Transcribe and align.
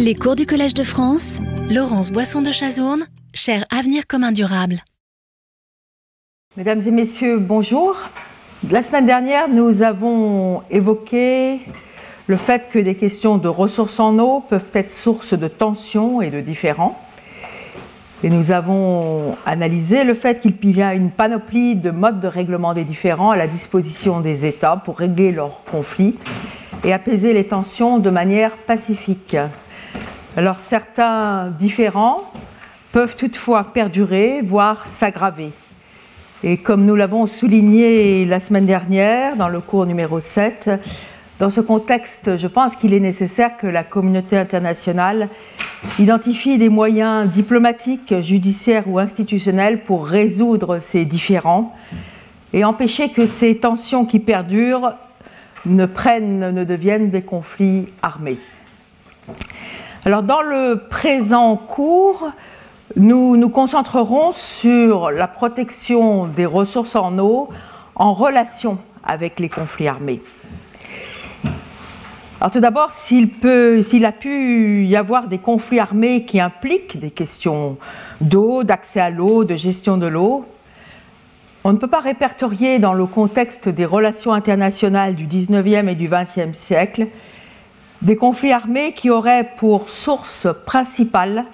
Les 0.00 0.14
cours 0.14 0.36
du 0.36 0.46
Collège 0.46 0.74
de 0.74 0.84
France, 0.84 1.38
Laurence 1.68 2.12
Boisson 2.12 2.40
de 2.40 2.52
Chazourne, 2.52 3.06
cher 3.34 3.66
Avenir 3.68 4.06
commun 4.06 4.30
durable. 4.30 4.76
Mesdames 6.56 6.82
et 6.86 6.92
messieurs, 6.92 7.38
bonjour. 7.38 7.96
La 8.70 8.82
semaine 8.82 9.06
dernière, 9.06 9.48
nous 9.48 9.82
avons 9.82 10.62
évoqué 10.70 11.62
le 12.28 12.36
fait 12.36 12.68
que 12.70 12.78
des 12.78 12.94
questions 12.94 13.38
de 13.38 13.48
ressources 13.48 13.98
en 13.98 14.18
eau 14.18 14.38
peuvent 14.48 14.70
être 14.72 14.92
source 14.92 15.34
de 15.34 15.48
tensions 15.48 16.22
et 16.22 16.30
de 16.30 16.40
différends. 16.40 16.96
Et 18.22 18.30
nous 18.30 18.52
avons 18.52 19.36
analysé 19.46 20.04
le 20.04 20.14
fait 20.14 20.40
qu'il 20.40 20.76
y 20.76 20.82
a 20.82 20.94
une 20.94 21.10
panoplie 21.10 21.74
de 21.74 21.90
modes 21.90 22.20
de 22.20 22.28
règlement 22.28 22.72
des 22.72 22.84
différends 22.84 23.32
à 23.32 23.36
la 23.36 23.48
disposition 23.48 24.20
des 24.20 24.46
États 24.46 24.76
pour 24.76 24.98
régler 24.98 25.32
leurs 25.32 25.64
conflits 25.64 26.16
et 26.84 26.92
apaiser 26.92 27.32
les 27.32 27.48
tensions 27.48 27.98
de 27.98 28.10
manière 28.10 28.56
pacifique. 28.58 29.36
Alors 30.38 30.60
certains 30.60 31.52
différends 31.58 32.20
peuvent 32.92 33.16
toutefois 33.16 33.72
perdurer, 33.74 34.40
voire 34.40 34.86
s'aggraver. 34.86 35.50
Et 36.44 36.58
comme 36.58 36.84
nous 36.84 36.94
l'avons 36.94 37.26
souligné 37.26 38.24
la 38.24 38.38
semaine 38.38 38.64
dernière 38.64 39.34
dans 39.34 39.48
le 39.48 39.58
cours 39.58 39.84
numéro 39.84 40.20
7, 40.20 40.70
dans 41.40 41.50
ce 41.50 41.60
contexte, 41.60 42.36
je 42.36 42.46
pense 42.46 42.76
qu'il 42.76 42.94
est 42.94 43.00
nécessaire 43.00 43.56
que 43.56 43.66
la 43.66 43.82
communauté 43.82 44.38
internationale 44.38 45.28
identifie 45.98 46.56
des 46.56 46.68
moyens 46.68 47.28
diplomatiques, 47.28 48.14
judiciaires 48.20 48.84
ou 48.86 49.00
institutionnels 49.00 49.82
pour 49.82 50.06
résoudre 50.06 50.78
ces 50.78 51.04
différends 51.04 51.74
et 52.52 52.64
empêcher 52.64 53.08
que 53.08 53.26
ces 53.26 53.56
tensions 53.56 54.04
qui 54.04 54.20
perdurent 54.20 54.94
ne 55.66 55.86
prennent, 55.86 56.52
ne 56.52 56.62
deviennent 56.62 57.10
des 57.10 57.22
conflits 57.22 57.86
armés. 58.02 58.38
Alors 60.08 60.22
dans 60.22 60.40
le 60.40 60.84
présent 60.88 61.54
cours, 61.56 62.30
nous 62.96 63.36
nous 63.36 63.50
concentrerons 63.50 64.32
sur 64.32 65.10
la 65.10 65.28
protection 65.28 66.26
des 66.26 66.46
ressources 66.46 66.96
en 66.96 67.18
eau 67.18 67.50
en 67.94 68.14
relation 68.14 68.78
avec 69.04 69.38
les 69.38 69.50
conflits 69.50 69.86
armés. 69.86 70.22
Alors 72.40 72.50
tout 72.50 72.60
d'abord, 72.60 72.92
s'il 72.92 74.06
a 74.06 74.12
pu 74.12 74.86
y 74.86 74.96
avoir 74.96 75.28
des 75.28 75.36
conflits 75.36 75.78
armés 75.78 76.24
qui 76.24 76.40
impliquent 76.40 76.98
des 76.98 77.10
questions 77.10 77.76
d'eau, 78.22 78.64
d'accès 78.64 79.00
à 79.00 79.10
l'eau, 79.10 79.44
de 79.44 79.56
gestion 79.56 79.98
de 79.98 80.06
l'eau, 80.06 80.46
on 81.64 81.74
ne 81.74 81.76
peut 81.76 81.86
pas 81.86 82.00
répertorier 82.00 82.78
dans 82.78 82.94
le 82.94 83.04
contexte 83.04 83.68
des 83.68 83.84
relations 83.84 84.32
internationales 84.32 85.16
du 85.16 85.26
19e 85.26 85.86
et 85.86 85.96
du 85.96 86.08
20e 86.08 86.54
siècle 86.54 87.08
des 88.02 88.16
conflits 88.16 88.52
armés 88.52 88.92
qui 88.92 89.10
auraient 89.10 89.50
pour 89.56 89.88
source 89.88 90.46
principale 90.66 91.44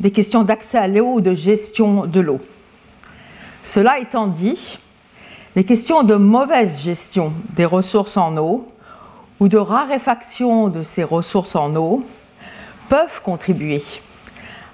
des 0.00 0.10
questions 0.10 0.42
d'accès 0.42 0.78
à 0.78 0.88
l'eau 0.88 1.14
ou 1.14 1.20
de 1.20 1.34
gestion 1.34 2.06
de 2.06 2.20
l'eau. 2.20 2.40
Cela 3.62 3.98
étant 3.98 4.26
dit, 4.26 4.78
les 5.54 5.64
questions 5.64 6.02
de 6.02 6.14
mauvaise 6.14 6.80
gestion 6.80 7.32
des 7.54 7.64
ressources 7.64 8.16
en 8.16 8.36
eau 8.36 8.66
ou 9.38 9.48
de 9.48 9.58
raréfaction 9.58 10.68
de 10.68 10.82
ces 10.82 11.04
ressources 11.04 11.56
en 11.56 11.74
eau 11.76 12.04
peuvent 12.88 13.22
contribuer 13.22 13.82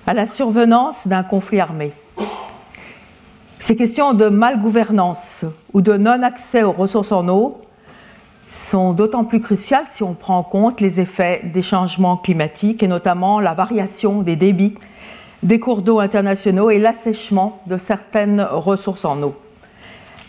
à 0.07 0.15
la 0.15 0.27
survenance 0.27 1.07
d'un 1.07 1.23
conflit 1.23 1.61
armé. 1.61 1.93
Ces 3.59 3.77
questions 3.77 4.15
de 4.15 4.29
malgouvernance 4.29 5.45
ou 5.73 5.81
de 5.83 5.97
non-accès 5.97 6.63
aux 6.63 6.73
ressources 6.73 7.13
en 7.13 7.29
eau 7.29 7.61
sont 8.49 8.93
d'autant 8.93 9.25
plus 9.25 9.41
cruciales 9.41 9.85
si 9.89 10.03
on 10.03 10.15
prend 10.15 10.39
en 10.39 10.43
compte 10.43 10.81
les 10.81 11.01
effets 11.01 11.43
des 11.45 11.63
changements 11.63 12.17
climatiques 12.17 12.83
et 12.83 12.89
notamment 12.89 13.41
la 13.41 13.55
variation 13.55 14.23
des 14.23 14.37
débits 14.37 14.75
des 15.43 15.61
cours 15.61 15.83
d'eau 15.83 16.01
internationaux 16.01 16.71
et 16.71 16.79
l'assèchement 16.79 17.61
de 17.67 17.79
certaines 17.79 18.41
ressources 18.41 19.05
en 19.05 19.23
eau. 19.23 19.37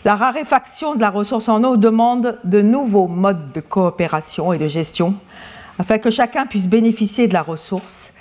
La 0.04 0.14
raréfaction 0.14 0.94
de 0.94 1.00
la 1.00 1.10
ressource 1.10 1.48
en 1.48 1.64
eau 1.64 1.76
demande 1.76 2.38
de 2.44 2.62
nouveaux 2.62 3.08
modes 3.08 3.52
de 3.52 3.60
coopération 3.60 4.52
et 4.52 4.58
de 4.58 4.68
gestion 4.68 5.14
afin 5.78 5.98
que 5.98 6.10
chacun 6.10 6.46
puisse 6.46 6.68
bénéficier 6.68 7.26
de 7.26 7.34
la 7.34 7.42
ressource. 7.42 8.12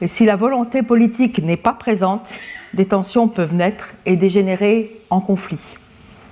Et 0.00 0.06
si 0.06 0.24
la 0.24 0.36
volonté 0.36 0.82
politique 0.82 1.42
n'est 1.42 1.56
pas 1.56 1.72
présente, 1.72 2.34
des 2.74 2.86
tensions 2.86 3.26
peuvent 3.26 3.54
naître 3.54 3.94
et 4.04 4.16
dégénérer 4.16 5.00
en 5.10 5.20
conflit. 5.20 5.77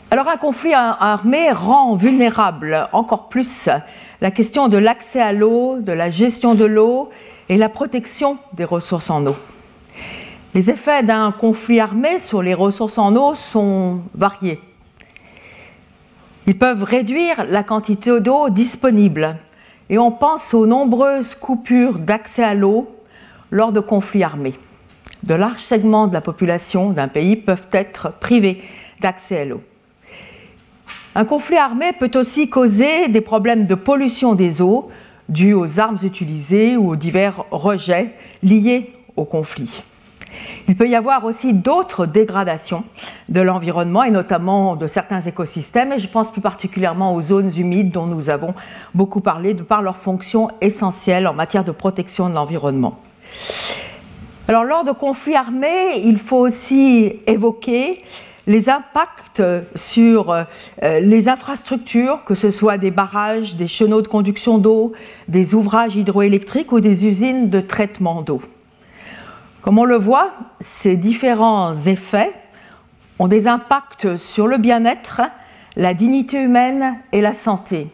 Alors 0.09 0.28
un 0.28 0.37
conflit 0.37 0.72
armé 0.72 1.50
rend 1.50 1.97
vulnérable 1.97 2.89
encore 2.93 3.28
plus 3.28 3.69
la 4.21 4.31
question 4.31 4.69
de 4.69 4.78
l'accès 4.78 5.21
à 5.21 5.33
l'eau, 5.33 5.81
de 5.81 5.91
la 5.91 6.11
gestion 6.11 6.55
de 6.55 6.65
l'eau 6.65 7.11
et 7.49 7.56
la 7.56 7.69
protection 7.69 8.39
des 8.53 8.65
ressources 8.65 9.11
en 9.11 9.27
eau. 9.27 9.34
Les 10.55 10.71
effets 10.71 11.03
d'un 11.03 11.33
conflit 11.33 11.81
armé 11.81 12.21
sur 12.21 12.41
les 12.41 12.55
ressources 12.55 12.99
en 12.99 13.16
eau 13.16 13.34
sont 13.34 13.99
variés. 14.15 14.61
Ils 16.47 16.56
peuvent 16.56 16.84
réduire 16.84 17.45
la 17.49 17.65
quantité 17.65 18.21
d'eau 18.21 18.49
disponible 18.49 19.37
et 19.91 19.99
on 19.99 20.12
pense 20.12 20.55
aux 20.55 20.66
nombreuses 20.66 21.34
coupures 21.34 21.99
d'accès 21.99 22.45
à 22.45 22.55
l'eau 22.55 22.95
lors 23.50 23.72
de 23.72 23.81
conflits 23.81 24.22
armés. 24.22 24.59
De 25.25 25.34
larges 25.34 25.62
segments 25.62 26.06
de 26.06 26.15
la 26.15 26.21
population 26.21 26.91
d'un 26.91 27.09
pays 27.09 27.34
peuvent 27.34 27.66
être 27.72 28.12
privés 28.21 28.62
d'accès 29.00 29.41
à 29.41 29.45
l'eau. 29.45 29.62
Un 31.19 31.25
conflit 31.25 31.56
armé 31.56 31.94
peut 31.99 32.10
aussi 32.15 32.50
causer 32.50 33.09
des 33.09 33.22
problèmes 33.22 33.65
de 33.65 33.75
pollution 33.75 34.34
des 34.34 34.60
eaux 34.60 34.91
dus 35.31 35.54
aux 35.54 35.81
armes 35.81 35.97
utilisées 36.03 36.77
ou 36.77 36.91
aux 36.91 36.97
divers 36.97 37.47
rejets 37.50 38.12
liés 38.43 38.93
au 39.16 39.25
conflit. 39.25 39.82
Il 40.69 40.77
peut 40.77 40.87
y 40.87 40.94
avoir 40.94 41.25
aussi 41.25 41.54
d'autres 41.54 42.04
dégradations 42.04 42.84
de 43.31 43.41
l'environnement 43.41 44.03
et 44.03 44.10
notamment 44.10 44.77
de 44.77 44.87
certains 44.87 45.22
écosystèmes, 45.22 45.94
et 45.94 45.99
je 45.99 46.06
pense 46.06 46.31
plus 46.31 46.43
particulièrement 46.43 47.15
aux 47.15 47.22
zones 47.22 47.50
humides 47.56 47.93
dont 47.93 48.04
nous 48.04 48.28
avons 48.28 48.53
beaucoup 48.94 49.22
parlé 49.22 49.54
de 49.54 49.62
par 49.62 49.81
leur 49.81 49.97
fonction 49.97 50.48
essentielle 50.60 51.27
en 51.27 51.33
matière 51.33 51.65
de 51.65 51.72
protection 51.72 52.28
de 52.28 52.34
l'environnement. 52.34 53.00
Alors 54.48 54.65
lors 54.65 54.84
de 54.84 54.93
conflits 54.93 55.34
armés, 55.34 56.03
il 56.04 56.19
faut 56.19 56.47
aussi 56.47 57.21
évoquer 57.27 58.03
les 58.47 58.69
impacts 58.69 59.43
sur 59.75 60.31
euh, 60.31 60.45
les 61.01 61.29
infrastructures, 61.29 62.25
que 62.25 62.34
ce 62.34 62.51
soit 62.51 62.79
des 62.79 62.91
barrages, 62.91 63.57
des 63.57 63.69
chenaux 63.69 64.03
de 64.03 64.09
conduction 64.09 64.59
d'eau, 64.59 64.93
des 65.29 65.55
ouvrages 65.55 65.97
hydroélectriques 65.97 66.73
ou 66.73 66.81
des 66.81 67.07
usines 67.07 67.51
de 67.51 67.61
traitement 67.61 68.23
d'eau. 68.23 68.41
Comme 69.62 69.79
on 69.79 69.84
le 69.84 69.97
voit, 69.97 70.33
ces 70.61 70.97
différents 70.97 71.75
effets 71.75 72.33
ont 73.19 73.27
des 73.27 73.49
impacts 73.49 74.17
sur 74.17 74.47
le 74.47 74.59
bien-être, 74.59 75.23
la 75.75 75.93
dignité 75.93 76.41
humaine 76.41 76.99
et 77.13 77.21
la 77.21 77.34
santé. 77.34 77.89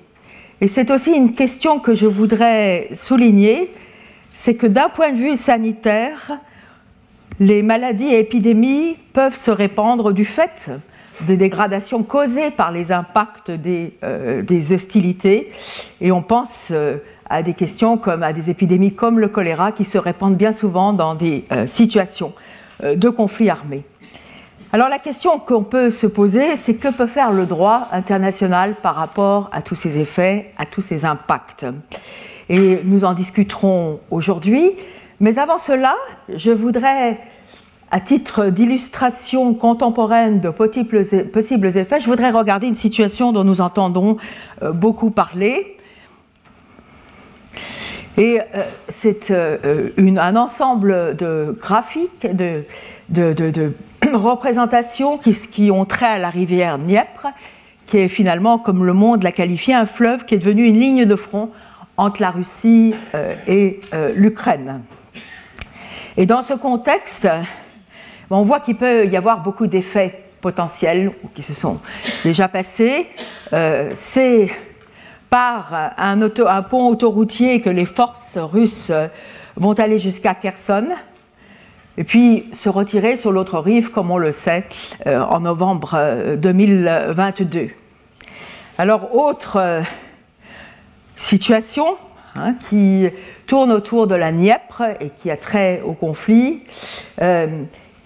Et 0.60 0.68
c'est 0.68 0.90
aussi 0.90 1.12
une 1.12 1.34
question 1.34 1.80
que 1.80 1.94
je 1.94 2.06
voudrais 2.06 2.90
souligner, 2.94 3.72
c'est 4.34 4.54
que 4.54 4.66
d'un 4.66 4.88
point 4.88 5.12
de 5.12 5.16
vue 5.16 5.36
sanitaire, 5.36 6.38
les 7.40 7.62
maladies 7.62 8.06
et 8.06 8.18
épidémies 8.18 8.96
peuvent 9.12 9.36
se 9.36 9.50
répandre 9.50 10.12
du 10.12 10.24
fait 10.24 10.70
de 11.26 11.34
dégradations 11.34 12.02
causées 12.02 12.50
par 12.50 12.72
les 12.72 12.90
impacts 12.90 13.50
des, 13.50 13.96
euh, 14.02 14.42
hostilités. 14.72 15.50
Et 16.00 16.10
on 16.10 16.22
pense 16.22 16.68
euh, 16.72 16.96
à 17.28 17.42
des 17.42 17.54
questions 17.54 17.96
comme 17.96 18.22
à 18.22 18.32
des 18.32 18.50
épidémies 18.50 18.94
comme 18.94 19.18
le 19.18 19.28
choléra 19.28 19.72
qui 19.72 19.84
se 19.84 19.98
répandent 19.98 20.36
bien 20.36 20.52
souvent 20.52 20.92
dans 20.92 21.14
des 21.14 21.44
euh, 21.52 21.66
situations 21.66 22.32
de 22.82 23.08
conflits 23.10 23.48
armés. 23.48 23.84
Alors 24.72 24.88
la 24.88 24.98
question 24.98 25.38
qu'on 25.38 25.62
peut 25.62 25.90
se 25.90 26.08
poser, 26.08 26.56
c'est 26.56 26.74
que 26.74 26.88
peut 26.88 27.06
faire 27.06 27.30
le 27.30 27.46
droit 27.46 27.88
international 27.92 28.74
par 28.82 28.96
rapport 28.96 29.50
à 29.52 29.62
tous 29.62 29.76
ces 29.76 29.98
effets, 29.98 30.52
à 30.58 30.66
tous 30.66 30.80
ces 30.80 31.04
impacts? 31.04 31.64
Et 32.48 32.80
nous 32.84 33.04
en 33.04 33.12
discuterons 33.12 34.00
aujourd'hui. 34.10 34.72
Mais 35.20 35.38
avant 35.38 35.58
cela, 35.58 35.94
je 36.34 36.50
voudrais, 36.50 37.18
à 37.92 38.00
titre 38.00 38.46
d'illustration 38.46 39.52
contemporaine 39.52 40.40
de 40.40 40.48
possibles 40.48 41.76
effets, 41.76 42.00
je 42.00 42.06
voudrais 42.06 42.30
regarder 42.30 42.66
une 42.66 42.74
situation 42.74 43.32
dont 43.32 43.44
nous 43.44 43.60
entendons 43.60 44.16
euh, 44.62 44.72
beaucoup 44.72 45.10
parler, 45.10 45.76
et 48.16 48.40
euh, 48.40 48.62
c'est 48.88 49.30
euh, 49.30 49.90
un 49.98 50.36
ensemble 50.36 51.16
de 51.16 51.56
graphiques, 51.60 52.26
de, 52.34 52.64
représentations 54.12 55.18
qui, 55.18 55.70
ont 55.70 55.84
trait 55.84 56.06
à 56.06 56.18
la 56.18 56.30
rivière 56.30 56.78
Dniepr, 56.78 57.28
qui 57.86 57.98
est 57.98 58.08
finalement, 58.08 58.58
comme 58.58 58.84
le 58.84 58.94
monde 58.94 59.22
l'a 59.22 59.32
qualifié, 59.32 59.74
un 59.74 59.86
fleuve 59.86 60.24
qui 60.24 60.34
est 60.34 60.38
devenu 60.38 60.64
une 60.64 60.78
ligne 60.78 61.04
de 61.04 61.16
front 61.16 61.50
entre 61.98 62.22
la 62.22 62.30
Russie 62.30 62.94
et 63.46 63.80
l'Ukraine. 64.14 64.80
Et 66.16 66.26
dans 66.26 66.42
ce 66.42 66.54
contexte, 66.54 67.28
on 68.30 68.42
voit 68.42 68.60
qu'il 68.60 68.76
peut 68.76 69.06
y 69.06 69.16
avoir 69.16 69.42
beaucoup 69.42 69.66
d'effets 69.66 70.24
potentiels 70.40 71.12
qui 71.34 71.42
se 71.42 71.54
sont 71.54 71.80
déjà 72.24 72.48
passés. 72.48 73.08
C'est 73.94 74.50
par 75.30 75.94
un, 75.96 76.28
pont 76.62 76.88
autoroutier 76.88 77.60
que 77.62 77.70
les 77.70 77.86
forces 77.86 78.36
russes 78.38 78.92
vont 79.56 79.72
aller 79.72 79.98
jusqu'à 79.98 80.34
Kherson, 80.34 80.88
et 81.96 82.04
puis 82.04 82.48
se 82.52 82.68
retirer 82.68 83.16
sur 83.16 83.32
l'autre 83.32 83.58
rive, 83.58 83.90
comme 83.90 84.10
on 84.10 84.18
le 84.18 84.32
sait, 84.32 84.64
en 85.06 85.40
novembre 85.40 86.36
2022. 86.36 87.68
Alors, 88.78 89.14
autre 89.14 89.82
situation 91.16 91.96
hein, 92.34 92.54
qui 92.54 93.08
tourne 93.46 93.72
autour 93.72 94.06
de 94.06 94.14
la 94.14 94.32
Nièvre 94.32 94.96
et 95.00 95.10
qui 95.10 95.30
a 95.30 95.36
trait 95.36 95.82
au 95.84 95.92
conflit. 95.92 96.62
Euh, 97.20 97.46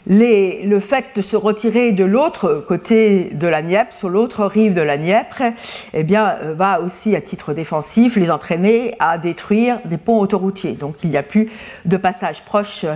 le 0.08 0.78
fait 0.78 1.06
de 1.17 1.23
se 1.23 1.34
retirer 1.37 1.90
de 1.90 2.05
l'autre 2.05 2.64
côté 2.69 3.31
de 3.32 3.49
la 3.49 3.61
Nièvre, 3.61 3.93
sur 3.93 4.08
l'autre 4.08 4.44
rive 4.46 4.73
de 4.73 4.81
la 4.81 4.96
Nièvre, 4.96 5.52
eh 5.94 6.05
bien, 6.05 6.37
euh, 6.43 6.55
va 6.55 6.81
aussi, 6.81 7.17
à 7.17 7.20
titre 7.20 7.52
défensif, 7.55 8.17
les 8.17 8.31
entraîner 8.31 8.94
à 9.00 9.19
détruire 9.19 9.81
des 9.84 9.96
ponts 9.96 10.20
autoroutiers. 10.20 10.73
Donc, 10.73 10.96
il 11.02 11.11
n'y 11.11 11.17
a 11.17 11.25
plus 11.25 11.50
de 11.84 11.96
passage 11.96 12.43
proche 12.44 12.87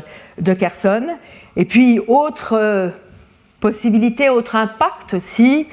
de 0.40 0.54
Kherson. 0.54 1.06
Et 1.56 1.64
puis, 1.64 2.00
autre 2.06 2.56
euh, 2.56 2.90
possibilité, 3.58 4.28
autre 4.28 4.54
impact 4.56 5.14
aussi, 5.14 5.68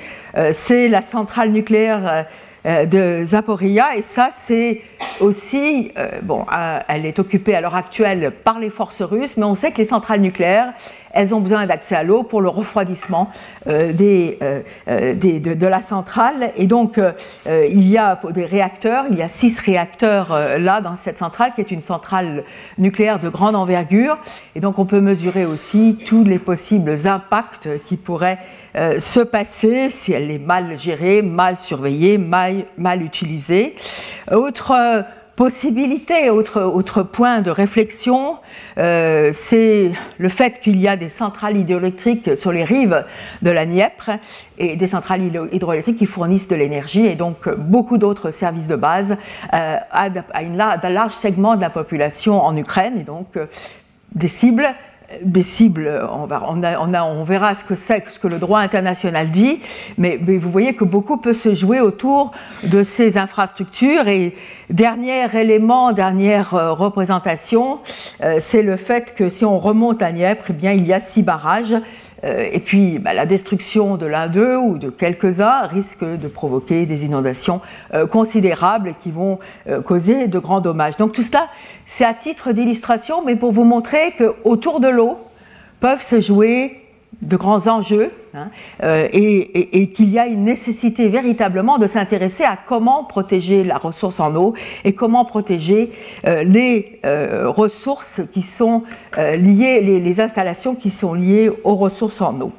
c'est 0.51 0.89
la 0.89 1.01
centrale 1.01 1.51
nucléaire 1.51 2.27
de 2.67 3.23
Zaporia. 3.25 3.95
Et 3.95 4.01
ça, 4.01 4.29
c'est 4.35 4.81
aussi, 5.19 5.91
euh, 5.97 6.19
bon, 6.21 6.45
euh, 6.55 6.79
elle 6.87 7.05
est 7.05 7.19
occupée 7.19 7.55
à 7.55 7.61
l'heure 7.61 7.75
actuelle 7.75 8.31
par 8.43 8.59
les 8.59 8.69
forces 8.69 9.01
russes, 9.01 9.37
mais 9.37 9.45
on 9.45 9.55
sait 9.55 9.71
que 9.71 9.77
les 9.77 9.85
centrales 9.85 10.21
nucléaires, 10.21 10.73
elles 11.17 11.33
ont 11.33 11.39
besoin 11.39 11.65
d'accès 11.65 11.95
à 11.95 12.03
l'eau 12.03 12.21
pour 12.21 12.41
le 12.41 12.47
refroidissement 12.47 13.31
euh, 13.65 13.91
euh, 13.99 14.61
euh, 14.87 15.13
de, 15.15 15.67
la 15.67 15.81
centrale. 15.81 16.51
Et 16.55 16.67
donc, 16.67 17.01
il 17.47 17.87
y 17.87 17.97
a 17.97 18.19
des 18.29 18.45
réacteurs, 18.45 19.05
il 19.09 19.17
y 19.17 19.23
a 19.23 19.27
six 19.27 19.59
réacteurs 19.59 20.37
là 20.59 20.79
dans 20.79 20.95
cette 20.95 21.17
centrale, 21.17 21.53
qui 21.55 21.61
est 21.61 21.71
une 21.71 21.81
centrale 21.81 22.43
nucléaire 22.77 23.19
de 23.19 23.29
grande 23.29 23.55
envergure. 23.55 24.17
Et 24.55 24.59
donc, 24.59 24.77
on 24.77 24.85
peut 24.85 25.01
mesurer 25.01 25.45
aussi 25.45 25.97
tous 26.05 26.23
les 26.23 26.39
possibles 26.39 26.95
impacts 27.05 27.67
qui 27.85 27.97
pourraient 27.97 28.37
se 28.75 29.19
passer 29.19 29.89
si 29.89 30.13
elle 30.13 30.29
est 30.29 30.39
mal 30.39 30.77
gérée, 30.77 31.23
mal 31.23 31.57
surveillée, 31.57 32.19
mal, 32.19 32.65
mal 32.77 33.01
utilisée. 33.01 33.75
Autre 34.31 35.03
possibilité, 35.37 36.31
autre, 36.31 36.63
autre 36.63 37.03
point 37.03 37.41
de 37.41 37.51
réflexion, 37.51 38.37
euh, 38.79 39.29
c'est 39.33 39.91
le 40.17 40.29
fait 40.29 40.59
qu'il 40.59 40.81
y 40.81 40.87
a 40.87 40.97
des 40.97 41.09
centrales 41.09 41.55
hydroélectriques 41.55 42.35
sur 42.37 42.51
les 42.51 42.63
rives 42.63 43.05
de 43.43 43.51
la 43.51 43.67
Nièvre 43.67 44.17
et 44.57 44.75
des 44.75 44.87
centrales 44.87 45.21
hydroélectriques 45.51 45.99
qui 45.99 46.07
fournissent 46.07 46.47
de 46.47 46.55
l'énergie 46.55 47.05
et 47.05 47.15
donc 47.15 47.47
beaucoup 47.55 47.99
d'autres 47.99 48.31
services 48.31 48.67
de 48.67 48.75
base 48.75 49.15
euh, 49.53 49.75
à, 49.91 50.07
une, 50.41 50.59
un 50.59 50.89
large 50.89 51.13
segment 51.13 51.55
de 51.55 51.61
la 51.61 51.69
population 51.69 52.43
en 52.43 52.57
Ukraine. 52.57 52.97
Et 52.97 53.03
donc 53.03 53.37
euh, 53.37 53.45
des 54.15 54.27
cibles 54.27 54.67
cibles, 55.41 56.07
on, 56.11 56.25
va, 56.25 56.43
on, 56.47 56.63
a, 56.63 57.03
on, 57.03 57.23
verra 57.23 57.55
ce 57.55 57.63
que 57.63 57.75
c'est, 57.75 58.03
ce 58.13 58.19
que 58.19 58.27
le 58.27 58.39
droit 58.39 58.59
international 58.59 59.29
dit, 59.29 59.59
mais, 59.97 60.17
vous 60.17 60.51
voyez 60.51 60.73
que 60.73 60.83
beaucoup 60.83 61.17
peut 61.17 61.33
se 61.33 61.55
jouer 61.55 61.79
autour 61.79 62.31
de 62.63 62.83
ces 62.83 63.17
infrastructures. 63.17 64.07
Et 64.07 64.35
dernier 64.69 65.25
élément, 65.35 65.93
dernière 65.93 66.53
euh, 66.53 66.73
représentation, 66.73 67.79
euh, 68.23 68.37
c'est 68.39 68.63
le 68.63 68.75
fait 68.75 69.15
que 69.15 69.29
si 69.29 69.45
on 69.45 69.57
remonte 69.57 70.01
à 70.01 70.11
Nièvre, 70.11 70.43
eh 70.49 70.53
bien, 70.53 70.73
il 70.73 70.85
y 70.85 70.93
a 70.93 70.99
six 70.99 71.23
barrages 71.23 71.75
et 72.23 72.59
puis, 72.59 72.97
bah, 72.97 73.13
la 73.13 73.25
destruction 73.25 73.95
de 73.95 74.05
l'un 74.05 74.27
d'eux 74.27 74.57
ou 74.57 74.77
de 74.77 74.89
quelques-uns 74.89 75.67
risque 75.67 76.03
de 76.03 76.27
provoquer 76.27 76.85
des 76.85 77.05
inondations 77.05 77.61
euh, 77.93 78.07
considérables 78.07 78.95
qui 79.01 79.11
vont 79.11 79.39
euh, 79.67 79.81
causer 79.81 80.27
de 80.27 80.39
grands 80.39 80.61
dommages. 80.61 80.97
Donc 80.97 81.11
tout 81.11 81.21
cela, 81.21 81.47
c'est 81.85 82.05
à 82.05 82.13
titre 82.13 82.51
d'illustration, 82.51 83.23
mais 83.23 83.35
pour 83.35 83.51
vous 83.51 83.63
montrer 83.63 84.13
qu'autour 84.17 84.79
de 84.79 84.87
l'eau 84.87 85.19
peuvent 85.79 86.01
se 86.01 86.19
jouer 86.19 86.86
de 87.21 87.35
grands 87.35 87.67
enjeux 87.67 88.11
hein, 88.33 88.49
euh, 88.83 89.07
et, 89.11 89.89
qu'il 89.89 90.09
y 90.09 90.19
a 90.19 90.27
une 90.27 90.43
nécessité 90.43 91.09
véritablement 91.09 91.77
de 91.77 91.87
s'intéresser 91.87 92.43
à 92.43 92.57
comment 92.57 93.03
protéger 93.03 93.63
la 93.63 93.77
ressource 93.77 94.19
en 94.19 94.35
eau 94.35 94.53
et 94.83 94.93
comment 94.93 95.25
protéger 95.25 95.91
euh, 96.27 96.43
les 96.43 96.99
euh, 97.05 97.49
ressources 97.49 98.21
qui 98.31 98.41
sont 98.41 98.83
liées, 99.17 99.81
les, 99.81 100.21
installations 100.21 100.75
qui 100.75 100.89
sont 100.89 101.13
liées 101.13 101.51
aux 101.63 101.75
ressources 101.75 102.21
en 102.21 102.39
eau. 102.41 102.51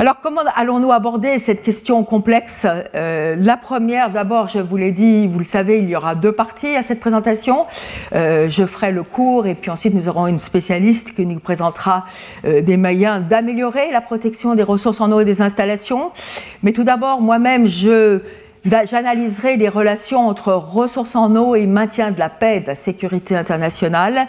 Alors 0.00 0.16
comment 0.20 0.40
allons-nous 0.56 0.90
aborder 0.90 1.38
cette 1.38 1.62
question 1.62 2.02
complexe 2.02 2.66
euh, 2.96 3.36
La 3.38 3.56
première, 3.56 4.10
d'abord, 4.10 4.48
je 4.48 4.58
vous 4.58 4.76
l'ai 4.76 4.90
dit, 4.90 5.28
vous 5.28 5.38
le 5.38 5.44
savez, 5.44 5.78
il 5.78 5.88
y 5.88 5.94
aura 5.94 6.16
deux 6.16 6.32
parties 6.32 6.74
à 6.74 6.82
cette 6.82 6.98
présentation. 6.98 7.66
Euh, 8.12 8.48
je 8.50 8.66
ferai 8.66 8.90
le 8.90 9.04
cours 9.04 9.46
et 9.46 9.54
puis 9.54 9.70
ensuite 9.70 9.94
nous 9.94 10.08
aurons 10.08 10.26
une 10.26 10.40
spécialiste 10.40 11.14
qui 11.14 11.24
nous 11.24 11.38
présentera 11.38 12.06
euh, 12.44 12.60
des 12.60 12.76
moyens 12.76 13.22
d'améliorer 13.28 13.92
la 13.92 14.00
protection 14.00 14.56
des 14.56 14.64
ressources 14.64 15.00
en 15.00 15.12
eau 15.12 15.20
et 15.20 15.24
des 15.24 15.40
installations. 15.40 16.10
Mais 16.64 16.72
tout 16.72 16.84
d'abord, 16.84 17.20
moi-même, 17.20 17.68
je 17.68 18.18
J'analyserai 18.66 19.58
les 19.58 19.68
relations 19.68 20.26
entre 20.26 20.54
ressources 20.54 21.16
en 21.16 21.34
eau 21.34 21.54
et 21.54 21.66
maintien 21.66 22.12
de 22.12 22.18
la 22.18 22.30
paix 22.30 22.56
et 22.56 22.60
de 22.60 22.66
la 22.66 22.74
sécurité 22.74 23.36
internationale. 23.36 24.26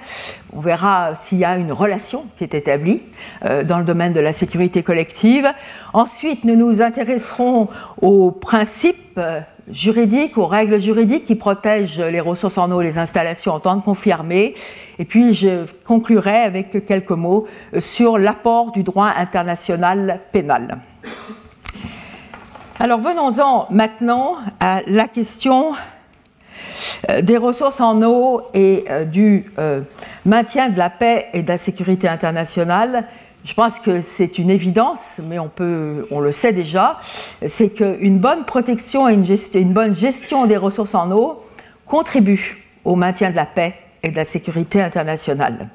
On 0.54 0.60
verra 0.60 1.16
s'il 1.16 1.38
y 1.38 1.46
a 1.46 1.56
une 1.56 1.72
relation 1.72 2.26
qui 2.38 2.44
est 2.44 2.54
établie 2.54 3.02
euh, 3.46 3.64
dans 3.64 3.78
le 3.78 3.86
domaine 3.86 4.12
de 4.12 4.20
la 4.20 4.34
sécurité 4.34 4.84
collective. 4.84 5.48
Ensuite, 5.94 6.44
nous 6.44 6.58
nous 6.58 6.82
intéresserons 6.82 7.70
aux 8.02 8.32
principes 8.32 9.18
euh, 9.18 9.40
juridiques, 9.72 10.38
aux 10.38 10.48
règles 10.48 10.82
juridiques 10.82 11.24
qui 11.24 11.36
protègent 11.36 12.02
les 12.02 12.20
ressources 12.20 12.58
en 12.58 12.70
eau 12.72 12.82
et 12.82 12.86
les 12.86 12.98
installations 12.98 13.54
en 13.54 13.62
temps 13.62 13.78
de 13.78 13.84
conflit 13.84 14.12
armé. 14.12 14.54
Et 15.00 15.06
puis, 15.06 15.34
je 15.34 15.66
conclurai 15.86 16.40
avec 16.40 16.86
quelques 16.86 17.12
mots 17.12 17.48
sur 17.78 18.18
l'apport 18.18 18.74
du 18.74 18.84
droit 18.84 19.14
international 19.16 20.20
pénal. 20.34 20.80
Alors 22.78 23.00
venons-en 23.00 23.68
maintenant 23.70 24.36
à 24.60 24.82
la 24.86 25.08
question 25.08 25.72
euh, 27.10 27.22
des 27.22 27.38
ressources 27.38 27.80
en 27.80 28.02
eau 28.04 28.42
et 28.54 28.84
euh, 28.90 29.06
du 29.06 29.46
euh, 29.60 29.80
maintien 30.26 30.68
de 30.68 30.78
la 30.78 30.90
paix 30.90 31.28
et 31.32 31.42
de 31.42 31.48
la 31.48 31.58
sécurité 31.58 32.10
internationale. 32.10 33.06
Je 33.46 33.54
pense 33.54 33.80
que 33.80 34.02
c'est 34.02 34.40
une 34.40 34.50
évidence, 34.50 35.22
mais 35.24 35.38
on, 35.40 36.20
le 36.20 36.32
sait 36.34 36.52
déjà, 36.52 37.00
c'est 37.46 37.70
qu'une 37.70 38.18
bonne 38.18 38.44
protection 38.44 39.08
et 39.08 39.14
une, 39.14 39.26
une 39.54 39.72
bonne 39.72 39.96
gestion 39.96 40.46
des 40.46 40.58
ressources 40.58 40.96
en 40.96 41.12
eau 41.12 41.44
contribuent 41.86 42.66
au 42.84 42.96
maintien 42.96 43.30
de 43.30 43.38
la 43.38 43.46
paix 43.46 43.76
et 44.04 44.10
de 44.10 44.18
la 44.18 44.26
sécurité 44.26 44.82
internationale. 44.82 45.70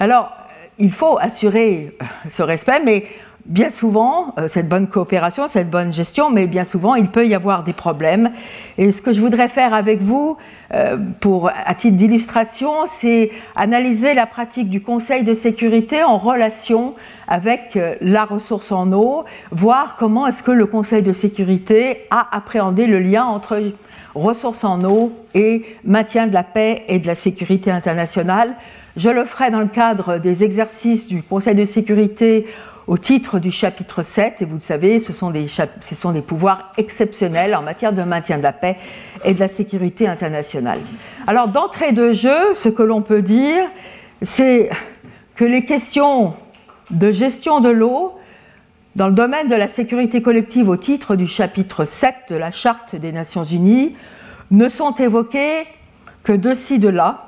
Alors, 0.00 0.32
il 0.78 0.92
faut 0.92 1.16
assurer 1.18 1.96
ce 2.28 2.42
respect, 2.42 2.80
mais 2.84 3.04
bien 3.48 3.70
souvent, 3.70 4.34
euh, 4.38 4.48
cette 4.48 4.68
bonne 4.68 4.88
coopération, 4.88 5.48
cette 5.48 5.70
bonne 5.70 5.92
gestion, 5.92 6.30
mais 6.30 6.46
bien 6.46 6.64
souvent, 6.64 6.94
il 6.94 7.08
peut 7.08 7.26
y 7.26 7.34
avoir 7.34 7.62
des 7.62 7.72
problèmes. 7.72 8.30
Et 8.78 8.92
ce 8.92 9.00
que 9.00 9.12
je 9.12 9.20
voudrais 9.20 9.48
faire 9.48 9.72
avec 9.72 10.02
vous, 10.02 10.36
euh, 10.74 10.96
pour, 11.20 11.48
à 11.48 11.74
titre 11.74 11.96
d'illustration, 11.96 12.72
c'est 12.86 13.30
analyser 13.54 14.14
la 14.14 14.26
pratique 14.26 14.68
du 14.68 14.82
Conseil 14.82 15.22
de 15.22 15.34
sécurité 15.34 16.02
en 16.02 16.18
relation 16.18 16.94
avec 17.28 17.76
euh, 17.76 17.94
la 18.00 18.24
ressource 18.24 18.72
en 18.72 18.92
eau, 18.92 19.24
voir 19.52 19.96
comment 19.98 20.26
est-ce 20.26 20.42
que 20.42 20.52
le 20.52 20.66
Conseil 20.66 21.02
de 21.02 21.12
sécurité 21.12 22.06
a 22.10 22.28
appréhendé 22.36 22.86
le 22.86 22.98
lien 22.98 23.24
entre 23.24 23.62
ressources 24.14 24.64
en 24.64 24.82
eau 24.82 25.12
et 25.34 25.64
maintien 25.84 26.26
de 26.26 26.34
la 26.34 26.42
paix 26.42 26.84
et 26.88 26.98
de 26.98 27.06
la 27.06 27.14
sécurité 27.14 27.70
internationale. 27.70 28.54
Je 28.96 29.10
le 29.10 29.24
ferai 29.24 29.50
dans 29.50 29.60
le 29.60 29.66
cadre 29.66 30.18
des 30.18 30.42
exercices 30.42 31.06
du 31.06 31.22
Conseil 31.22 31.54
de 31.54 31.64
sécurité 31.64 32.46
au 32.86 32.96
titre 32.96 33.38
du 33.38 33.50
chapitre 33.50 34.02
7, 34.02 34.42
et 34.42 34.44
vous 34.44 34.56
le 34.56 34.60
savez, 34.60 35.00
ce 35.00 35.12
sont, 35.12 35.30
des, 35.30 36.20
pouvoirs 36.20 36.72
exceptionnels 36.76 37.54
en 37.56 37.62
matière 37.62 37.92
de 37.92 38.02
maintien 38.02 38.38
de 38.38 38.42
la 38.44 38.52
paix 38.52 38.76
et 39.24 39.34
de 39.34 39.40
la 39.40 39.48
sécurité 39.48 40.06
internationale. 40.06 40.80
Alors 41.26 41.48
d'entrée 41.48 41.92
de 41.92 42.12
jeu, 42.12 42.54
ce 42.54 42.68
que 42.68 42.82
l'on 42.82 43.02
peut 43.02 43.22
dire, 43.22 43.64
c'est 44.22 44.70
que 45.34 45.44
les 45.44 45.64
questions 45.64 46.34
de 46.90 47.10
gestion 47.10 47.60
de 47.60 47.70
l'eau 47.70 48.14
dans 48.94 49.08
le 49.08 49.14
domaine 49.14 49.48
de 49.48 49.56
la 49.56 49.68
sécurité 49.68 50.22
collective 50.22 50.68
au 50.68 50.76
titre 50.76 51.16
du 51.16 51.26
chapitre 51.26 51.84
7 51.84 52.14
de 52.30 52.36
la 52.36 52.50
Charte 52.50 52.94
des 52.94 53.12
Nations 53.12 53.44
Unies 53.44 53.94
ne 54.52 54.68
sont 54.68 54.92
évoquées 54.92 55.66
que 56.22 56.32
de 56.32 56.54
ci, 56.54 56.78
de 56.78 56.88
là, 56.88 57.25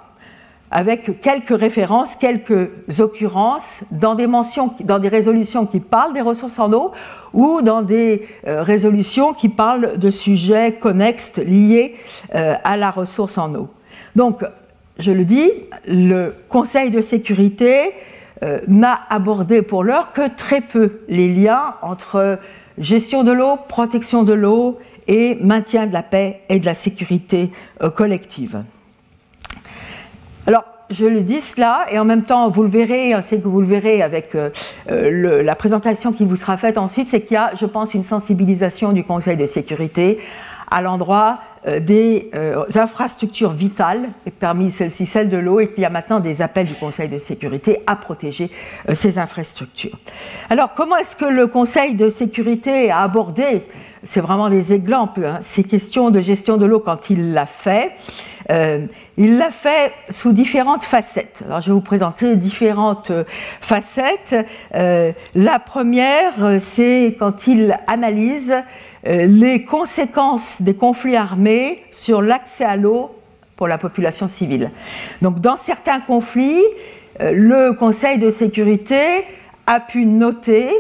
avec 0.70 1.20
quelques 1.20 1.58
références, 1.58 2.16
quelques 2.16 2.70
occurrences 2.98 3.80
dans 3.90 4.14
des 4.14 4.26
mentions, 4.26 4.74
dans 4.80 4.98
des 4.98 5.08
résolutions 5.08 5.66
qui 5.66 5.80
parlent 5.80 6.12
des 6.12 6.20
ressources 6.20 6.58
en 6.58 6.72
eau 6.72 6.92
ou 7.32 7.62
dans 7.62 7.82
des 7.82 8.26
euh, 8.46 8.62
résolutions 8.62 9.32
qui 9.32 9.48
parlent 9.48 9.98
de 9.98 10.10
sujets 10.10 10.72
connexes 10.72 11.36
liés 11.36 11.94
euh, 12.34 12.54
à 12.64 12.76
la 12.76 12.90
ressource 12.90 13.38
en 13.38 13.52
eau. 13.54 13.68
Donc, 14.14 14.44
je 14.98 15.12
le 15.12 15.24
dis, 15.24 15.50
le 15.86 16.34
Conseil 16.48 16.90
de 16.90 17.00
sécurité 17.00 17.92
euh, 18.42 18.60
n'a 18.66 19.00
abordé 19.08 19.62
pour 19.62 19.84
l'heure 19.84 20.12
que 20.12 20.28
très 20.36 20.60
peu 20.60 20.98
les 21.08 21.32
liens 21.32 21.74
entre 21.82 22.38
gestion 22.76 23.24
de 23.24 23.32
l'eau, 23.32 23.56
protection 23.68 24.22
de 24.22 24.34
l'eau 24.34 24.78
et 25.06 25.36
maintien 25.40 25.86
de 25.86 25.92
la 25.92 26.02
paix 26.02 26.42
et 26.48 26.58
de 26.58 26.66
la 26.66 26.74
sécurité 26.74 27.50
collective. 27.96 28.62
Alors, 30.48 30.64
je 30.88 31.04
le 31.04 31.20
dis 31.20 31.42
cela, 31.42 31.84
et 31.90 31.98
en 31.98 32.06
même 32.06 32.24
temps, 32.24 32.48
vous 32.48 32.62
le 32.62 32.70
verrez, 32.70 33.12
c'est 33.22 33.38
que 33.38 33.46
vous 33.46 33.60
le 33.60 33.66
verrez 33.66 34.00
avec 34.00 34.34
la 34.86 35.54
présentation 35.54 36.14
qui 36.14 36.24
vous 36.24 36.36
sera 36.36 36.56
faite 36.56 36.78
ensuite, 36.78 37.10
c'est 37.10 37.20
qu'il 37.20 37.34
y 37.34 37.36
a, 37.36 37.50
je 37.54 37.66
pense, 37.66 37.92
une 37.92 38.02
sensibilisation 38.02 38.92
du 38.92 39.04
Conseil 39.04 39.36
de 39.36 39.44
sécurité 39.44 40.18
à 40.70 40.80
l'endroit 40.80 41.40
euh, 41.57 41.57
des 41.66 42.30
euh, 42.34 42.64
infrastructures 42.74 43.50
vitales, 43.50 44.10
et 44.26 44.30
parmi 44.30 44.70
celles-ci 44.70 45.06
celle 45.06 45.28
de 45.28 45.36
l'eau, 45.36 45.60
et 45.60 45.68
qu'il 45.68 45.82
y 45.82 45.86
a 45.86 45.90
maintenant 45.90 46.20
des 46.20 46.40
appels 46.42 46.66
du 46.66 46.74
Conseil 46.74 47.08
de 47.08 47.18
sécurité 47.18 47.80
à 47.86 47.96
protéger 47.96 48.50
euh, 48.88 48.94
ces 48.94 49.18
infrastructures. 49.18 49.98
Alors, 50.50 50.74
comment 50.74 50.96
est-ce 50.96 51.16
que 51.16 51.24
le 51.24 51.46
Conseil 51.46 51.94
de 51.94 52.08
sécurité 52.08 52.90
a 52.90 53.00
abordé, 53.00 53.62
c'est 54.04 54.20
vraiment 54.20 54.48
des 54.48 54.72
exemples, 54.72 55.24
hein, 55.24 55.40
ces 55.42 55.64
questions 55.64 56.10
de 56.10 56.20
gestion 56.20 56.56
de 56.56 56.66
l'eau 56.66 56.80
quand 56.80 57.10
il 57.10 57.32
l'a 57.32 57.46
fait? 57.46 57.92
Il 59.18 59.36
l'a 59.36 59.50
fait 59.50 59.92
sous 60.08 60.32
différentes 60.32 60.82
facettes. 60.82 61.42
Alors, 61.44 61.60
je 61.60 61.66
vais 61.66 61.74
vous 61.74 61.82
présenter 61.82 62.34
différentes 62.34 63.12
facettes. 63.60 64.34
la 64.72 65.58
première, 65.58 66.58
c'est 66.58 67.14
quand 67.18 67.46
il 67.46 67.78
analyse 67.86 68.54
euh, 69.06 69.26
les 69.26 69.64
conséquences 69.64 70.60
des 70.60 70.74
conflits 70.74 71.14
armés 71.16 71.47
sur 71.90 72.22
l'accès 72.22 72.64
à 72.64 72.76
l'eau 72.76 73.10
pour 73.56 73.68
la 73.68 73.78
population 73.78 74.28
civile. 74.28 74.70
Donc 75.22 75.40
dans 75.40 75.56
certains 75.56 76.00
conflits, 76.00 76.62
euh, 77.20 77.32
le 77.32 77.72
Conseil 77.72 78.18
de 78.18 78.30
sécurité 78.30 79.24
a 79.66 79.80
pu 79.80 80.06
noter 80.06 80.70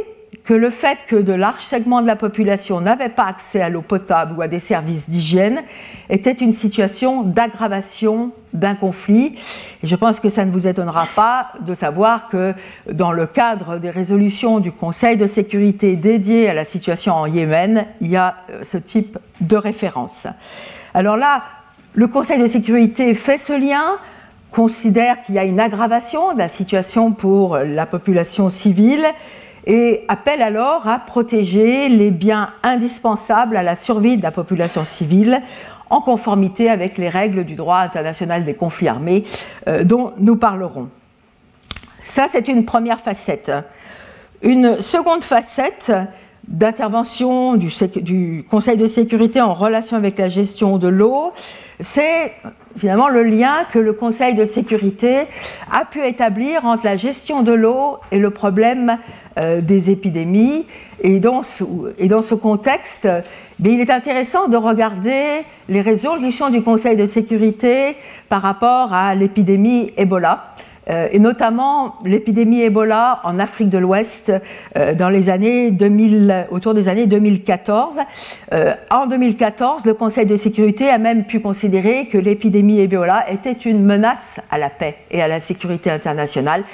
que 0.48 0.54
le 0.54 0.70
fait 0.70 1.00
que 1.06 1.16
de 1.16 1.34
larges 1.34 1.66
segments 1.66 2.00
de 2.00 2.06
la 2.06 2.16
population 2.16 2.80
n'avaient 2.80 3.10
pas 3.10 3.26
accès 3.26 3.60
à 3.60 3.68
l'eau 3.68 3.82
potable 3.82 4.32
ou 4.34 4.40
à 4.40 4.48
des 4.48 4.60
services 4.60 5.06
d'hygiène 5.06 5.60
était 6.08 6.32
une 6.32 6.54
situation 6.54 7.22
d'aggravation 7.22 8.32
d'un 8.54 8.74
conflit. 8.74 9.38
Et 9.82 9.86
je 9.86 9.94
pense 9.94 10.20
que 10.20 10.30
ça 10.30 10.46
ne 10.46 10.50
vous 10.50 10.66
étonnera 10.66 11.06
pas 11.14 11.48
de 11.60 11.74
savoir 11.74 12.28
que 12.30 12.54
dans 12.90 13.12
le 13.12 13.26
cadre 13.26 13.76
des 13.76 13.90
résolutions 13.90 14.58
du 14.58 14.72
Conseil 14.72 15.18
de 15.18 15.26
sécurité 15.26 15.96
dédiées 15.96 16.48
à 16.48 16.54
la 16.54 16.64
situation 16.64 17.12
en 17.12 17.26
Yémen, 17.26 17.84
il 18.00 18.08
y 18.08 18.16
a 18.16 18.36
euh, 18.48 18.60
ce 18.62 18.78
type 18.78 19.18
de 19.42 19.56
référence. 19.56 20.26
Alors 20.94 21.18
là, 21.18 21.42
le 21.92 22.06
Conseil 22.06 22.40
de 22.40 22.46
sécurité 22.46 23.12
fait 23.12 23.36
ce 23.36 23.52
lien, 23.52 23.98
considère 24.50 25.20
qu'il 25.20 25.34
y 25.34 25.38
a 25.38 25.44
une 25.44 25.60
aggravation 25.60 26.32
de 26.32 26.38
la 26.38 26.48
situation 26.48 27.12
pour 27.12 27.58
la 27.58 27.84
population 27.84 28.48
civile 28.48 29.04
et 29.68 30.06
appelle 30.08 30.40
alors 30.42 30.88
à 30.88 30.98
protéger 30.98 31.90
les 31.90 32.10
biens 32.10 32.50
indispensables 32.62 33.56
à 33.56 33.62
la 33.62 33.76
survie 33.76 34.16
de 34.16 34.22
la 34.22 34.32
population 34.32 34.82
civile 34.82 35.42
en 35.90 36.00
conformité 36.00 36.70
avec 36.70 36.98
les 36.98 37.10
règles 37.10 37.44
du 37.44 37.54
droit 37.54 37.78
international 37.78 38.44
des 38.44 38.54
conflits 38.54 38.88
armés 38.88 39.24
euh, 39.68 39.84
dont 39.84 40.12
nous 40.18 40.36
parlerons. 40.36 40.88
Ça, 42.04 42.26
c'est 42.32 42.48
une 42.48 42.64
première 42.64 43.00
facette. 43.00 43.52
Une 44.42 44.80
seconde 44.80 45.22
facette 45.22 45.92
d'intervention 46.48 47.54
du, 47.54 48.44
Conseil 48.50 48.76
de 48.76 48.86
sécurité 48.86 49.40
en 49.40 49.52
relation 49.52 49.96
avec 49.96 50.18
la 50.18 50.28
gestion 50.28 50.78
de 50.78 50.88
l'eau, 50.88 51.32
c'est 51.78 52.32
finalement 52.76 53.08
le 53.08 53.22
lien 53.22 53.66
que 53.70 53.78
le 53.78 53.92
Conseil 53.92 54.34
de 54.34 54.44
sécurité 54.44 55.26
a 55.70 55.84
pu 55.84 56.04
établir 56.04 56.64
entre 56.64 56.86
la 56.86 56.96
gestion 56.96 57.42
de 57.42 57.52
l'eau 57.52 57.98
et 58.10 58.18
le 58.18 58.30
problème 58.30 58.98
euh, 59.38 59.60
des 59.60 59.90
épidémies. 59.90 60.64
Et 61.02 61.20
dans 61.20 61.42
ce 61.42 62.34
contexte, 62.34 63.06
il 63.62 63.80
est 63.80 63.90
intéressant 63.90 64.48
de 64.48 64.56
regarder 64.56 65.44
les 65.68 65.80
résolutions 65.80 66.48
du 66.48 66.62
Conseil 66.62 66.96
de 66.96 67.06
sécurité 67.06 67.96
par 68.28 68.42
rapport 68.42 68.92
à 68.92 69.14
l'épidémie 69.14 69.92
Ebola. 69.96 70.54
Euh, 70.90 71.08
et 71.12 71.18
notamment 71.18 71.96
l'épidémie 72.04 72.62
Ebola 72.62 73.20
en 73.24 73.38
Afrique 73.38 73.68
de 73.68 73.78
l'Ouest 73.78 74.32
euh, 74.76 74.94
dans 74.94 75.10
les 75.10 75.28
années 75.28 75.70
2000, 75.70 76.46
autour 76.50 76.74
des 76.74 76.88
années 76.88 77.06
2014. 77.06 77.98
Euh, 78.52 78.74
en 78.90 79.06
2014, 79.06 79.84
le 79.84 79.94
Conseil 79.94 80.26
de 80.26 80.36
sécurité 80.36 80.88
a 80.88 80.98
même 80.98 81.24
pu 81.24 81.40
considérer 81.40 82.06
que 82.06 82.18
l'épidémie 82.18 82.80
Ebola 82.80 83.30
était 83.30 83.52
une 83.52 83.82
menace 83.82 84.40
à 84.50 84.58
la 84.58 84.70
paix 84.70 84.96
et 85.10 85.20
à 85.20 85.28
la 85.28 85.40
sécurité 85.40 85.90
internationale 85.90 86.64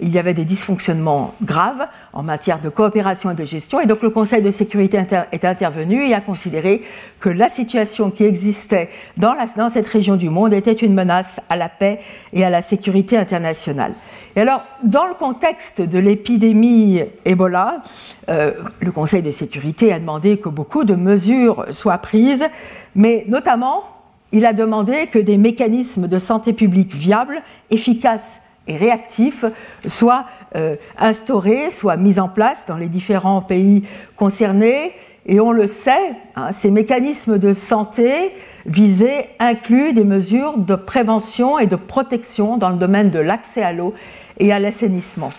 il 0.00 0.10
y 0.10 0.18
avait 0.18 0.34
des 0.34 0.44
dysfonctionnements 0.44 1.34
graves 1.42 1.86
en 2.12 2.22
matière 2.22 2.60
de 2.60 2.68
coopération 2.68 3.30
et 3.30 3.34
de 3.34 3.44
gestion. 3.44 3.80
Et 3.80 3.86
donc 3.86 4.02
le 4.02 4.10
Conseil 4.10 4.42
de 4.42 4.50
sécurité 4.50 5.02
est 5.32 5.44
intervenu 5.44 6.06
et 6.06 6.14
a 6.14 6.20
considéré 6.20 6.82
que 7.20 7.28
la 7.28 7.48
situation 7.48 8.10
qui 8.10 8.24
existait 8.24 8.88
dans, 9.16 9.34
cette 9.70 9.86
région 9.86 10.16
du 10.16 10.28
monde 10.28 10.52
était 10.52 10.72
une 10.72 10.94
menace 10.94 11.40
à 11.48 11.56
la 11.56 11.68
paix 11.68 12.00
et 12.32 12.44
à 12.44 12.50
la 12.50 12.62
sécurité 12.62 13.16
internationale. 13.16 13.94
Et 14.34 14.40
alors, 14.40 14.62
dans 14.82 15.06
le 15.06 15.14
contexte 15.14 15.80
de 15.80 15.98
l'épidémie 15.98 17.00
Ebola, 17.24 17.82
euh, 18.28 18.52
le 18.80 18.92
Conseil 18.92 19.22
de 19.22 19.30
sécurité 19.30 19.92
a 19.92 19.98
demandé 19.98 20.36
que 20.36 20.50
beaucoup 20.50 20.84
de 20.84 20.94
mesures 20.94 21.66
soient 21.70 21.98
prises, 21.98 22.46
mais 22.94 23.24
notamment, 23.28 23.84
il 24.32 24.44
a 24.44 24.52
demandé 24.52 25.06
que 25.06 25.18
des 25.18 25.38
mécanismes 25.38 26.08
de 26.08 26.18
santé 26.18 26.52
publique 26.52 26.94
viables, 26.94 27.40
efficaces 27.70 28.40
et 28.66 28.76
réactifs 28.76 29.44
soient 29.84 30.24
euh, 30.54 30.76
instaurés, 30.98 31.70
soient 31.70 31.96
mis 31.96 32.18
en 32.18 32.28
place 32.28 32.64
dans 32.66 32.76
les 32.76 32.88
différents 32.88 33.42
pays 33.42 33.86
concernés. 34.16 34.92
Et 35.26 35.40
on 35.40 35.50
le 35.50 35.66
sait, 35.66 36.14
hein, 36.36 36.52
ces 36.52 36.70
mécanismes 36.70 37.38
de 37.38 37.52
santé 37.52 38.32
visés 38.64 39.26
incluent 39.40 39.92
des 39.92 40.04
mesures 40.04 40.56
de 40.56 40.76
prévention 40.76 41.58
et 41.58 41.66
de 41.66 41.76
protection 41.76 42.56
dans 42.56 42.70
le 42.70 42.76
domaine 42.76 43.10
de 43.10 43.18
l'accès 43.18 43.62
à 43.62 43.72
l'eau 43.72 43.92
et 44.38 44.52
à 44.52 44.60
l'assainissement. 44.60 45.32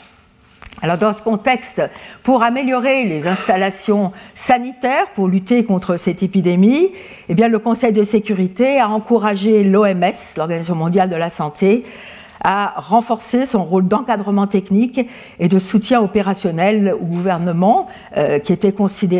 Alors 0.81 0.97
dans 0.97 1.13
ce 1.13 1.23
contexte, 1.23 1.81
pour 2.21 2.43
améliorer 2.43 3.03
les 3.05 3.27
installations 3.27 4.11
sanitaires 4.35 5.07
pour 5.15 5.27
lutter 5.27 5.63
contre 5.63 5.97
cette 5.97 6.21
épidémie, 6.21 6.89
eh 7.29 7.33
bien, 7.33 7.47
le 7.47 7.57
Conseil 7.57 7.93
de 7.93 8.03
sécurité 8.03 8.79
a 8.79 8.89
encouragé 8.89 9.63
l'OMS, 9.63 10.13
l'Organisation 10.35 10.75
mondiale 10.75 11.09
de 11.09 11.15
la 11.15 11.31
santé, 11.31 11.83
a 12.43 12.73
renforcé 12.77 13.45
son 13.45 13.63
rôle 13.63 13.87
d'encadrement 13.87 14.47
technique 14.47 15.07
et 15.39 15.47
de 15.47 15.59
soutien 15.59 16.01
opérationnel 16.01 16.95
au 16.99 17.05
gouvernement 17.05 17.87
euh, 18.15 18.39
qui, 18.39 18.53
était 18.53 18.73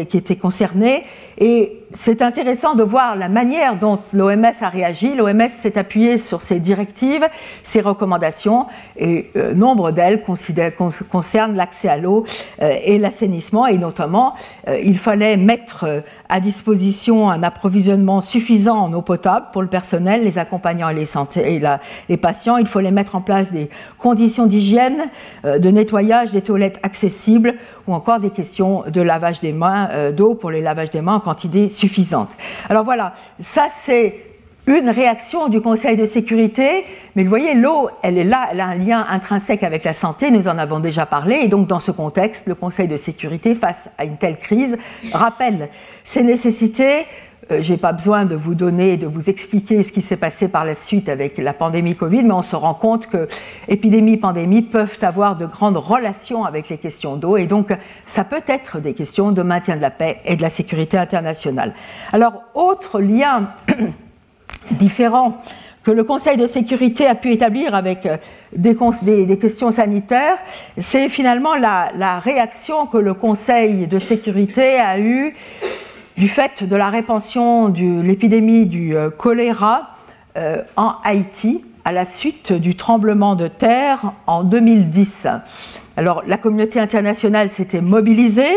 qui 0.06 0.18
était 0.18 0.36
concerné. 0.36 1.04
Et 1.38 1.84
c'est 1.94 2.22
intéressant 2.22 2.76
de 2.76 2.84
voir 2.84 3.16
la 3.16 3.30
manière 3.30 3.78
dont 3.78 4.00
l'OMS 4.12 4.52
a 4.62 4.70
réagi. 4.70 5.16
L'OMS 5.16 5.50
s'est 5.50 5.78
appuyée 5.78 6.18
sur 6.18 6.42
ses 6.42 6.60
directives, 6.60 7.26
ses 7.64 7.80
recommandations, 7.80 8.66
et 8.98 9.30
euh, 9.38 9.54
nombre 9.54 9.92
d'elles 9.92 10.24
concernent 10.24 11.56
l'accès 11.56 11.88
à 11.88 11.98
l'eau 11.98 12.26
euh, 12.62 12.76
et 12.84 12.98
l'assainissement, 12.98 13.68
et 13.68 13.78
notamment, 13.78 14.34
euh, 14.68 14.80
il 14.84 14.98
fallait 14.98 15.38
mettre 15.38 16.04
à 16.28 16.40
disposition 16.42 17.30
un 17.30 17.42
approvisionnement 17.42 18.20
suffisant 18.20 18.78
en 18.78 18.92
eau 18.92 19.02
potable 19.02 19.48
pour 19.54 19.62
le 19.62 19.70
personnel, 19.70 20.24
les 20.24 20.38
accompagnants 20.38 20.90
et 20.90 20.94
les, 20.94 21.62
les 22.10 22.18
patients. 22.18 22.58
Il 22.58 22.68
fallait 22.68 22.92
mettre 22.92 23.16
en 23.16 23.22
place 23.22 23.52
des 23.52 23.70
conditions 23.98 24.46
d'hygiène, 24.46 25.10
de 25.44 25.70
nettoyage 25.70 26.32
des 26.32 26.42
toilettes 26.42 26.80
accessibles, 26.84 27.56
ou 27.88 27.94
encore 27.94 28.20
des 28.20 28.30
questions 28.30 28.84
de 28.88 29.02
lavage 29.02 29.40
des 29.40 29.54
mains, 29.54 30.12
d'eau 30.12 30.36
pour 30.36 30.52
les 30.52 30.62
lavages 30.62 30.90
des 30.90 31.02
mains 31.02 31.16
en 31.16 31.20
quantité 31.20 31.70
suffisante. 31.78 32.32
Alors 32.70 32.84
voilà, 32.84 33.14
ça 33.40 33.68
c'est 33.86 34.28
une 34.68 34.90
réaction 34.90 35.48
du 35.48 35.62
Conseil 35.62 35.96
de 35.96 36.06
sécurité, 36.06 36.86
mais 37.16 37.24
vous 37.24 37.30
voyez, 37.30 37.54
l'eau, 37.54 37.90
elle 38.04 38.18
est 38.18 38.26
là, 38.26 38.50
elle 38.52 38.60
a 38.60 38.66
un 38.66 38.76
lien 38.76 39.06
intrinsèque 39.10 39.64
avec 39.64 39.86
la 39.86 39.94
santé, 39.94 40.30
nous 40.30 40.50
en 40.50 40.58
avons 40.58 40.82
déjà 40.82 41.06
parlé, 41.06 41.38
et 41.42 41.48
donc 41.48 41.68
dans 41.68 41.80
ce 41.80 41.92
contexte, 41.92 42.48
le 42.48 42.56
Conseil 42.56 42.90
de 42.90 42.98
sécurité, 42.98 43.56
face 43.56 43.90
à 43.98 44.04
une 44.04 44.18
telle 44.18 44.38
crise, 44.38 44.78
rappelle 45.14 45.70
ses 46.04 46.22
nécessités 46.22 47.06
je 47.50 47.72
n'ai 47.72 47.78
pas 47.78 47.94
besoin 47.94 48.26
de 48.26 48.36
vous 48.36 48.56
donner, 48.56 48.98
de 48.98 49.08
vous 49.08 49.30
expliquer 49.30 49.84
ce 49.84 49.92
qui 49.92 50.02
s'est 50.02 50.18
passé 50.18 50.48
par 50.48 50.66
la 50.66 50.76
suite 50.76 51.10
avec 51.10 51.38
la 51.38 51.54
pandémie 51.54 51.96
Covid, 51.96 52.24
mais 52.24 52.34
on 52.34 52.42
se 52.42 52.56
rend 52.56 52.74
compte 52.74 53.08
que 53.08 53.28
épidémie 53.68 54.18
pandémie 54.18 54.62
peuvent 54.62 54.98
avoir 55.02 55.36
de 55.36 55.46
grandes 55.46 55.78
relations 55.78 56.46
avec 56.46 56.70
les 56.70 56.78
questions 56.78 57.16
d'eau, 57.16 57.38
et 57.38 57.46
donc 57.46 57.76
ça 58.06 58.24
peut 58.24 58.44
être 58.48 58.80
des 58.80 58.94
questions 58.94 59.32
de 59.32 59.42
maintien 59.42 59.76
de 59.76 59.82
la 59.82 59.92
paix 59.92 60.18
et 60.26 60.36
de 60.36 60.42
la 60.42 60.50
sécurité 60.50 60.98
internationale. 60.98 61.74
Alors, 62.12 62.44
autre 62.54 63.00
lien 63.00 63.50
différent 64.72 65.38
que 65.84 65.92
le 65.92 66.04
Conseil 66.04 66.36
de 66.36 66.46
sécurité 66.46 67.08
a 67.08 67.16
pu 67.16 67.32
établir 67.32 67.74
avec 67.74 68.06
euh, 68.06 68.18
des, 68.52 69.38
questions 69.38 69.72
sanitaires, 69.72 70.38
c'est 70.78 71.08
finalement 71.08 71.56
la, 71.56 71.92
la 71.96 72.20
réaction 72.20 72.88
que 72.88 72.98
le 72.98 73.14
Conseil 73.14 73.88
de 73.88 73.98
sécurité 73.98 74.80
a 74.80 75.00
eue 75.00 75.34
du 76.18 76.28
fait 76.28 76.64
de 76.64 76.76
la 76.76 76.90
répansion 76.90 77.70
de 77.70 78.02
l'épidémie 78.02 78.66
du 78.66 78.96
euh, 78.96 79.10
choléra 79.12 79.92
euh, 80.36 80.64
en 80.76 80.96
Haïti 81.04 81.64
à 81.86 81.92
la 81.92 82.06
suite 82.06 82.52
du 82.54 82.76
tremblement 82.76 83.36
de 83.36 83.48
terre 83.48 84.14
en 84.26 84.44
2010. 84.44 85.28
Alors 85.96 86.24
la 86.28 86.38
communauté 86.38 86.80
internationale 86.80 87.50
s'était 87.50 87.82
mobilisée, 87.82 88.56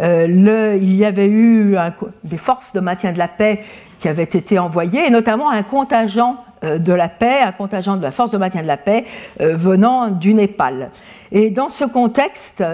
euh, 0.00 0.78
il 0.80 0.94
y 0.94 1.04
avait 1.04 1.28
eu 1.28 1.76
des 2.24 2.38
forces 2.38 2.72
de 2.72 2.80
maintien 2.80 3.12
de 3.12 3.18
la 3.18 3.28
paix 3.28 3.62
qui 3.98 4.08
avaient 4.08 4.22
été 4.22 4.58
envoyées, 4.58 5.06
et 5.06 5.10
notamment 5.10 5.50
un 5.50 5.62
contingent 5.62 6.36
de 6.62 6.92
la 6.92 7.08
paix, 7.08 7.40
un 7.40 7.52
contingent 7.52 7.96
de 7.96 8.02
la 8.02 8.12
force 8.12 8.30
de 8.30 8.38
maintien 8.38 8.62
de 8.62 8.66
la 8.66 8.76
paix 8.76 9.04
venant 9.38 10.08
du 10.08 10.32
Népal. 10.34 10.90
Et 11.30 11.50
dans 11.50 11.68
ce 11.68 11.84
contexte, 11.84 12.64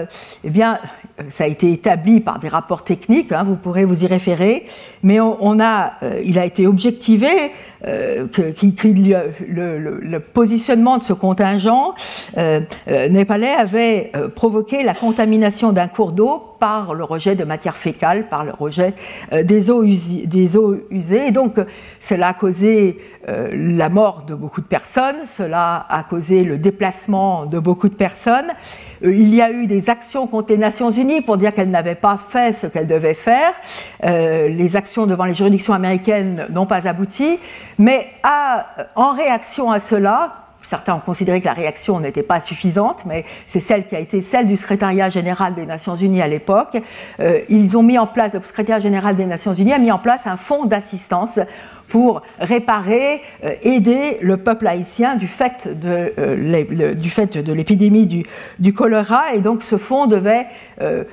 eh 0.43 0.49
bien, 0.49 0.79
ça 1.29 1.43
a 1.43 1.47
été 1.47 1.71
établi 1.71 2.19
par 2.19 2.39
des 2.39 2.47
rapports 2.47 2.83
techniques, 2.83 3.31
hein, 3.31 3.43
vous 3.43 3.55
pourrez 3.55 3.85
vous 3.85 4.03
y 4.03 4.07
référer, 4.07 4.65
mais 5.03 5.19
on, 5.19 5.59
a, 5.59 5.93
euh, 6.03 6.21
il 6.23 6.37
a 6.37 6.45
été 6.45 6.67
objectivé 6.67 7.27
euh, 7.85 8.27
que, 8.27 8.53
le, 8.87 10.19
positionnement 10.19 10.97
de 10.97 11.03
ce 11.03 11.13
contingent 11.13 11.93
euh, 12.37 12.61
népalais 13.09 13.53
avait 13.53 14.11
provoqué 14.35 14.83
la 14.83 14.93
contamination 14.93 15.71
d'un 15.71 15.87
cours 15.87 16.11
d'eau 16.11 16.43
par 16.59 16.93
le 16.93 17.05
rejet 17.05 17.35
de 17.35 17.45
matière 17.45 17.77
fécale, 17.77 18.27
par 18.27 18.43
le 18.43 18.51
rejet 18.51 18.93
des, 19.31 19.71
eaux 19.71 19.81
usées. 19.81 21.27
Et 21.27 21.31
donc, 21.31 21.55
cela 22.01 22.29
a 22.29 22.33
causé 22.33 22.97
la 23.25 23.87
mort 23.87 24.23
de 24.27 24.35
beaucoup 24.35 24.59
de 24.59 24.65
personnes, 24.65 25.23
cela 25.23 25.85
a 25.87 26.03
causé 26.03 26.43
le 26.43 26.57
déplacement 26.57 27.45
de 27.45 27.59
beaucoup 27.59 27.87
de 27.87 27.93
personnes. 27.93 28.51
Il 29.01 29.33
y 29.33 29.41
a 29.41 29.51
eu 29.51 29.67
des 29.67 29.89
actions 29.89 30.27
contre 30.27 30.51
les 30.51 30.57
Nations 30.57 30.89
Unies 30.89 31.21
pour 31.21 31.37
dire 31.37 31.53
qu'elles 31.53 31.69
n'avaient 31.69 31.95
pas 31.95 32.17
fait 32.17 32.51
ce 32.51 32.67
qu'elles 32.67 32.87
devaient 32.87 33.13
faire. 33.13 33.53
Les 34.03 34.75
devant 34.97 35.25
les 35.25 35.35
juridictions 35.35 35.73
américaines 35.73 36.47
n'ont 36.49 36.65
pas 36.65 36.87
abouti. 36.87 37.39
Mais 37.77 38.07
en 38.95 39.11
réaction 39.11 39.71
à 39.71 39.79
cela, 39.79 40.35
Certains 40.69 40.93
ont 40.93 40.99
considéré 40.99 41.39
que 41.39 41.45
la 41.45 41.53
réaction 41.53 41.99
n'était 41.99 42.21
pas 42.21 42.41
suffisante, 42.41 43.03
mais 43.07 43.25
c'est 43.47 43.59
celle 43.59 43.87
qui 43.87 43.95
a 43.95 43.99
été 43.99 44.21
celle 44.21 44.45
du 44.45 44.55
secrétariat 44.55 45.09
général 45.09 45.55
des 45.55 45.65
Nations 45.65 45.95
Unies 45.95 46.21
à 46.21 46.27
l'époque. 46.27 46.77
Euh, 47.19 47.39
ils 47.49 47.75
ont 47.75 47.81
mis 47.81 47.97
en 47.97 48.05
place, 48.05 48.33
le 48.33 48.41
secrétariat 48.43 48.79
général 48.79 49.15
des 49.15 49.25
Nations 49.25 49.53
Unies 49.53 49.73
a 49.73 49.79
mis 49.79 49.91
en 49.91 49.97
place 49.97 50.27
un 50.27 50.37
fonds 50.37 50.65
d'assistance 50.65 51.39
pour 51.89 52.21
réparer, 52.39 53.21
euh, 53.43 53.55
aider 53.63 54.19
le 54.21 54.37
peuple 54.37 54.67
haïtien 54.67 55.15
du 55.15 55.27
fait 55.27 55.67
de, 55.67 56.13
euh, 56.17 56.35
l'épidémie 57.55 58.05
du, 58.05 58.23
du, 58.59 58.73
choléra. 58.73 59.33
Et 59.33 59.41
donc 59.41 59.63
ce 59.63 59.77
fonds 59.77 60.05
devait 60.05 60.45
euh, 60.81 61.03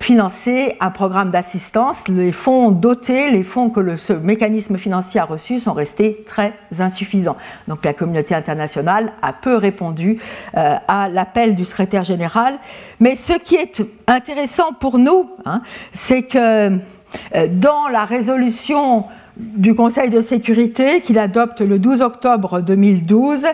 financer 0.00 0.76
un 0.80 0.90
programme 0.90 1.30
d'assistance. 1.30 2.08
Les 2.08 2.32
fonds 2.32 2.70
dotés, 2.70 3.30
les 3.30 3.42
fonds 3.42 3.70
que 3.70 3.80
le, 3.80 3.96
ce 3.96 4.12
mécanisme 4.12 4.76
financier 4.76 5.20
a 5.20 5.24
reçus 5.24 5.58
sont 5.58 5.72
restés 5.72 6.24
très 6.26 6.52
insuffisants. 6.78 7.36
Donc 7.68 7.84
la 7.84 7.92
communauté 7.92 8.34
internationale 8.34 9.12
a 9.22 9.32
peu 9.32 9.56
répondu 9.56 10.18
à 10.54 11.08
l'appel 11.08 11.54
du 11.54 11.64
secrétaire 11.64 12.04
général. 12.04 12.58
Mais 13.00 13.16
ce 13.16 13.32
qui 13.32 13.56
est 13.56 13.82
intéressant 14.06 14.72
pour 14.72 14.98
nous, 14.98 15.30
hein, 15.44 15.62
c'est 15.92 16.22
que 16.22 16.78
dans 17.48 17.88
la 17.88 18.04
résolution 18.04 19.04
du 19.36 19.74
Conseil 19.74 20.10
de 20.10 20.20
sécurité 20.22 21.00
qu'il 21.00 21.18
adopte 21.18 21.60
le 21.60 21.78
12 21.78 22.00
octobre 22.00 22.60
2012, 22.62 23.46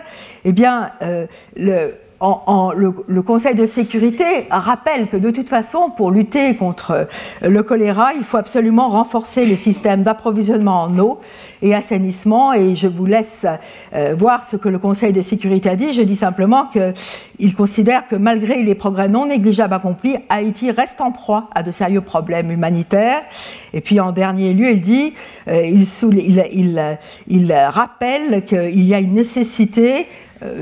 eh 0.45 0.51
bien, 0.51 0.91
euh, 1.01 1.25
le, 1.57 1.93
le, 2.23 3.21
Conseil 3.21 3.55
de 3.55 3.65
sécurité 3.65 4.47
rappelle 4.49 5.07
que 5.07 5.17
de 5.17 5.31
toute 5.31 5.49
façon, 5.49 5.89
pour 5.89 6.11
lutter 6.11 6.55
contre 6.55 7.07
le 7.41 7.63
choléra, 7.63 8.13
il 8.13 8.23
faut 8.23 8.37
absolument 8.37 8.89
renforcer 8.89 9.45
les 9.45 9.55
systèmes 9.55 10.03
d'approvisionnement 10.03 10.83
en 10.83 10.99
eau 10.99 11.19
et 11.61 11.73
assainissement. 11.73 12.53
Et 12.53 12.75
je 12.75 12.87
vous 12.87 13.05
laisse 13.05 13.45
euh, 13.93 14.13
voir 14.17 14.45
ce 14.45 14.55
que 14.55 14.69
le 14.69 14.79
Conseil 14.79 15.13
de 15.13 15.21
sécurité 15.21 15.69
a 15.69 15.75
dit. 15.75 15.93
Je 15.93 16.01
dis 16.01 16.15
simplement 16.15 16.67
qu'il 16.67 17.55
considère 17.55 18.07
que 18.07 18.15
malgré 18.15 18.61
les 18.61 18.75
progrès 18.75 19.09
non 19.09 19.25
négligeables 19.25 19.73
accomplis, 19.73 20.17
Haïti 20.29 20.71
reste 20.71 21.01
en 21.01 21.11
proie 21.11 21.49
à 21.55 21.63
de 21.63 21.71
sérieux 21.71 22.01
problèmes 22.01 22.51
humanitaires. 22.51 23.21
Et 23.73 23.81
puis 23.81 23.99
en 23.99 24.11
dernier 24.11 24.53
lieu, 24.53 24.71
il 24.71 24.81
dit, 24.81 25.13
euh, 25.47 25.61
il 27.27 27.53
rappelle 27.53 28.45
qu'il 28.45 28.83
y 28.83 28.93
a 28.93 28.99
une 28.99 29.13
nécessité 29.13 30.07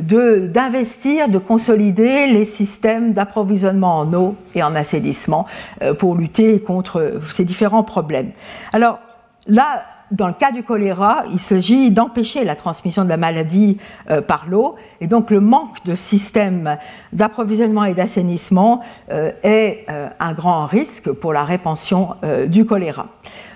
d'investir, 0.01 1.29
de, 1.29 1.37
consolider 1.37 2.27
les 2.27 2.45
systèmes 2.45 3.13
d'approvisionnement 3.13 3.99
en 3.99 4.13
eau 4.13 4.35
et 4.55 4.63
en 4.63 4.75
assainissement 4.75 5.45
euh, 5.81 5.93
pour 5.93 6.15
lutter 6.15 6.59
contre 6.61 7.19
ces 7.31 7.45
différents 7.45 7.83
problèmes. 7.83 8.31
Alors 8.73 8.99
là, 9.47 9.83
dans 10.11 10.27
le 10.27 10.33
cas 10.33 10.51
du 10.51 10.63
choléra, 10.63 11.23
il 11.31 11.39
s'agit 11.39 11.89
d'empêcher 11.89 12.43
la 12.43 12.55
transmission 12.55 13.03
de 13.03 13.09
la 13.09 13.17
maladie 13.17 13.77
euh, 14.09 14.21
par 14.21 14.45
l'eau, 14.49 14.75
et 14.99 15.07
donc 15.07 15.29
le 15.31 15.39
manque 15.39 15.83
de 15.85 15.95
systèmes 15.95 16.77
d'approvisionnement 17.13 17.85
et 17.85 17.93
d'assainissement 17.93 18.81
euh, 19.11 19.31
est 19.43 19.85
un 20.19 20.33
grand 20.33 20.65
risque 20.65 21.11
pour 21.11 21.33
la 21.33 21.43
répansion 21.43 22.15
du 22.47 22.65
choléra. 22.65 23.07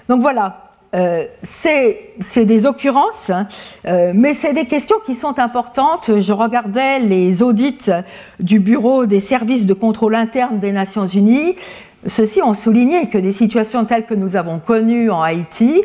Donc 0.07 0.21
voilà, 0.21 0.64
euh, 0.95 1.25
c'est 1.43 2.45
des 2.45 2.65
occurrences, 2.65 3.29
hein, 3.29 3.47
euh, 3.85 4.13
mais 4.15 4.33
c'est 4.33 4.53
des 4.53 4.65
questions 4.65 4.95
qui 5.05 5.15
sont 5.15 5.39
importantes. 5.39 6.21
Je 6.21 6.31
regardais 6.31 6.99
les 6.99 7.43
audits 7.43 7.91
du 8.39 8.59
Bureau 8.59 9.05
des 9.05 9.19
services 9.19 9.65
de 9.65 9.73
contrôle 9.73 10.15
interne 10.15 10.59
des 10.59 10.71
Nations 10.71 11.05
Unies. 11.05 11.55
Ceux-ci 12.05 12.41
ont 12.41 12.53
souligné 12.53 13.09
que 13.09 13.17
des 13.17 13.33
situations 13.33 13.83
telles 13.83 14.05
que 14.05 14.13
nous 14.13 14.35
avons 14.35 14.59
connues 14.59 15.09
en 15.09 15.21
Haïti, 15.21 15.81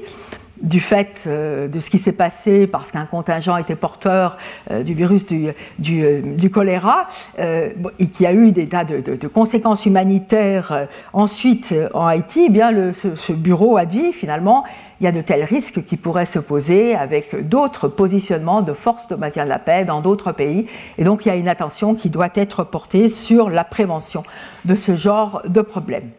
du 0.63 0.81
fait 0.81 1.25
euh, 1.27 1.69
de 1.69 1.81
ce 1.81 1.91
qui 1.91 1.99
s'est 1.99 2.13
passé 2.13 2.67
parce 2.67 2.93
qu'un 2.93 3.07
contingent 3.07 3.57
était 3.57 3.75
porteur 3.75 4.37
du 4.85 4.95
virus 4.95 5.27
du, 5.27 5.49
du, 5.79 6.51
choléra 6.51 7.09
et 7.39 8.09
qui 8.09 8.27
a 8.27 8.33
eu 8.33 8.53
des 8.53 8.69
tas 8.69 8.85
de, 8.85 9.27
conséquences 9.29 9.87
humanitaires 9.87 10.87
ensuite 11.13 11.75
en 11.95 12.07
Haïti, 12.07 12.45
eh 12.47 12.51
bien 12.51 12.71
le, 12.71 12.93
ce, 12.93 13.15
ce, 13.15 13.33
bureau 13.33 13.77
a 13.77 13.87
dit 13.87 14.13
finalement 14.13 14.65
il 15.01 15.05
y 15.05 15.07
a 15.07 15.13
de 15.13 15.21
tels 15.21 15.45
risques 15.45 15.85
qui 15.85 15.97
pourraient 15.97 16.27
se 16.27 16.39
poser 16.39 16.95
avec 16.95 17.49
d'autres 17.49 17.89
positionnements 17.89 18.61
de 18.61 18.75
forces 18.75 19.09
de 19.09 19.17
maintien 19.17 19.45
de 19.45 19.49
la 19.49 19.59
paix 19.59 19.85
dans 19.85 20.01
d'autres 20.01 20.33
pays. 20.33 20.67
Et 20.99 21.05
donc 21.05 21.25
il 21.25 21.29
y 21.29 21.33
a 21.33 21.37
une 21.37 21.49
attention 21.49 21.95
qui 21.95 22.11
doit 22.11 22.29
être 22.35 22.65
portée 22.65 23.09
sur 23.09 23.49
la 23.49 23.65
prévention 23.65 24.25
de 24.67 24.75
ce 24.75 24.97
genre 24.97 25.43
de 25.47 25.63
problèmes. 25.63 26.11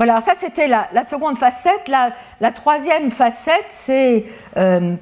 Voilà, 0.00 0.22
ça 0.22 0.32
c'était 0.34 0.66
la, 0.66 1.04
seconde 1.04 1.36
facette. 1.36 1.86
La, 1.88 2.52
troisième 2.52 3.10
facette, 3.10 3.66
c'est 3.68 4.24
euh, 4.56 4.94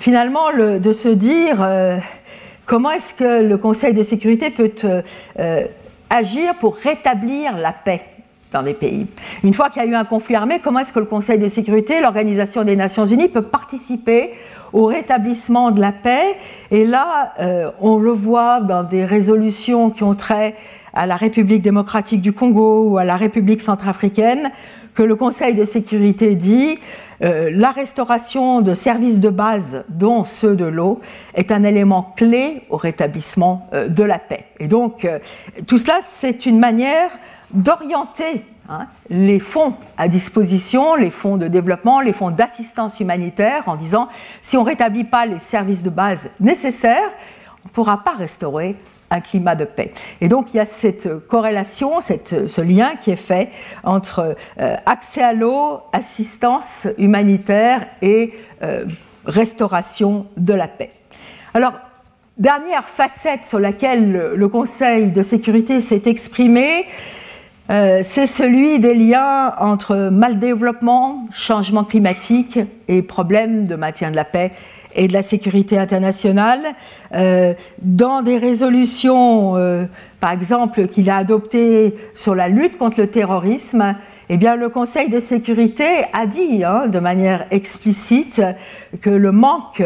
finalement 0.00 0.52
de 0.52 0.92
se 0.92 1.06
dire 1.06 1.62
euh, 1.62 1.98
comment 2.66 2.90
est-ce 2.90 3.14
que 3.14 3.42
le 3.44 3.58
Conseil 3.58 3.94
de 3.94 4.02
sécurité 4.02 4.50
peut 4.50 4.72
euh, 5.38 5.66
agir 6.10 6.56
pour 6.58 6.74
rétablir 6.74 7.58
la 7.58 7.70
paix 7.70 8.02
dans 8.52 8.62
des 8.62 8.74
pays. 8.74 9.06
Une 9.44 9.54
fois 9.54 9.70
qu'il 9.70 9.82
y 9.82 9.84
a 9.84 9.88
eu 9.88 9.94
un 9.94 10.04
conflit 10.04 10.34
armé, 10.34 10.60
comment 10.62 10.80
est-ce 10.80 10.92
que 10.92 10.98
le 10.98 11.06
Conseil 11.06 11.38
de 11.38 11.48
sécurité, 11.48 12.00
l'Organisation 12.00 12.64
des 12.64 12.76
Nations 12.76 13.04
Unies, 13.04 13.28
peut 13.28 13.42
participer 13.42 14.30
au 14.72 14.86
rétablissement 14.86 15.70
de 15.70 15.80
la 15.80 15.92
paix? 15.92 16.36
Et 16.70 16.84
là, 16.84 17.32
euh, 17.38 17.70
on 17.80 17.98
le 17.98 18.10
voit 18.10 18.60
dans 18.60 18.82
des 18.82 19.04
résolutions 19.04 19.90
qui 19.90 20.02
ont 20.02 20.14
trait 20.14 20.54
à 20.92 21.06
la 21.06 21.16
République 21.16 21.62
démocratique 21.62 22.20
du 22.20 22.32
Congo 22.32 22.88
ou 22.88 22.98
à 22.98 23.04
la 23.04 23.16
République 23.16 23.62
centrafricaine, 23.62 24.50
que 24.94 25.04
le 25.04 25.14
Conseil 25.14 25.54
de 25.54 25.64
sécurité 25.64 26.34
dit 26.34 26.78
euh, 27.22 27.50
la 27.52 27.70
restauration 27.70 28.60
de 28.60 28.74
services 28.74 29.20
de 29.20 29.28
base, 29.28 29.84
dont 29.88 30.24
ceux 30.24 30.56
de 30.56 30.64
l'eau, 30.64 31.00
est 31.34 31.52
un 31.52 31.62
élément 31.62 32.12
clé 32.16 32.62
au 32.70 32.76
rétablissement 32.76 33.68
euh, 33.72 33.86
de 33.86 34.02
la 34.02 34.18
paix. 34.18 34.46
Et 34.58 34.66
donc, 34.66 35.06
tout 35.68 35.78
cela, 35.78 36.00
c'est 36.02 36.44
une 36.44 36.58
manière 36.58 37.10
d'orienter 37.54 38.44
hein, 38.68 38.86
les 39.08 39.40
fonds 39.40 39.74
à 39.96 40.08
disposition, 40.08 40.94
les 40.94 41.10
fonds 41.10 41.36
de 41.36 41.48
développement, 41.48 42.00
les 42.00 42.12
fonds 42.12 42.30
d'assistance 42.30 43.00
humanitaire, 43.00 43.64
en 43.66 43.76
disant 43.76 44.08
si 44.42 44.56
on 44.56 44.62
ne 44.62 44.68
rétablit 44.68 45.04
pas 45.04 45.26
les 45.26 45.38
services 45.38 45.82
de 45.82 45.90
base 45.90 46.30
nécessaires, 46.40 47.10
on 47.64 47.68
ne 47.68 47.72
pourra 47.72 48.04
pas 48.04 48.12
restaurer 48.12 48.76
un 49.10 49.20
climat 49.20 49.56
de 49.56 49.64
paix. 49.64 49.92
Et 50.20 50.28
donc 50.28 50.54
il 50.54 50.58
y 50.58 50.60
a 50.60 50.66
cette 50.66 51.08
corrélation, 51.26 52.00
cette, 52.00 52.46
ce 52.46 52.60
lien 52.60 52.94
qui 53.00 53.10
est 53.10 53.16
fait 53.16 53.50
entre 53.82 54.36
euh, 54.60 54.76
accès 54.86 55.22
à 55.22 55.32
l'eau, 55.32 55.80
assistance 55.92 56.86
humanitaire 56.96 57.86
et 58.02 58.34
euh, 58.62 58.84
restauration 59.24 60.26
de 60.36 60.54
la 60.54 60.68
paix. 60.68 60.92
Alors, 61.54 61.72
dernière 62.38 62.84
facette 62.84 63.44
sur 63.44 63.58
laquelle 63.58 64.12
le 64.34 64.48
Conseil 64.48 65.10
de 65.10 65.22
sécurité 65.22 65.80
s'est 65.80 66.02
exprimé, 66.06 66.86
euh, 67.70 68.00
c'est 68.04 68.26
celui 68.26 68.80
des 68.80 68.94
liens 68.94 69.52
entre 69.58 70.10
mal-développement, 70.10 71.28
changement 71.32 71.84
climatique 71.84 72.58
et 72.88 73.00
problèmes 73.00 73.64
de 73.64 73.76
maintien 73.76 74.10
de 74.10 74.16
la 74.16 74.24
paix 74.24 74.50
et 74.96 75.06
de 75.06 75.12
la 75.12 75.22
sécurité 75.22 75.78
internationale. 75.78 76.60
Euh, 77.14 77.54
dans 77.80 78.22
des 78.22 78.38
résolutions, 78.38 79.56
euh, 79.56 79.84
par 80.18 80.32
exemple, 80.32 80.88
qu'il 80.88 81.08
a 81.10 81.16
adoptées 81.16 81.94
sur 82.12 82.34
la 82.34 82.48
lutte 82.48 82.76
contre 82.76 82.98
le 82.98 83.06
terrorisme, 83.06 83.94
eh 84.32 84.36
le 84.36 84.68
Conseil 84.68 85.08
de 85.08 85.18
sécurité 85.18 85.84
a 86.12 86.26
dit 86.26 86.62
hein, 86.62 86.86
de 86.86 87.00
manière 87.00 87.46
explicite 87.50 88.40
que 89.00 89.10
le 89.10 89.32
manque 89.32 89.82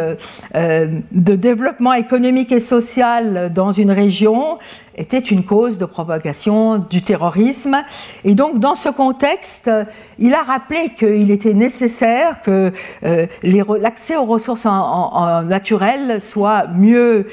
de 0.55 1.35
développement 1.35 1.95
économique 1.95 2.53
et 2.53 2.61
social 2.61 3.51
dans 3.55 3.73
une 3.73 3.91
région 3.91 4.59
était 4.97 5.19
une 5.19 5.45
cause 5.45 5.79
de 5.79 5.85
propagation 5.85 6.79
du 6.79 7.03
terrorisme. 7.03 7.83
Et 8.25 8.35
donc, 8.35 8.59
dans 8.59 8.75
ce 8.75 8.89
contexte, 8.89 9.71
il 10.19 10.35
a 10.35 10.43
rappelé 10.43 10.93
qu'il 10.97 11.31
était 11.31 11.55
nécessaire 11.55 12.41
que 12.41 12.73
euh, 13.05 13.27
l'accès 13.43 14.17
aux 14.17 14.25
ressources 14.25 14.67
en, 14.67 15.43
naturelles 15.43 16.21
soit 16.21 16.67
mieux 16.69 17.27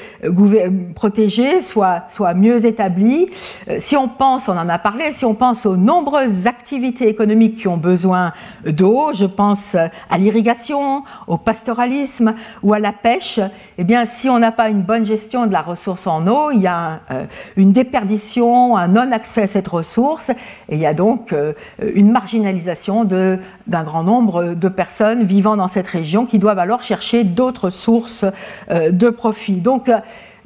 protégé, 0.94 1.60
soit, 1.60 2.04
soit 2.08 2.34
mieux 2.34 2.64
établi. 2.64 3.30
Euh, 3.68 3.76
si 3.78 3.96
on 3.96 4.08
pense, 4.08 4.48
on 4.48 4.56
en 4.56 4.68
a 4.68 4.78
parlé, 4.78 5.12
si 5.12 5.24
on 5.24 5.34
pense 5.34 5.66
aux 5.66 5.76
nombreuses 5.76 6.46
activités 6.46 7.08
économiques 7.08 7.56
qui 7.56 7.68
ont 7.68 7.76
besoin 7.76 8.32
d'eau, 8.66 9.10
je 9.14 9.24
pense 9.24 9.74
à 9.74 10.18
l'irrigation, 10.18 11.04
au 11.26 11.36
pastoralisme 11.36 12.34
ou 12.62 12.72
à 12.72 12.78
la 12.78 12.92
pêche, 12.92 13.40
eh 13.78 13.84
bien, 13.84 14.06
si 14.06 14.28
on 14.28 14.38
n'a 14.38 14.52
pas 14.52 14.68
une 14.68 14.82
bonne 14.82 15.04
gestion 15.04 15.46
de 15.46 15.52
la 15.52 15.62
ressource 15.62 16.06
en 16.06 16.26
eau, 16.26 16.50
il 16.50 16.60
y 16.60 16.66
a 16.66 17.00
euh, 17.10 17.24
une 17.56 17.72
déperdition, 17.72 18.76
un 18.76 18.88
non-accès 18.88 19.42
à 19.42 19.46
cette 19.46 19.68
ressource, 19.68 20.30
et 20.30 20.74
il 20.74 20.78
y 20.78 20.86
a 20.86 20.94
donc 20.94 21.32
euh, 21.32 21.52
une 21.94 22.10
marginalisation 22.10 23.04
d'un 23.04 23.84
grand 23.84 24.02
nombre 24.02 24.54
de 24.54 24.68
personnes 24.68 25.24
vivant 25.24 25.56
dans 25.56 25.68
cette 25.68 25.86
région 25.86 26.26
qui 26.26 26.38
doivent 26.38 26.58
alors 26.58 26.82
chercher 26.82 27.24
d'autres 27.24 27.70
sources 27.70 28.24
euh, 28.70 28.90
de 28.90 29.10
profit. 29.10 29.56
Donc, 29.56 29.88
euh, 29.88 29.98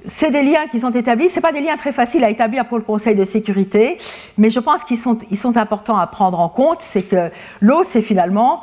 c'est 0.08 0.30
des 0.30 0.42
liens 0.42 0.66
qui 0.70 0.78
sont 0.80 0.92
établis. 0.92 1.30
Ce 1.30 1.40
pas 1.40 1.52
des 1.52 1.60
liens 1.60 1.76
très 1.76 1.92
faciles 1.92 2.22
à 2.22 2.30
établir 2.30 2.66
pour 2.66 2.78
le 2.78 2.84
Conseil 2.84 3.16
de 3.16 3.24
sécurité, 3.24 3.98
mais 4.38 4.50
je 4.50 4.60
pense 4.60 4.84
qu'ils 4.84 4.98
sont, 4.98 5.18
sont 5.34 5.56
importants 5.56 5.96
à 5.96 6.06
prendre 6.06 6.38
en 6.38 6.48
compte. 6.48 6.78
C'est 6.80 7.02
que 7.02 7.30
l'eau, 7.60 7.82
c'est 7.84 8.02
finalement 8.02 8.62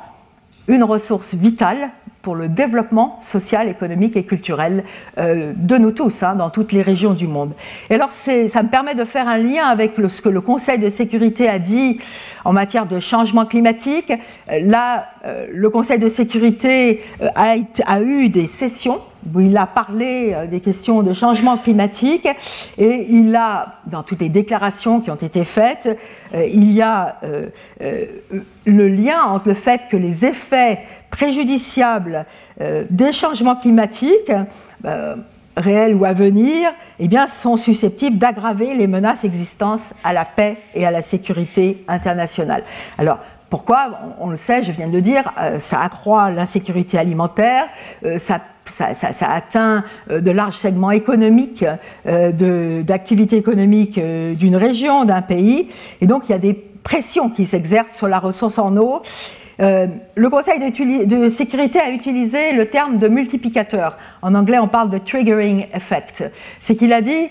une 0.68 0.84
ressource 0.84 1.34
vitale 1.34 1.92
pour 2.22 2.36
le 2.36 2.48
développement 2.48 3.20
social, 3.22 3.68
économique 3.68 4.16
et 4.16 4.24
culturel 4.24 4.86
euh, 5.18 5.52
de 5.56 5.76
nous 5.78 5.92
tous, 5.92 6.24
hein, 6.24 6.36
dans 6.36 6.50
toutes 6.50 6.72
les 6.72 6.82
régions 6.82 7.14
du 7.14 7.28
monde. 7.28 7.54
Et 7.90 7.96
alors, 7.96 8.12
ça 8.12 8.64
me 8.64 8.70
permet 8.70 8.96
de 8.96 9.04
faire 9.04 9.28
un 9.28 9.38
lien 9.38 9.66
avec 9.66 9.94
ce 10.08 10.22
que 10.22 10.30
le 10.30 10.40
Conseil 10.40 10.80
de 10.80 10.88
sécurité 10.88 11.50
a 11.50 11.60
dit 11.60 12.00
en 12.46 12.54
matière 12.54 12.86
de 12.86 13.02
changement 13.02 13.46
climatique. 13.46 14.14
Là, 14.50 15.10
euh, 15.26 15.48
le 15.52 15.70
Conseil 15.70 16.00
de 16.00 16.08
sécurité 16.08 17.02
euh, 17.22 17.28
a 17.36 18.02
eu 18.02 18.30
des 18.30 18.48
sessions 18.48 19.02
il 19.40 19.56
a 19.58 19.66
parlé 19.66 20.36
des 20.50 20.60
questions 20.60 21.04
de 21.04 21.14
changement 21.14 21.58
climatique 21.58 22.28
et 22.78 23.08
il 23.10 23.36
a, 23.36 23.80
dans 23.88 24.04
toutes 24.04 24.22
les 24.22 24.30
déclarations 24.30 25.00
qui 25.00 25.12
ont 25.12 25.16
été 25.16 25.44
faites, 25.44 25.98
il 26.34 26.72
y 26.72 26.82
a 26.82 27.20
le 28.66 28.88
lien 28.88 29.24
entre 29.24 29.50
le 29.50 29.54
fait 29.54 29.82
que 29.90 29.98
les 29.98 30.26
effets 30.26 30.80
préjudiciables 31.10 32.26
euh, 32.62 32.86
des 32.90 33.14
changements 33.14 33.56
climatiques, 33.56 34.32
euh, 34.86 35.16
réels 35.56 35.94
ou 35.94 36.06
à 36.06 36.14
venir, 36.14 36.70
eh 37.00 37.08
bien, 37.08 37.28
sont 37.28 37.58
susceptibles 37.58 38.18
d'aggraver 38.18 38.74
les 38.74 38.88
menaces 38.88 39.24
existantes 39.24 39.94
à 40.04 40.14
la 40.14 40.26
paix 40.26 40.58
et 40.74 40.86
à 40.86 40.92
la 40.92 41.04
sécurité 41.04 41.84
internationale. 41.88 42.64
Alors, 42.98 43.20
pourquoi? 43.52 44.00
On, 44.20 44.30
le 44.30 44.36
sait, 44.36 44.64
je 44.64 44.72
viens 44.72 44.88
de 44.88 44.94
le 44.94 45.02
dire, 45.02 45.32
euh, 45.40 45.60
ça 45.60 45.80
accroît 45.82 46.32
l'insécurité 46.32 46.98
alimentaire, 46.98 47.68
ça, 48.18 48.40
ça, 48.72 48.94
atteint 49.28 49.84
de 50.10 50.32
larges 50.32 50.58
segments 50.58 50.92
économiques, 50.92 51.66
d'activités 52.06 53.38
économiques 53.38 54.00
d'une 54.00 54.56
région, 54.56 55.06
d'un 55.06 55.22
pays, 55.22 55.68
et 56.02 56.08
donc 56.08 56.30
il 56.30 56.32
y 56.32 56.36
a 56.36 56.40
des 56.40 56.54
pressions 56.54 57.30
qui 57.30 57.46
s'exercent 57.46 57.96
sur 57.96 58.08
la 58.08 58.20
ressource 58.20 58.58
en 58.58 58.76
eau 58.78 59.02
euh, 59.60 59.88
le 60.16 60.30
Conseil 60.30 60.60
de, 60.60 61.30
sécurité 61.30 61.80
a 61.80 61.92
utilisé 61.92 62.54
le 62.54 62.66
terme 62.66 62.98
de 62.98 63.08
multiplicateur. 63.08 63.98
En 64.22 64.34
anglais, 64.36 64.60
on 64.60 64.68
parle 64.68 64.90
de 64.90 64.98
triggering 64.98 65.68
effect. 65.74 66.24
C'est 66.60 66.76
qu'il 66.76 66.94
a 66.94 67.02
dit 67.02 67.30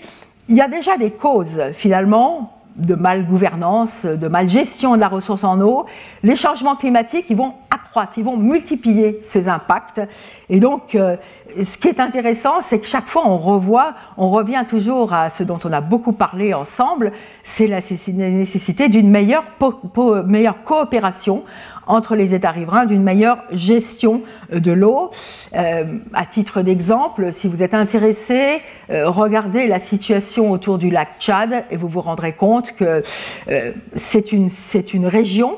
il 0.49 0.55
y 0.55 0.61
a 0.61 0.67
déjà 0.67 0.97
des 0.97 1.11
causes, 1.11 1.61
finalement, 1.73 2.51
de 2.75 2.95
mal-gouvernance, 2.95 4.05
de 4.05 4.27
mal-gestion 4.27 4.95
de 4.95 4.99
la 4.99 5.07
ressource 5.07 5.43
en 5.43 5.59
eau. 5.59 5.85
Les 6.23 6.35
changements 6.35 6.75
climatiques, 6.75 7.25
ils 7.29 7.37
vont 7.37 7.53
accroître, 7.69 8.17
ils 8.17 8.23
vont 8.23 8.37
multiplier 8.37 9.19
ces 9.23 9.47
impacts. 9.47 10.01
Et 10.49 10.59
donc, 10.59 10.95
euh, 10.95 11.15
ce 11.63 11.77
qui 11.77 11.87
est 11.87 11.99
intéressant, 11.99 12.61
c'est 12.61 12.79
que 12.79 12.87
chaque 12.87 13.07
fois 13.07 13.23
on 13.27 13.33
on 14.17 14.29
revient 14.29 14.63
toujours 14.67 15.13
à 15.13 15.29
ce 15.29 15.43
dont 15.43 15.59
on 15.63 15.71
a 15.71 15.81
beaucoup 15.81 16.13
parlé 16.13 16.53
ensemble, 16.53 17.11
c'est 17.43 17.67
la 17.67 17.79
nécessité 18.07 18.89
d'une 18.89 19.09
meilleure 19.09 19.45
coopération 20.63 21.43
entre 21.87 22.15
les 22.15 22.33
États 22.33 22.51
riverains, 22.51 22.85
d'une 22.85 23.03
meilleure 23.03 23.39
gestion 23.51 24.21
euh, 24.51 24.59
de 24.59 24.71
l'eau. 24.71 25.11
Euh, 25.55 25.83
à 26.13 26.25
titre 26.25 26.61
d'exemple, 26.61 27.31
si 27.31 27.47
vous 27.47 27.63
êtes 27.63 27.73
intéressé, 27.73 28.61
euh, 28.89 29.09
regardez 29.09 29.67
la 29.67 29.79
situation 29.79 30.51
autour 30.51 30.77
du 30.77 30.89
lac 30.89 31.09
Tchad 31.19 31.65
et 31.71 31.77
vous 31.77 31.87
vous 31.87 32.01
rendrez 32.01 32.33
compte 32.33 32.73
que 32.73 33.03
c'est 33.95 34.31
une, 34.31 34.49
une, 34.93 35.05
région 35.05 35.57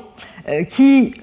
qui 0.68 1.14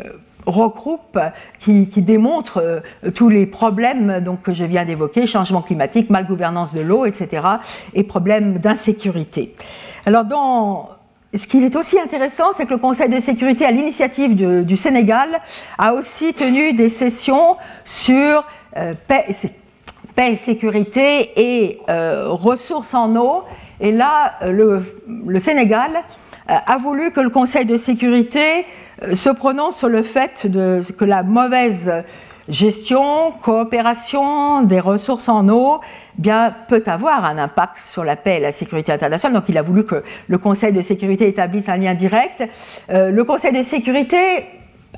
regroupe, 0.46 1.20
qui, 1.60 1.88
qui 1.88 2.02
démontre 2.02 2.82
tous 3.14 3.30
les 3.30 3.46
problèmes 3.46 4.20
donc, 4.22 4.42
que 4.42 4.54
je 4.54 4.64
viens 4.64 4.86
d'évoquer, 4.86 5.28
changement 5.28 5.62
climatique, 5.62 6.10
malgouvernance 6.10 6.74
de 6.74 6.82
l'eau, 6.82 7.06
etc., 7.06 7.48
et 7.94 8.04
problèmes 8.04 8.58
d'insécurité. 8.58 9.56
Alors 10.06 10.26
dans 10.26 10.90
ce 11.38 11.48
qui 11.48 11.64
est 11.64 11.76
aussi 11.76 12.00
intéressant, 12.00 12.54
c'est 12.56 12.66
que 12.66 12.74
le 12.74 12.78
Conseil 12.78 13.10
de 13.10 13.20
sécurité, 13.20 13.66
à 13.66 13.72
l'initiative 13.72 14.36
du, 14.36 14.76
Sénégal, 14.78 15.30
a 15.78 15.94
aussi 15.94 16.34
tenu 16.34 16.74
des 16.74 16.90
sessions 16.90 17.58
sur 17.84 18.46
euh, 18.78 18.94
paix, 19.08 19.26
et 20.18 20.36
sécurité 20.36 21.32
et 21.36 21.80
euh, 21.90 22.28
ressources 22.30 22.94
en 22.94 23.16
eau. 23.16 23.44
Et 23.80 23.92
là, 23.92 24.34
le, 24.46 24.84
Sénégal 25.40 25.92
euh, 26.50 26.54
a 26.66 26.78
voulu 26.78 27.12
que 27.12 27.20
le 27.20 27.30
Conseil 27.30 27.66
de 27.66 27.78
sécurité 27.78 28.66
se 29.14 29.30
prononce 29.32 29.78
sur 29.78 29.90
le 29.90 30.04
fait 30.04 30.48
que 30.98 31.06
la 31.06 31.24
mauvaise 31.24 31.92
gestion, 32.50 33.32
coopération 33.42 34.62
des 34.62 34.80
ressources 34.80 35.30
en 35.30 35.48
eau 35.50 35.80
bien, 36.18 36.54
peut 36.68 36.84
avoir 36.86 37.26
un 37.26 37.38
impact 37.38 37.80
sur 37.80 38.04
la 38.04 38.16
paix 38.16 38.38
et 38.38 38.40
la 38.40 38.52
sécurité 38.52 38.92
internationale. 38.92 39.40
Donc 39.40 39.50
il 39.50 39.58
a 39.58 39.62
voulu 39.62 39.86
que 39.86 40.04
le 40.28 40.38
Conseil 40.38 40.72
de 40.74 40.82
sécurité 40.82 41.28
établisse 41.28 41.70
un 41.70 41.78
lien 41.78 41.94
direct. 41.94 42.44
Euh, 42.90 43.10
le 43.10 43.24
Conseil 43.24 43.54
de 43.54 43.64
sécurité 43.64 44.46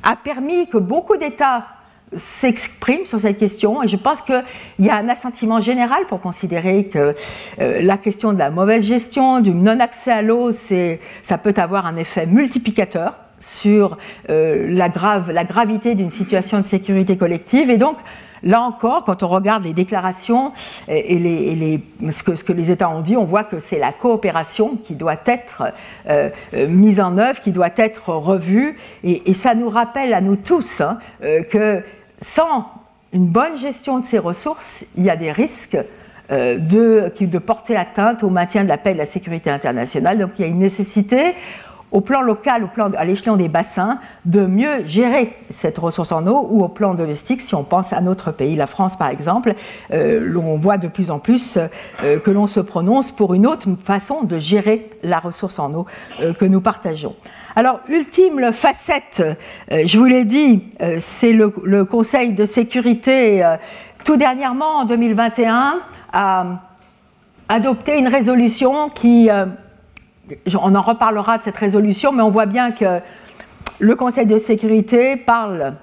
a 0.03 0.15
permis 0.15 0.67
que 0.67 0.77
beaucoup 0.77 1.17
d'États 1.17 1.65
s'expriment 2.13 3.05
sur 3.05 3.19
cette 3.19 3.37
question 3.37 3.81
et 3.83 3.87
je 3.87 3.97
pense 3.97 4.21
qu'il 4.21 4.43
y 4.79 4.89
a 4.89 4.95
un 4.95 5.09
assentiment 5.09 5.59
général 5.59 6.05
pour 6.07 6.21
considérer 6.21 6.85
que 6.85 7.15
euh, 7.59 7.81
la 7.81 7.97
question 7.97 8.31
de 8.31 8.39
la 8.39 8.51
mauvaise 8.51 8.83
gestion, 8.83 9.39
du 9.39 9.51
non-accès 9.51 10.11
à 10.11 10.21
l'eau, 10.21 10.51
ça 10.51 11.37
peut 11.37 11.53
avoir 11.57 11.85
un 11.85 11.97
effet 11.97 12.25
multiplicateur 12.25 13.15
sur 13.39 13.97
euh, 14.29 14.67
la, 14.69 14.89
grave, 14.89 15.31
la 15.31 15.43
gravité 15.43 15.95
d'une 15.95 16.09
situation 16.09 16.57
de 16.57 16.63
sécurité 16.63 17.17
collective. 17.17 17.69
Et 17.69 17.77
donc, 17.77 17.97
là 18.43 18.61
encore, 18.61 19.03
quand 19.03 19.23
on 19.23 19.27
regarde 19.27 19.63
les 19.63 19.73
déclarations 19.73 20.51
et, 20.87 21.19
les, 21.19 21.81
ce, 22.11 22.23
que, 22.23 22.35
ce, 22.35 22.43
que, 22.43 22.53
les 22.53 22.71
États 22.71 22.89
ont 22.89 23.01
dit, 23.01 23.17
on 23.17 23.25
voit 23.25 23.43
que 23.43 23.59
c'est 23.59 23.79
la 23.79 23.91
coopération 23.91 24.77
qui 24.83 24.95
doit 24.95 25.19
être 25.25 25.63
euh, 26.09 26.29
euh, 26.53 26.67
mise 26.67 26.99
en 26.99 27.17
œuvre, 27.17 27.39
qui 27.39 27.51
doit 27.51 27.71
être 27.75 28.09
revue. 28.09 28.75
Et, 29.03 29.33
ça 29.33 29.53
nous 29.53 29.69
rappelle 29.69 30.13
à 30.13 30.21
nous 30.21 30.37
tous 30.37 30.81
hein, 30.81 30.97
que 31.21 31.83
sans 32.21 32.65
une 33.13 33.27
bonne 33.27 33.57
gestion 33.57 33.99
de 33.99 34.05
ces 34.05 34.17
ressources, 34.17 34.85
il 34.97 35.03
y 35.03 35.09
a 35.09 35.15
des 35.15 35.31
risques 35.31 35.77
de, 36.31 37.11
de 37.19 37.37
porter 37.37 37.75
atteinte 37.75 38.23
au 38.23 38.29
maintien 38.29 38.63
de 38.63 38.69
la 38.69 38.77
paix 38.77 38.91
et 38.91 38.93
de 38.93 38.99
la 38.99 39.05
sécurité 39.05 39.51
internationale. 39.51 40.17
Donc 40.17 40.31
il 40.39 40.41
y 40.41 40.45
a 40.45 40.47
une 40.47 40.59
nécessité 40.59 41.35
au 41.91 42.01
plan 42.01 42.21
local, 42.21 42.63
au 42.63 42.81
à 42.97 43.05
l'échelon 43.05 43.37
des 43.37 43.47
bassins, 43.47 43.99
de 44.25 44.45
mieux 44.45 44.85
gérer 44.85 45.37
cette 45.49 45.77
ressource 45.77 46.11
en 46.11 46.25
eau 46.27 46.47
ou 46.49 46.63
au 46.63 46.67
plan 46.67 46.93
domestique, 46.93 47.41
si 47.41 47.55
on 47.55 47.63
pense 47.63 47.93
à 47.93 48.01
notre 48.01 48.31
pays, 48.31 48.55
la 48.55 48.67
France 48.67 48.97
par 48.97 49.09
exemple, 49.09 49.53
euh, 49.93 50.35
on 50.35 50.57
voit 50.57 50.77
de 50.77 50.87
plus 50.87 51.11
en 51.11 51.19
plus 51.19 51.57
euh, 52.03 52.19
que 52.19 52.31
l'on 52.31 52.47
se 52.47 52.59
prononce 52.59 53.11
pour 53.11 53.33
une 53.33 53.47
autre 53.47 53.69
façon 53.83 54.23
de 54.23 54.39
gérer 54.39 54.89
la 55.03 55.19
ressource 55.19 55.59
en 55.59 55.71
eau 55.73 55.85
euh, 56.21 56.33
que 56.33 56.45
nous 56.45 56.61
partageons. 56.61 57.15
Alors, 57.55 57.79
ultime 57.87 58.51
facette, 58.51 59.23
je 59.71 59.97
vous 59.97 60.03
l'ai 60.03 60.25
dit, 60.25 60.65
c'est 60.99 61.31
le, 61.31 61.85
Conseil 61.85 62.33
de 62.33 62.45
sécurité, 62.45 63.49
tout 64.03 64.17
dernièrement, 64.17 64.79
en 64.79 64.85
2021, 64.85 65.79
a 66.11 66.45
adopté 67.47 67.97
une 67.97 68.09
résolution 68.09 68.89
qui 68.89 69.29
on 70.59 70.75
en 70.75 70.81
reparlera 70.81 71.37
de 71.37 71.43
cette 71.43 71.57
résolution, 71.57 72.11
mais 72.11 72.21
on 72.21 72.29
voit 72.29 72.45
bien 72.45 72.71
que 72.71 72.99
le 73.79 73.95
Conseil 73.95 74.25
de 74.25 74.37
sécurité 74.37 75.17
parle 75.17 75.75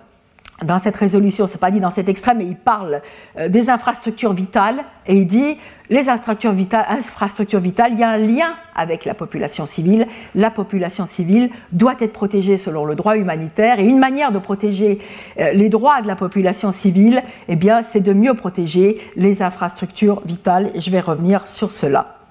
dans 0.64 0.78
cette 0.78 0.96
résolution, 0.96 1.46
c'est 1.46 1.58
pas 1.58 1.70
dit 1.70 1.80
dans 1.80 1.90
cet 1.90 2.08
extrait, 2.08 2.34
mais 2.34 2.46
il 2.46 2.56
parle 2.56 3.02
euh, 3.38 3.48
des 3.48 3.68
infrastructures 3.68 4.32
vitales 4.32 4.84
et 5.06 5.16
il 5.16 5.26
dit 5.26 5.58
les 5.90 6.08
infrastructures 6.08 6.52
vitales, 6.52 6.86
infrastructures 6.88 7.60
il 7.64 7.98
y 7.98 8.02
a 8.02 8.08
un 8.08 8.16
lien 8.16 8.54
avec 8.74 9.04
la 9.04 9.14
population 9.14 9.66
civile. 9.66 10.06
La 10.34 10.50
population 10.50 11.04
civile 11.04 11.50
doit 11.72 11.96
être 11.98 12.12
protégée 12.12 12.56
selon 12.56 12.84
le 12.84 12.94
droit 12.94 13.16
humanitaire 13.16 13.80
et 13.80 13.84
une 13.84 13.98
manière 13.98 14.32
de 14.32 14.38
protéger 14.38 14.98
euh, 15.38 15.52
les 15.52 15.68
droits 15.68 16.00
de 16.00 16.06
la 16.06 16.16
population 16.16 16.70
civile, 16.70 17.22
eh 17.48 17.56
bien, 17.56 17.82
c'est 17.82 18.00
de 18.00 18.12
mieux 18.12 18.34
protéger 18.34 19.00
les 19.16 19.42
infrastructures 19.42 20.22
vitales. 20.24 20.70
Je 20.76 20.90
vais 20.90 21.00
revenir 21.00 21.46
sur 21.48 21.72
cela. 21.72 22.21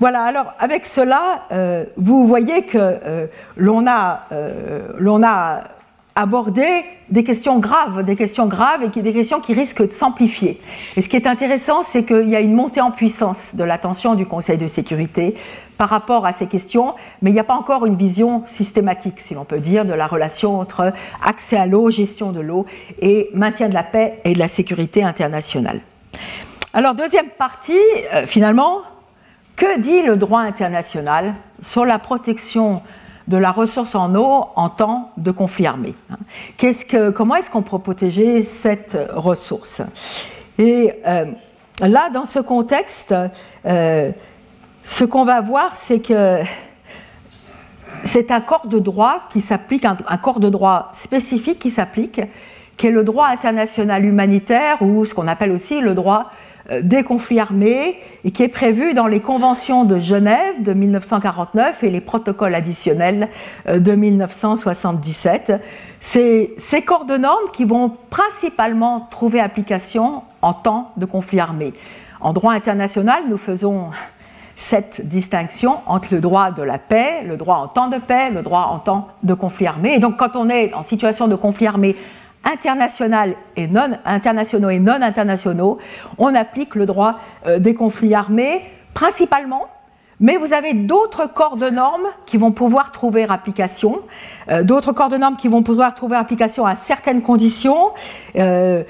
Voilà, 0.00 0.22
alors 0.22 0.54
avec 0.58 0.86
cela, 0.86 1.42
euh, 1.52 1.84
vous 1.96 2.26
voyez 2.26 2.66
que 2.66 3.28
l'on 3.56 3.86
a, 3.86 4.24
l'on 4.98 5.22
a 5.22 5.62
aborder 6.16 6.84
des 7.10 7.24
questions 7.24 7.58
graves, 7.58 8.04
des 8.04 8.16
questions 8.16 8.46
graves 8.46 8.82
et 8.84 9.02
des 9.02 9.12
questions 9.12 9.40
qui 9.40 9.52
risquent 9.52 9.86
de 9.86 9.92
s'amplifier. 9.92 10.60
Et 10.96 11.02
ce 11.02 11.08
qui 11.08 11.16
est 11.16 11.26
intéressant, 11.26 11.82
c'est 11.82 12.04
qu'il 12.04 12.28
y 12.28 12.36
a 12.36 12.40
une 12.40 12.54
montée 12.54 12.80
en 12.80 12.90
puissance 12.90 13.54
de 13.54 13.64
l'attention 13.64 14.14
du 14.14 14.24
Conseil 14.24 14.56
de 14.56 14.66
sécurité 14.66 15.34
par 15.76 15.88
rapport 15.88 16.24
à 16.24 16.32
ces 16.32 16.46
questions, 16.46 16.94
mais 17.20 17.30
il 17.30 17.32
n'y 17.32 17.40
a 17.40 17.44
pas 17.44 17.56
encore 17.56 17.84
une 17.84 17.96
vision 17.96 18.44
systématique, 18.46 19.20
si 19.20 19.34
l'on 19.34 19.44
peut 19.44 19.58
dire, 19.58 19.84
de 19.84 19.92
la 19.92 20.06
relation 20.06 20.60
entre 20.60 20.92
accès 21.20 21.56
à 21.56 21.66
l'eau, 21.66 21.90
gestion 21.90 22.30
de 22.30 22.40
l'eau 22.40 22.64
et 23.00 23.30
maintien 23.34 23.68
de 23.68 23.74
la 23.74 23.82
paix 23.82 24.20
et 24.24 24.34
de 24.34 24.38
la 24.38 24.48
sécurité 24.48 25.02
internationale. 25.02 25.80
Alors, 26.72 26.94
deuxième 26.94 27.28
partie, 27.28 27.72
euh, 28.14 28.26
finalement, 28.26 28.82
que 29.56 29.78
dit 29.78 30.02
le 30.02 30.16
droit 30.16 30.40
international 30.40 31.34
sur 31.62 31.84
la 31.84 31.98
protection 31.98 32.82
de 33.28 33.36
la 33.36 33.52
ressource 33.52 33.94
en 33.94 34.14
eau 34.14 34.46
en 34.54 34.68
temps 34.68 35.12
de 35.16 35.30
conflit 35.30 35.66
armé. 35.66 35.94
Hein? 36.10 36.16
Comment 37.14 37.36
est-ce 37.36 37.50
qu'on 37.50 37.62
peut 37.62 37.78
protéger 37.78 38.42
cette 38.42 38.98
ressource? 39.14 39.80
Et 40.58 40.92
euh, 41.06 41.26
là, 41.80 42.10
dans 42.10 42.26
ce 42.26 42.38
contexte, 42.38 43.14
euh, 43.66 44.10
ce 44.84 45.04
qu'on 45.04 45.24
va 45.24 45.40
voir, 45.40 45.74
c'est 45.74 46.00
que 46.00 46.40
c'est 48.04 48.30
un 48.30 48.40
corps 48.40 48.66
de 48.66 48.78
droit 48.78 49.22
qui 49.30 49.40
s'applique, 49.40 49.84
un, 49.84 50.18
corps 50.18 50.40
de 50.40 50.50
droit 50.50 50.90
spécifique 50.92 51.58
qui 51.58 51.70
s'applique, 51.70 52.20
qui 52.76 52.88
est 52.88 52.90
le 52.90 53.04
droit 53.04 53.28
international 53.28 54.04
humanitaire 54.04 54.82
ou 54.82 55.06
ce 55.06 55.14
qu'on 55.14 55.28
appelle 55.28 55.52
aussi 55.52 55.80
le 55.80 55.94
droit 55.94 56.30
des 56.70 57.02
conflits 57.02 57.40
armés 57.40 57.98
et 58.24 58.30
qui 58.30 58.42
est 58.42 58.48
prévu 58.48 58.94
dans 58.94 59.06
les 59.06 59.20
conventions 59.20 59.84
de 59.84 59.98
Genève 59.98 60.62
de 60.62 60.72
1949 60.72 61.84
et 61.84 61.90
les 61.90 62.00
protocoles 62.00 62.54
additionnels 62.54 63.28
euh, 63.68 63.78
de 63.78 63.92
1977. 63.92 65.60
C'est 66.00 66.52
ces 66.56 66.82
corps 66.82 67.04
de 67.04 67.16
normes 67.16 67.50
qui 67.52 67.64
vont 67.64 67.92
principalement 68.10 69.08
trouver 69.10 69.40
application 69.40 70.22
en 70.42 70.54
temps 70.54 70.92
de 70.96 71.04
conflit 71.04 71.40
armé. 71.40 71.74
En 72.20 72.32
droit 72.32 72.52
international, 72.52 73.24
nous 73.28 73.38
faisons 73.38 73.90
cette 74.56 75.06
distinction 75.06 75.78
entre 75.86 76.14
le 76.14 76.20
droit 76.20 76.50
de 76.50 76.62
la 76.62 76.78
paix, 76.78 77.22
le 77.26 77.36
droit 77.36 77.56
en 77.56 77.68
temps 77.68 77.88
de 77.88 77.98
paix, 77.98 78.30
le 78.30 78.42
droit 78.42 78.68
en 78.70 78.78
temps 78.78 79.08
de 79.22 79.34
conflit 79.34 79.66
armé. 79.66 79.94
Et 79.94 79.98
donc 79.98 80.16
quand 80.16 80.36
on 80.36 80.48
est 80.48 80.72
en 80.74 80.82
situation 80.82 81.28
de 81.28 81.34
conflit 81.34 81.66
armé 81.66 81.96
international 82.44 83.34
et 83.56 83.66
non, 83.66 83.90
internationaux 84.04 84.70
et 84.70 84.78
non 84.78 85.00
internationaux, 85.00 85.78
on 86.18 86.34
applique 86.34 86.74
le 86.74 86.86
droit 86.86 87.18
euh, 87.46 87.58
des 87.58 87.74
conflits 87.74 88.14
armés 88.14 88.62
principalement, 88.92 89.66
mais 90.20 90.36
vous 90.36 90.52
avez 90.52 90.74
d'autres 90.74 91.26
corps 91.32 91.56
de 91.56 91.68
normes 91.68 92.06
qui 92.26 92.36
vont 92.36 92.52
pouvoir 92.52 92.92
trouver 92.92 93.26
application, 93.28 94.00
euh, 94.50 94.62
d'autres 94.62 94.92
corps 94.92 95.08
de 95.08 95.16
normes 95.16 95.36
qui 95.36 95.48
vont 95.48 95.62
pouvoir 95.62 95.94
trouver 95.94 96.16
application 96.16 96.64
à 96.64 96.76
certaines 96.76 97.22
conditions, 97.22 97.90
euh, 98.36 98.84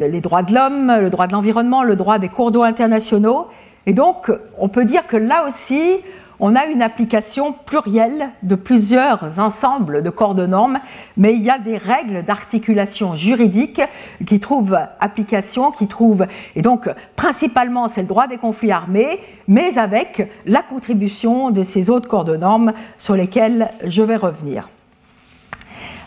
les 0.00 0.20
droits 0.20 0.42
de 0.42 0.54
l'homme, 0.54 0.96
le 1.00 1.10
droit 1.10 1.26
de 1.26 1.32
l'environnement, 1.32 1.82
le 1.82 1.96
droit 1.96 2.18
des 2.18 2.28
cours 2.28 2.50
d'eau 2.50 2.62
internationaux. 2.62 3.48
Et 3.86 3.92
donc, 3.92 4.30
on 4.58 4.68
peut 4.68 4.84
dire 4.84 5.06
que 5.06 5.16
là 5.16 5.46
aussi, 5.48 6.00
on 6.40 6.56
a 6.56 6.66
une 6.66 6.82
application 6.82 7.52
plurielle 7.52 8.30
de 8.42 8.54
plusieurs 8.54 9.38
ensembles 9.38 10.02
de 10.02 10.10
corps 10.10 10.34
de 10.34 10.46
normes, 10.46 10.78
mais 11.16 11.34
il 11.34 11.42
y 11.42 11.50
a 11.50 11.58
des 11.58 11.76
règles 11.76 12.24
d'articulation 12.24 13.14
juridique 13.14 13.82
qui 14.26 14.40
trouvent 14.40 14.78
application, 14.98 15.70
qui 15.70 15.86
trouvent, 15.86 16.26
et 16.56 16.62
donc 16.62 16.88
principalement 17.14 17.88
c'est 17.88 18.00
le 18.00 18.06
droit 18.06 18.26
des 18.26 18.38
conflits 18.38 18.72
armés, 18.72 19.20
mais 19.48 19.78
avec 19.78 20.30
la 20.46 20.62
contribution 20.62 21.50
de 21.50 21.62
ces 21.62 21.90
autres 21.90 22.08
corps 22.08 22.24
de 22.24 22.36
normes 22.36 22.72
sur 22.98 23.14
lesquels 23.14 23.70
je 23.84 24.02
vais 24.02 24.16
revenir. 24.16 24.70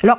Alors, 0.04 0.18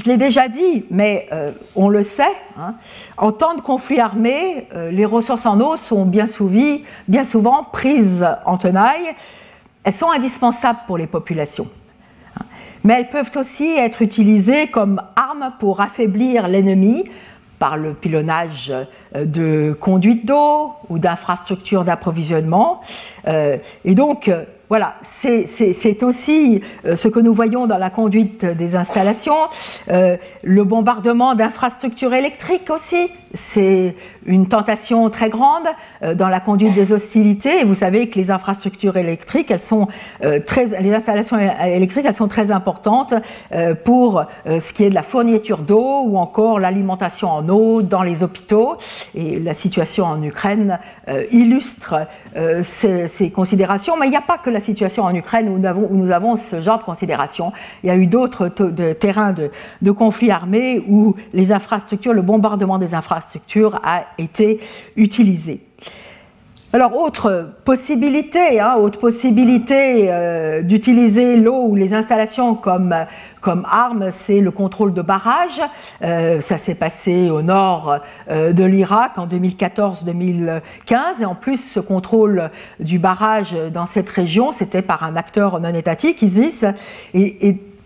je 0.00 0.08
l'ai 0.08 0.16
déjà 0.16 0.48
dit, 0.48 0.84
mais 0.90 1.28
euh, 1.32 1.52
on 1.76 1.88
le 1.88 2.02
sait, 2.02 2.32
hein, 2.58 2.74
en 3.18 3.32
temps 3.32 3.54
de 3.54 3.60
conflit 3.60 4.00
armé, 4.00 4.66
euh, 4.74 4.90
les 4.90 5.04
ressources 5.04 5.46
en 5.46 5.60
eau 5.60 5.76
sont 5.76 6.06
bien, 6.06 6.26
souvent 6.26 7.64
prises 7.64 8.26
en 8.44 8.56
tenaille 8.56 9.14
elles 9.82 9.94
sont 9.94 10.10
indispensables 10.10 10.80
pour 10.86 10.98
les 10.98 11.06
populations. 11.06 11.66
Mais 12.84 12.94
elles 12.94 13.08
peuvent 13.08 13.30
aussi 13.36 13.66
être 13.66 14.02
utilisées 14.02 14.66
comme 14.66 15.00
armes 15.16 15.52
pour 15.58 15.80
affaiblir 15.80 16.48
l'ennemi 16.48 17.04
par 17.58 17.78
le 17.78 17.94
pilonnage 17.94 18.70
euh, 19.16 19.24
de 19.24 19.74
conduites 19.78 20.26
d'eau 20.26 20.72
ou 20.90 20.98
d'infrastructures 20.98 21.84
d'approvisionnement. 21.84 22.82
Et 23.84 23.94
donc, 23.94 24.30
voilà, 24.70 24.94
c'est 25.02 26.04
aussi 26.04 26.62
euh, 26.86 26.94
ce 26.94 27.08
que 27.08 27.18
nous 27.18 27.34
voyons 27.34 27.66
dans 27.66 27.76
la 27.76 27.90
conduite 27.90 28.44
des 28.44 28.76
installations, 28.76 29.34
euh, 29.90 30.16
le 30.44 30.62
bombardement 30.62 31.34
d'infrastructures 31.34 32.14
électriques 32.14 32.70
aussi, 32.70 33.10
c'est 33.34 33.96
une 34.26 34.46
tentation 34.46 35.10
très 35.10 35.28
grande 35.28 35.66
euh, 36.04 36.14
dans 36.14 36.28
la 36.28 36.38
conduite 36.38 36.72
des 36.74 36.92
hostilités. 36.92 37.64
Vous 37.64 37.74
savez 37.74 38.08
que 38.08 38.16
les 38.16 38.30
infrastructures 38.30 38.96
électriques, 38.96 39.50
elles 39.50 39.60
sont 39.60 39.88
très, 40.46 40.72
installations 40.94 41.38
électriques, 41.38 42.04
elles 42.06 42.14
sont 42.14 42.28
très 42.28 42.52
importantes 42.52 43.14
pour 43.84 44.24
ce 44.46 44.72
qui 44.72 44.84
est 44.84 44.90
de 44.90 44.94
la 44.94 45.02
fourniture 45.02 45.58
d'eau 45.58 46.02
ou 46.04 46.16
encore 46.16 46.60
l'alimentation 46.60 47.28
en 47.28 47.48
eau 47.48 47.82
dans 47.82 48.02
les 48.02 48.22
hôpitaux. 48.22 48.76
Et 49.14 49.38
la 49.40 49.54
situation 49.54 50.04
en 50.04 50.22
Ukraine 50.22 50.78
illustre 51.30 52.06
ces, 52.62 53.30
considérations. 53.34 53.96
Situation 54.60 55.04
en 55.04 55.14
Ukraine 55.14 55.48
où 55.48 55.58
nous 55.58 55.66
avons, 55.66 55.88
où 55.90 55.96
nous 55.96 56.10
avons 56.10 56.36
ce 56.36 56.60
genre 56.60 56.78
de 56.78 56.84
considération. 56.84 57.52
Il 57.82 57.88
y 57.88 57.90
a 57.90 57.96
eu 57.96 58.06
d'autres 58.06 58.48
terrains 58.92 59.32
de, 59.32 59.50
de 59.82 59.90
conflits 59.90 60.30
armés 60.30 60.84
où 60.88 61.14
les 61.32 61.52
infrastructures, 61.52 62.12
le 62.12 62.22
bombardement 62.22 62.78
des 62.78 62.94
infrastructures 62.94 63.80
a 63.84 64.04
été 64.18 64.60
utilisé. 64.96 65.60
Alors, 66.72 66.96
autre 66.96 67.50
possibilité, 67.64 68.60
hein, 68.60 68.76
autre 68.76 69.00
possibilité 69.00 70.06
euh, 70.08 70.62
d'utiliser 70.62 71.36
l'eau 71.36 71.64
ou 71.64 71.74
les 71.74 71.94
installations 71.94 72.54
comme, 72.54 72.94
comme 73.40 73.66
arme, 73.68 74.12
c'est 74.12 74.40
le 74.40 74.52
contrôle 74.52 74.94
de 74.94 75.02
barrages. 75.02 75.60
Euh, 76.02 76.40
ça 76.40 76.58
s'est 76.58 76.76
passé 76.76 77.28
au 77.28 77.42
nord 77.42 77.98
euh, 78.30 78.52
de 78.52 78.62
l'Irak 78.62 79.18
en 79.18 79.26
2014-2015. 79.26 80.60
Et 81.22 81.24
en 81.24 81.34
plus, 81.34 81.56
ce 81.56 81.80
contrôle 81.80 82.50
du 82.78 83.00
barrage 83.00 83.56
dans 83.72 83.86
cette 83.86 84.08
région, 84.08 84.52
c'était 84.52 84.82
par 84.82 85.02
un 85.02 85.16
acteur 85.16 85.58
non 85.58 85.74
étatique, 85.74 86.22
ISIS. 86.22 86.66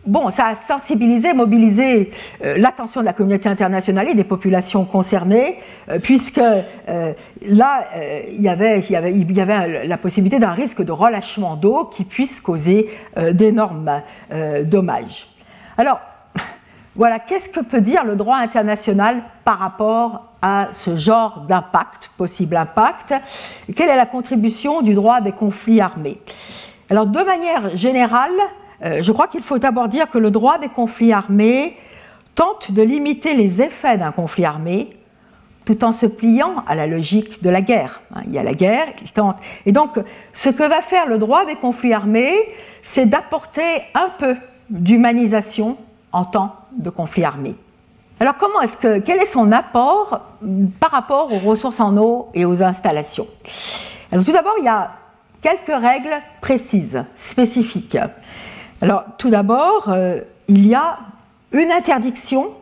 Bon, 0.07 0.31
ça 0.31 0.47
a 0.47 0.55
sensibilisé, 0.55 1.33
mobilisé 1.33 2.11
euh, 2.45 2.57
l'attention 2.59 3.01
de 3.01 3.07
la 3.07 3.13
communauté 3.13 3.49
internationale 3.49 4.09
et 4.09 4.15
des 4.15 4.25
populations 4.25 4.85
concernées, 4.85 5.59
euh, 5.89 5.99
puisque 5.99 6.39
euh, 6.39 7.13
là, 7.43 7.89
il 8.31 8.41
y, 8.41 8.49
avait, 8.49 8.83
la 9.87 9.99
possibilité 9.99 10.39
d'un 10.39 10.53
risque 10.53 10.83
de 10.83 10.93
relâchement 10.93 11.57
d'eau 11.57 11.85
qui 11.85 12.05
puisse 12.05 12.41
causer 12.41 12.89
d'énormes 13.33 14.03
dommages. 14.65 15.29
Alors, 15.77 16.01
voilà, 16.97 17.19
qu'est-ce 17.19 17.49
que 17.49 17.61
peut 17.61 17.81
dire 17.81 18.05
le 18.05 18.17
droit 18.17 18.37
international 18.37 19.23
par 19.45 19.59
rapport 19.59 20.33
à 20.43 20.69
ce 20.73 20.97
genre 20.97 21.45
d'impact, 21.49 22.11
possible 22.17 22.57
impact? 22.57 23.15
Quelle 23.75 23.91
est 23.91 23.97
la 23.97 24.07
contribution 24.07 24.83
du 24.83 24.95
droit 24.95 25.21
des 25.21 25.33
conflits 25.33 25.81
armés? 25.81 26.21
Alors, 26.91 27.07
de 27.07 27.21
manière 27.21 27.77
générale, 27.77 28.33
je 28.85 29.13
crois 29.13 29.29
qu'il 29.29 29.43
faut 29.43 29.59
d'abord 29.59 29.89
dire 29.89 30.11
que 30.11 30.19
le 30.19 30.31
droit 30.31 30.59
des 30.59 30.69
conflits 30.69 31.13
armés 31.13 31.77
tente 32.35 32.73
de 32.73 32.83
limiter 32.83 33.35
les 33.35 33.63
effets 33.63 33.97
d'un 33.97 34.13
conflit 34.13 34.45
armé 34.45 34.91
tout 35.65 35.85
en 35.85 35.93
se 35.93 36.07
pliant 36.07 36.63
à 36.67 36.75
la 36.75 36.87
logique 36.87 37.43
de 37.43 37.51
la 37.51 37.63
guerre. 37.63 38.03
Hein, 38.15 38.23
il 38.27 38.35
y 38.35 38.39
a 38.39 38.43
la 38.43 38.55
guerre, 38.55 38.87
il 39.01 39.11
tente. 39.13 39.39
Et 39.67 39.73
donc, 39.73 39.99
ce 40.33 40.49
que 40.49 40.63
va 40.63 40.83
faire 40.83 41.07
le 41.07 41.19
droit 41.19 41.47
des 41.47 41.55
conflits 41.57 41.95
armés, 41.95 42.35
c'est 42.83 43.07
d'apporter 43.07 43.83
un 43.95 44.11
peu 44.19 44.37
d'humanisation 44.69 45.77
en 46.13 46.25
temps 46.25 46.55
de 46.77 46.91
conflit 46.91 47.25
armé. 47.25 47.55
Alors, 48.21 48.37
comment 48.37 48.61
est-ce 48.61 48.77
que, 48.77 48.99
quel 49.01 49.19
est 49.19 49.27
son 49.27 49.53
apport 49.53 50.21
par 50.81 50.91
rapport 50.91 51.33
aux 51.33 51.39
ressources 51.39 51.81
en 51.81 51.97
eau 51.97 52.29
et 52.35 52.45
aux 52.45 52.63
installations? 52.63 53.27
Alors, 54.13 54.25
tout 54.25 54.33
d'abord, 54.33 54.55
il 54.59 54.65
y 54.65 54.69
a 54.69 54.93
quelques 55.41 55.75
règles 55.75 56.15
précises, 56.41 57.05
spécifiques. 57.15 57.99
Alors, 58.81 59.05
tout 59.19 59.31
d'abord, 59.31 59.89
euh, 59.89 60.21
il 60.49 60.67
y 60.67 60.75
a 60.75 60.99
une 61.53 61.71
interdiction 61.71 62.53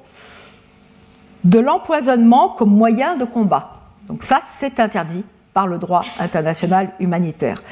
de 1.44 1.58
l'empoisonnement 1.58 2.50
comme 2.50 2.70
moyen 2.70 3.16
de 3.16 3.24
combat. 3.24 3.80
Donc 4.06 4.22
ça, 4.22 4.40
c'est 4.58 4.78
interdit 4.78 5.24
par 5.54 5.66
le 5.66 5.78
droit 5.78 6.02
international 6.18 6.90
humanitaire. 7.00 7.62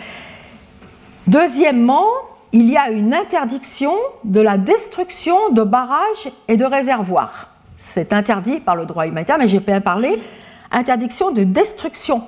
Deuxièmement, 1.27 2.07
il 2.53 2.69
y 2.69 2.77
a 2.77 2.91
une 2.91 3.15
interdiction 3.15 3.93
de 4.25 4.41
la 4.41 4.59
destruction 4.59 5.51
de 5.53 5.63
barrages 5.63 6.31
et 6.49 6.57
de 6.57 6.65
réservoirs. 6.65 7.49
C'est 7.79 8.13
interdit 8.13 8.61
par 8.61 8.75
le 8.75 8.87
droit 8.87 9.07
humanitaire, 9.07 9.39
mais 9.39 9.49
j'ai 9.49 9.61
bien 9.61 9.81
parlé 9.81 10.21
interdiction 10.73 11.31
de 11.31 11.45
destruction 11.45 12.25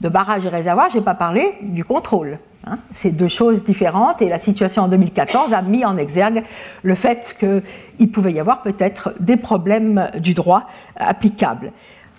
de 0.00 0.08
barrages 0.08 0.44
et 0.44 0.48
réservoirs, 0.48 0.90
je 0.90 0.98
n'ai 0.98 1.04
pas 1.04 1.14
parlé 1.14 1.54
du 1.62 1.84
contrôle. 1.84 2.38
Hein. 2.66 2.78
C'est 2.90 3.10
deux 3.10 3.28
choses 3.28 3.64
différentes 3.64 4.20
et 4.20 4.28
la 4.28 4.38
situation 4.38 4.82
en 4.82 4.88
2014 4.88 5.52
a 5.52 5.62
mis 5.62 5.84
en 5.84 5.96
exergue 5.96 6.42
le 6.82 6.94
fait 6.94 7.36
qu'il 7.38 8.10
pouvait 8.10 8.32
y 8.32 8.40
avoir 8.40 8.62
peut-être 8.62 9.14
des 9.20 9.36
problèmes 9.36 10.10
du 10.18 10.34
droit 10.34 10.64
applicable. 10.96 11.72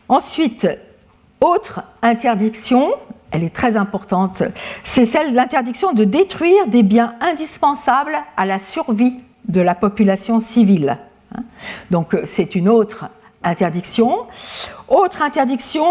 Ensuite, 0.09 0.67
autre 1.41 1.83
interdiction, 2.01 2.89
elle 3.31 3.43
est 3.43 3.53
très 3.53 3.77
importante, 3.77 4.43
c'est 4.83 5.05
celle 5.05 5.31
de 5.31 5.35
l'interdiction 5.35 5.91
de 5.91 6.03
détruire 6.03 6.67
des 6.67 6.81
biens 6.81 7.15
indispensables 7.19 8.17
à 8.37 8.45
la 8.45 8.59
survie 8.59 9.17
de 9.47 9.61
la 9.61 9.75
population 9.75 10.39
civile. 10.39 10.97
Hein. 11.35 11.41
Donc 11.91 12.17
c'est 12.25 12.55
une 12.55 12.69
autre 12.69 13.05
interdiction. 13.43 14.25
Autre 14.87 15.21
interdiction, 15.21 15.85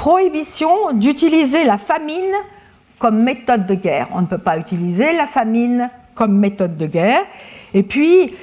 prohibition 0.00 0.92
d'utiliser 0.94 1.64
la 1.64 1.76
famine 1.76 2.32
comme 2.98 3.22
méthode 3.22 3.66
de 3.66 3.74
guerre. 3.74 4.08
On 4.14 4.22
ne 4.22 4.26
peut 4.26 4.38
pas 4.38 4.56
utiliser 4.56 5.12
la 5.12 5.26
famine 5.26 5.90
comme 6.14 6.38
méthode 6.38 6.74
de 6.76 6.86
guerre. 6.86 7.20
Et 7.74 7.82
puis, 7.82 8.34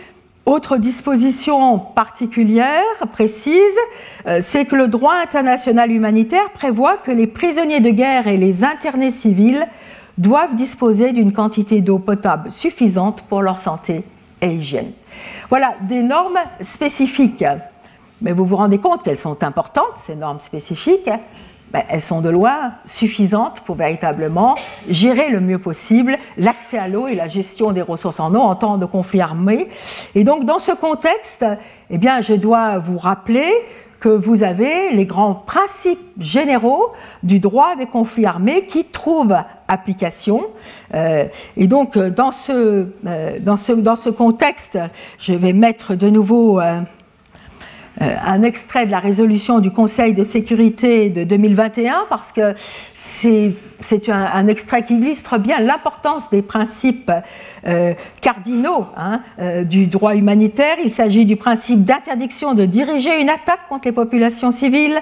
autre 0.46 0.78
disposition 0.78 1.80
particulière, 1.80 2.84
précise, 3.12 3.58
euh, 4.28 4.38
c'est 4.40 4.66
que 4.66 4.76
le 4.76 4.88
droit 4.88 5.16
international 5.16 5.92
humanitaire 5.92 6.52
prévoit 6.52 6.96
que 6.96 7.10
les 7.10 7.26
prisonniers 7.26 7.80
de 7.80 7.90
guerre 7.90 8.28
et 8.28 8.38
les 8.38 8.64
internés 8.64 9.10
civils 9.10 9.68
doivent 10.20 10.56
disposer 10.56 11.12
d'une 11.12 11.34
quantité 11.34 11.82
d'eau 11.82 11.98
potable 11.98 12.52
suffisante 12.52 13.24
pour 13.24 13.42
leur 13.42 13.58
santé 13.58 14.04
et 14.44 14.52
hygiène. 14.52 14.92
Voilà 15.50 15.74
des 15.90 16.04
normes 16.04 16.40
spécifiques 16.62 17.44
mais 18.22 18.32
vous 18.32 18.46
vous 18.46 18.56
rendez 18.56 18.78
compte 18.78 19.04
qu'elles 19.04 19.18
sont 19.18 19.44
importantes, 19.44 19.94
ces 19.98 20.16
normes 20.16 20.40
spécifiques. 20.40 21.10
Ben, 21.74 21.84
elles 21.90 22.02
sont 22.02 22.22
de 22.22 22.30
loin 22.30 22.76
suffisantes 22.86 23.60
pour 23.66 23.76
véritablement 23.76 24.56
gérer 24.88 25.30
le 25.30 25.42
mieux 25.42 25.60
possible 25.60 26.18
l'accès 26.38 26.78
à 26.78 26.88
l'eau 26.88 27.08
et 27.08 27.16
la 27.16 27.28
gestion 27.28 27.74
des 27.74 27.82
ressources 27.82 28.22
en 28.22 28.34
eau 28.34 28.40
en 28.40 28.56
temps 28.56 28.78
de 28.78 28.86
conflit 28.86 29.20
armé. 29.20 29.68
Et 30.16 30.24
donc, 30.24 30.46
dans 30.46 30.60
ce 30.60 30.72
contexte, 30.72 31.46
eh 31.90 31.98
bien, 31.98 32.22
je 32.22 32.34
dois 32.34 32.78
vous 32.78 32.98
rappeler 32.98 33.52
que 34.00 34.08
vous 34.08 34.44
avez 34.44 34.92
les 34.92 35.06
grands 35.06 35.34
principes 35.34 36.00
généraux 36.20 36.94
du 37.24 37.40
droit 37.40 37.76
des 37.76 37.88
conflits 37.88 38.26
armés 38.26 38.66
qui 38.68 38.86
trouvent 38.86 39.38
application. 39.68 40.46
Euh, 40.94 41.26
et 41.58 41.68
donc, 41.68 41.98
dans 41.98 42.32
ce, 42.32 42.88
euh, 43.06 43.40
dans, 43.42 43.58
ce, 43.58 43.74
dans 43.74 43.96
ce 43.98 44.10
contexte, 44.10 44.80
je 45.20 45.34
vais 45.34 45.52
mettre 45.52 45.96
de 45.96 46.10
nouveau... 46.10 46.62
Euh, 46.62 46.82
euh, 46.82 46.82
un 48.00 48.44
extrait 48.44 48.86
de 48.86 48.92
la 48.92 49.00
résolution 49.00 49.60
du 49.60 49.72
Conseil 49.72 50.14
de 50.14 50.24
sécurité 50.24 51.10
de 51.10 51.24
2021 51.24 52.06
parce 52.10 52.32
que 52.32 52.54
c'est 52.94 54.10
un, 54.10 54.48
extrait 54.48 54.84
qui 54.84 54.98
illustre 54.98 55.38
bien 55.38 55.60
l'importance 55.60 56.30
des 56.30 56.42
principes 56.42 57.12
euh, 57.66 57.94
cardinaux 58.22 58.86
hein, 58.96 59.22
euh, 59.40 59.64
du 59.64 59.88
droit 59.88 60.16
humanitaire. 60.16 60.76
Il 60.84 60.92
s'agit 60.92 61.26
du 61.26 61.36
principe 61.36 61.84
d'interdiction 61.84 62.54
de 62.54 62.66
diriger 62.66 63.22
une 63.22 63.30
attaque 63.30 63.68
contre 63.70 63.88
les 63.88 63.94
populations 63.94 64.52
civiles. 64.52 65.00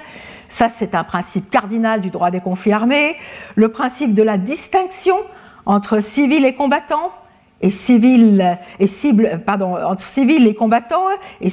Ça, 0.48 0.68
c'est 0.68 0.94
un 0.94 1.04
principe 1.04 1.50
cardinal 1.50 2.00
du 2.00 2.10
droit 2.10 2.30
des 2.30 2.40
conflits 2.40 2.72
armés. 2.72 3.16
Le 3.56 3.68
principe 3.68 4.14
de 4.14 4.22
la 4.22 4.38
distinction 4.38 5.16
entre 5.66 6.00
civils 6.00 6.44
et 6.44 6.54
combattants 6.54 7.12
et 7.62 7.70
civils 7.70 8.58
et 8.78 8.86
cibles, 8.86 9.40
pardon, 9.46 9.76
entre 9.76 10.02
civils 10.02 10.46
et 10.46 10.54
combattants 10.54 11.06
et, 11.40 11.50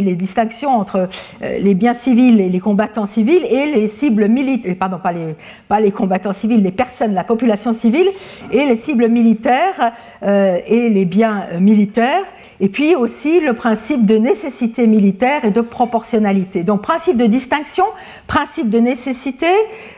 les 0.00 0.14
distinctions 0.16 0.70
entre 0.70 1.08
euh, 1.42 1.58
les 1.58 1.74
biens 1.74 1.94
civils 1.94 2.40
et 2.40 2.48
les 2.48 2.60
combattants 2.60 3.06
civils 3.06 3.44
et 3.48 3.66
les 3.66 3.86
cibles 3.86 4.28
militaires, 4.28 4.74
pardon, 4.78 4.98
pas 4.98 5.12
les, 5.12 5.36
pas 5.68 5.78
les 5.78 5.92
combattants 5.92 6.32
civils, 6.32 6.62
les 6.62 6.72
personnes, 6.72 7.14
la 7.14 7.24
population 7.24 7.72
civile 7.72 8.08
et 8.50 8.66
les 8.66 8.76
cibles 8.76 9.08
militaires 9.08 9.92
euh, 10.24 10.58
et 10.66 10.88
les 10.90 11.04
biens 11.04 11.46
militaires 11.60 12.24
et 12.60 12.68
puis 12.68 12.94
aussi 12.94 13.40
le 13.40 13.52
principe 13.52 14.06
de 14.06 14.16
nécessité 14.16 14.86
militaire 14.86 15.44
et 15.44 15.50
de 15.50 15.60
proportionnalité. 15.60 16.62
Donc 16.62 16.82
principe 16.82 17.16
de 17.16 17.26
distinction, 17.26 17.84
principe 18.26 18.70
de 18.70 18.78
nécessité 18.78 19.46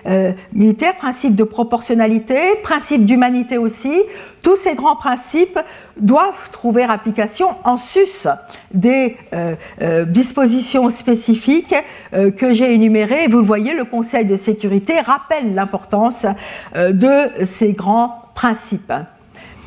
euh, 0.07 0.33
militaire, 0.53 0.97
principe 0.97 1.35
de 1.35 1.45
proportionnalité, 1.45 2.37
principe 2.63 3.05
d'humanité 3.05 3.59
aussi. 3.59 4.03
Tous 4.43 4.57
ces 4.57 4.75
grands 4.75 4.97
principes 4.97 5.59
doivent 5.97 6.51
trouver 6.51 6.85
application 6.85 7.51
en 7.65 7.77
sus 7.77 8.27
des 8.73 9.17
euh, 9.33 9.55
euh, 9.83 10.05
dispositions 10.05 10.91
spécifiques 10.91 11.75
que 12.13 12.53
j'ai 12.53 12.75
énumérées. 12.75 13.29
Vous 13.29 13.39
le 13.39 13.45
voyez, 13.45 13.75
le 13.75 13.85
Conseil 13.85 14.25
de 14.25 14.37
sécurité 14.37 15.01
rappelle 15.01 15.55
l'importance 15.55 16.27
de 16.75 17.45
ces 17.45 17.73
grands 17.73 18.23
principes. 18.35 18.93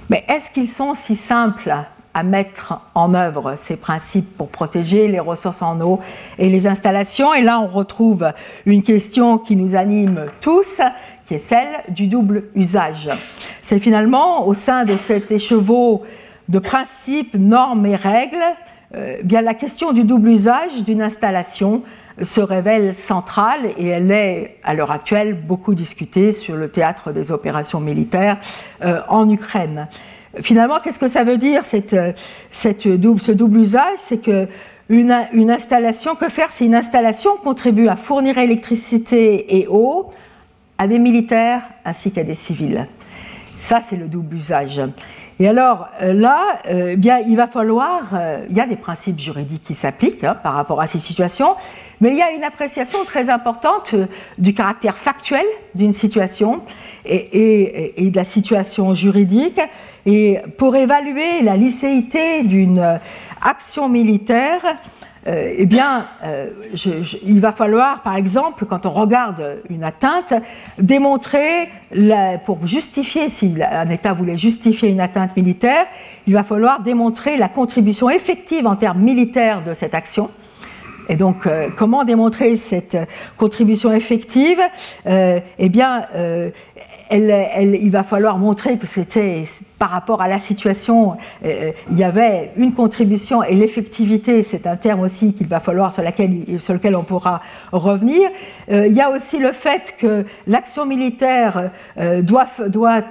Mais 0.10 0.26
est-ce 0.28 0.52
qu'ils 0.52 0.70
sont 0.70 0.94
si 0.94 1.16
simples 1.16 1.74
à 2.14 2.24
mettre 2.24 2.82
en 2.96 3.14
œuvre 3.14 3.56
ces 3.58 3.78
principes 3.78 4.38
pour 4.38 4.50
protéger 4.50 5.08
les 5.08 5.20
ressources 5.20 5.62
en 5.62 5.80
eau 5.80 6.00
et 6.38 6.50
les 6.50 6.68
installations? 6.68 7.34
Et 7.34 7.42
là, 7.42 7.60
on 7.60 7.68
retrouve 7.68 8.32
une 8.66 8.84
question 8.84 9.38
qui 9.38 9.56
nous 9.56 9.76
anime 9.76 10.26
tous, 10.42 10.82
qui 11.32 11.36
est 11.36 11.40
celle 11.40 11.80
du 11.88 12.08
double 12.08 12.44
usage. 12.56 13.10
C'est 13.62 13.80
finalement 13.80 14.46
au 14.48 14.54
sein 14.54 14.84
de 14.84 14.98
cet 15.08 15.32
écheveau 15.32 16.04
de 16.50 16.60
principes, 16.60 17.36
normes 17.36 17.86
et 17.86 17.96
règles, 17.96 18.36
euh, 18.94 19.16
bien 19.24 19.40
la 19.40 19.54
question 19.54 19.94
du 19.94 20.04
double 20.04 20.28
usage 20.28 20.84
d'une 20.84 21.02
installation 21.02 21.84
se 22.22 22.42
révèle 22.42 22.94
centrale 22.94 23.62
et 23.78 23.88
elle 23.88 24.12
est 24.12 24.58
à 24.66 24.74
l'heure 24.74 24.92
actuelle 24.92 25.34
beaucoup 25.34 25.74
discutée 25.74 26.34
sur 26.34 26.58
le 26.58 26.68
théâtre 26.68 27.14
des 27.14 27.32
opérations 27.32 27.80
militaires 27.80 28.38
euh, 28.84 29.00
en 29.08 29.30
Ukraine. 29.30 29.88
Finalement, 30.42 30.80
qu'est-ce 30.84 31.00
que 31.00 31.08
ça 31.08 31.24
veut 31.24 31.38
dire 31.38 31.64
cette, 31.64 31.96
double, 32.88 33.22
ce 33.22 33.32
double 33.32 33.60
usage? 33.60 34.00
C'est 34.00 34.22
que 34.22 34.50
une, 34.90 35.16
une, 35.32 35.50
installation, 35.50 36.16
que 36.16 36.28
faire? 36.28 36.50
C'est 36.52 36.66
une 36.66 36.76
installation 36.76 37.38
contribue 37.38 37.88
à 37.88 37.96
fournir 37.96 38.38
électricité 38.38 39.60
et 39.60 39.70
eau 39.70 40.12
à 40.82 40.88
des 40.88 40.98
militaires 40.98 41.62
ainsi 41.86 42.12
qu'à 42.12 42.24
des 42.24 42.34
civils. 42.34 42.88
Ça, 43.60 43.82
c'est 43.88 43.98
le 43.98 44.08
double 44.08 44.36
usage. 44.36 44.82
Et 45.40 45.48
alors 45.48 45.90
euh, 46.02 46.12
là, 46.12 46.60
euh, 46.72 46.96
bien, 46.96 47.20
il 47.20 47.38
va 47.38 47.46
falloir, 47.46 48.02
euh, 48.16 48.44
il 48.50 48.58
y 48.58 48.60
a 48.60 48.66
des 48.66 48.78
principes 48.78 49.20
juridiques 49.20 49.64
qui 49.64 49.76
s'appliquent 49.76 50.24
hein, 50.24 50.36
par 50.42 50.56
rapport 50.56 50.82
à 50.82 50.88
ces 50.88 50.98
situations, 50.98 51.54
mais 52.00 52.10
il 52.10 52.18
y 52.18 52.24
a 52.24 52.32
une 52.32 52.44
appréciation 52.44 53.06
très 53.06 53.30
importante 53.30 53.94
du 54.40 54.56
caractère 54.56 54.98
factuel 54.98 55.46
d'une 55.76 55.94
situation 55.94 56.64
et, 57.06 57.94
et, 58.04 58.10
de 58.10 58.16
la 58.16 58.26
situation 58.26 58.96
juridique. 58.96 59.62
Et 60.08 60.40
pour 60.58 60.76
évaluer 60.76 61.44
la 61.44 61.58
licéité 61.58 62.42
d'une 62.42 63.00
action 63.40 63.88
militaire, 63.88 64.62
euh, 65.28 65.54
eh 65.56 65.66
bien, 65.68 66.08
euh, 66.24 66.48
il 67.24 67.40
va 67.40 67.52
falloir, 67.52 68.02
par 68.02 68.16
exemple, 68.16 68.66
quand 68.66 68.86
on 68.86 68.90
regarde 68.90 69.60
une 69.70 69.84
atteinte, 69.84 70.34
démontrer, 70.80 71.70
pour 72.46 72.66
justifier, 72.66 73.30
si 73.30 73.54
un 73.62 73.90
État 73.90 74.14
voulait 74.14 74.38
justifier 74.38 74.90
une 74.90 75.02
atteinte 75.02 75.36
militaire, 75.38 75.86
il 76.26 76.34
va 76.34 76.44
falloir 76.44 76.82
démontrer 76.82 77.38
la 77.38 77.50
contribution 77.50 78.10
effective 78.10 78.66
en 78.66 78.76
termes 78.76 79.02
militaires 79.02 79.64
de 79.64 79.74
cette 79.74 79.94
action. 79.94 80.32
Et 81.10 81.16
donc, 81.16 81.46
euh, 81.46 81.70
comment 81.76 82.04
démontrer 82.04 82.58
cette 82.58 82.98
contribution 83.38 83.92
effective? 83.92 84.60
Eh 85.06 85.70
bien, 85.70 86.08
il 87.12 87.90
va 87.92 88.04
falloir 88.04 88.38
montrer 88.38 88.78
que 88.78 88.88
c'était 88.88 89.44
par 89.82 89.90
rapport 89.90 90.22
à 90.22 90.28
la 90.28 90.38
situation, 90.38 91.18
euh, 91.44 91.72
il 91.90 91.98
y 91.98 92.04
avait 92.04 92.52
une 92.56 92.72
contribution 92.72 93.42
et 93.42 93.56
l'effectivité, 93.56 94.44
c'est 94.44 94.68
un 94.68 94.76
terme 94.76 95.00
aussi 95.00 95.34
qu'il 95.34 95.48
va 95.48 95.60
falloir 95.60 95.92
sur, 95.92 96.04
lequel 96.04 96.96
on 96.96 97.04
pourra 97.04 97.42
revenir. 97.72 98.30
Euh, 98.70 98.86
il 98.86 98.94
y 98.94 99.02
a 99.02 99.10
aussi 99.10 99.40
le 99.40 99.52
fait 99.52 99.96
que 99.98 100.24
l'action 100.46 100.86
militaire 100.86 101.72
euh, 101.98 102.22
doit, 102.22 102.46
doit 102.68 103.02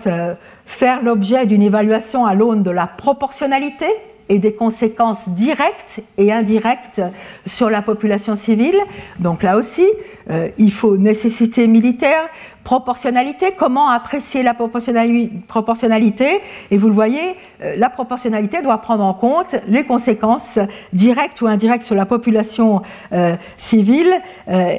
faire 0.65 1.03
l'objet 1.03 1.45
d'une 1.47 1.63
évaluation 1.63 2.25
à 2.25 2.35
l'aune 2.35 2.63
de 2.63 2.71
la 2.71 2.87
proportionnalité 2.87 3.87
et 4.31 4.39
des 4.39 4.53
conséquences 4.53 5.29
directes 5.29 6.01
et 6.17 6.33
indirectes 6.33 7.03
sur 7.45 7.69
la 7.69 7.83
population 7.83 8.37
civile. 8.37 8.79
Donc 9.19 9.43
là 9.43 9.57
aussi, 9.57 9.87
euh, 10.31 10.49
il 10.57 10.73
faut 10.73 10.97
nécessité 10.97 11.67
militaire, 11.67 12.29
proportionnalité, 12.71 13.47
comment 13.59 13.89
apprécier 13.89 14.45
la 14.45 14.55
proportionnalité. 14.55 16.41
Et 16.71 16.79
vous 16.79 16.87
le 16.87 16.95
voyez, 16.95 17.35
euh, 17.65 17.75
la 17.77 17.91
proportionnalité 17.91 18.63
doit 18.63 18.79
prendre 18.79 19.03
en 19.03 19.13
compte 19.13 19.57
les 19.67 19.83
conséquences 19.83 20.61
directes 20.93 21.43
ou 21.43 21.49
indirectes 21.49 21.83
sur 21.83 21.97
la 21.97 22.07
population 22.07 22.83
euh, 23.13 23.35
civile. 23.57 24.13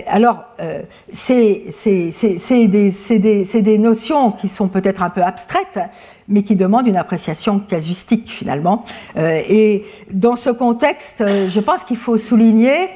alors, 0.07 0.45
c'est 1.11 1.65
des, 1.85 3.61
des 3.61 3.77
notions 3.77 4.31
qui 4.31 4.47
sont 4.47 4.69
peut-être 4.69 5.03
un 5.03 5.09
peu 5.09 5.21
abstraites, 5.21 5.79
mais 6.29 6.43
qui 6.43 6.55
demandent 6.55 6.87
une 6.87 6.95
appréciation 6.95 7.59
casuistique 7.59 8.29
finalement. 8.29 8.85
et 9.17 9.83
dans 10.11 10.37
ce 10.37 10.49
contexte, 10.49 11.23
je 11.55 11.59
pense 11.59 11.83
qu'il 11.83 11.97
faut 11.97 12.17
souligner 12.17 12.89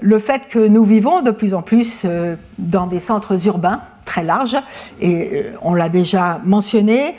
le 0.00 0.18
fait 0.18 0.48
que 0.48 0.58
nous 0.58 0.84
vivons 0.84 1.22
de 1.22 1.30
plus 1.30 1.54
en 1.54 1.62
plus 1.62 2.02
euh, 2.04 2.36
dans 2.58 2.86
des 2.86 3.00
centres 3.00 3.46
urbains 3.46 3.80
très 4.06 4.24
larges, 4.24 4.56
et 5.00 5.30
euh, 5.34 5.52
on 5.60 5.74
l'a 5.74 5.90
déjà 5.90 6.40
mentionné, 6.44 7.16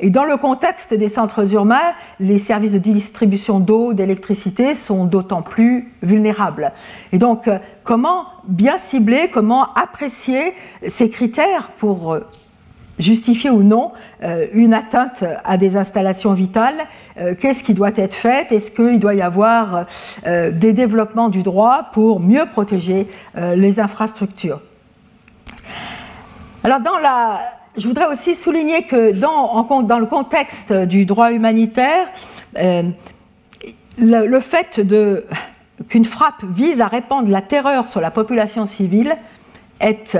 et 0.00 0.08
dans 0.08 0.24
le 0.24 0.36
contexte 0.36 0.94
des 0.94 1.08
centres 1.08 1.52
urbains, 1.52 1.92
les 2.20 2.38
services 2.38 2.72
de 2.72 2.78
distribution 2.78 3.60
d'eau, 3.60 3.92
d'électricité 3.92 4.74
sont 4.74 5.04
d'autant 5.04 5.42
plus 5.42 5.92
vulnérables. 6.02 6.72
Et 7.12 7.18
donc, 7.18 7.48
euh, 7.48 7.58
comment 7.84 8.24
bien 8.46 8.78
cibler, 8.78 9.28
comment 9.30 9.74
apprécier 9.74 10.54
ces 10.86 11.10
critères 11.10 11.70
pour 11.78 12.16
justifier 12.98 13.50
ou 13.50 13.62
non 13.62 13.92
euh, 14.22 14.46
une 14.52 14.74
atteinte 14.74 15.24
à 15.44 15.56
des 15.56 15.76
installations 15.76 16.32
vitales, 16.32 16.86
euh, 17.18 17.34
qu'est-ce 17.38 17.62
qui 17.62 17.74
doit 17.74 17.92
être 17.96 18.14
fait? 18.14 18.50
Est-ce 18.52 18.70
qu'il 18.70 18.98
doit 18.98 19.14
y 19.14 19.22
avoir 19.22 19.86
euh, 20.26 20.50
des 20.50 20.72
développements 20.72 21.28
du 21.28 21.42
droit 21.42 21.90
pour 21.92 22.20
mieux 22.20 22.44
protéger 22.52 23.08
les 23.34 23.80
infrastructures? 23.80 24.60
Alors. 26.72 27.40
Je 27.76 27.86
voudrais 27.86 28.06
aussi 28.06 28.34
souligner 28.34 28.82
que 28.82 29.12
dans, 29.12 29.64
le 30.00 30.06
contexte 30.06 30.72
du 30.72 31.04
droit 31.04 31.30
humanitaire, 31.30 32.08
le, 32.56 32.92
le, 33.98 34.40
fait 34.40 34.80
qu'une 35.88 36.04
frappe 36.04 36.42
vise 36.42 36.80
à 36.80 36.88
répandre 36.88 37.30
la 37.30 37.40
terreur 37.40 37.86
sur 37.86 38.00
la 38.00 38.10
population 38.10 38.66
civile 38.66 39.16
est 39.78 40.18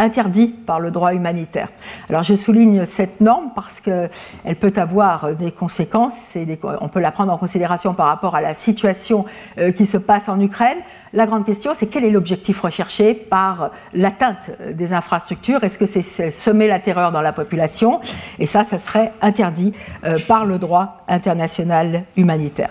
interdit 0.00 0.48
par 0.48 0.80
le 0.80 0.90
droit 0.90 1.14
humanitaire. 1.14 1.68
Alors 2.08 2.22
je 2.22 2.34
souligne 2.34 2.86
cette 2.86 3.20
norme 3.20 3.50
parce 3.54 3.80
qu'elle 3.80 4.56
peut 4.58 4.72
avoir 4.76 5.34
des 5.34 5.52
conséquences, 5.52 6.34
et 6.36 6.58
on 6.80 6.88
peut 6.88 7.00
la 7.00 7.12
prendre 7.12 7.32
en 7.32 7.38
considération 7.38 7.94
par 7.94 8.06
rapport 8.06 8.34
à 8.34 8.40
la 8.40 8.54
situation 8.54 9.26
euh, 9.58 9.70
qui 9.70 9.86
se 9.86 9.98
passe 9.98 10.28
en 10.28 10.40
Ukraine. 10.40 10.78
La 11.12 11.26
grande 11.26 11.44
question, 11.44 11.72
c'est 11.74 11.86
quel 11.86 12.04
est 12.04 12.10
l'objectif 12.10 12.60
recherché 12.60 13.14
par 13.14 13.70
l'atteinte 13.92 14.52
des 14.74 14.92
infrastructures? 14.92 15.64
Est-ce 15.64 15.76
que 15.76 15.86
c'est 15.86 16.30
semer 16.30 16.68
la 16.68 16.78
terreur 16.78 17.10
dans 17.10 17.20
la 17.20 17.32
population? 17.32 18.00
Et 18.38 18.46
ça, 18.46 18.62
ça 18.62 18.78
serait 18.78 19.12
interdit 19.20 19.72
euh, 20.04 20.18
par 20.28 20.46
le 20.46 20.58
droit 20.58 21.04
international 21.08 22.04
humanitaire. 22.16 22.70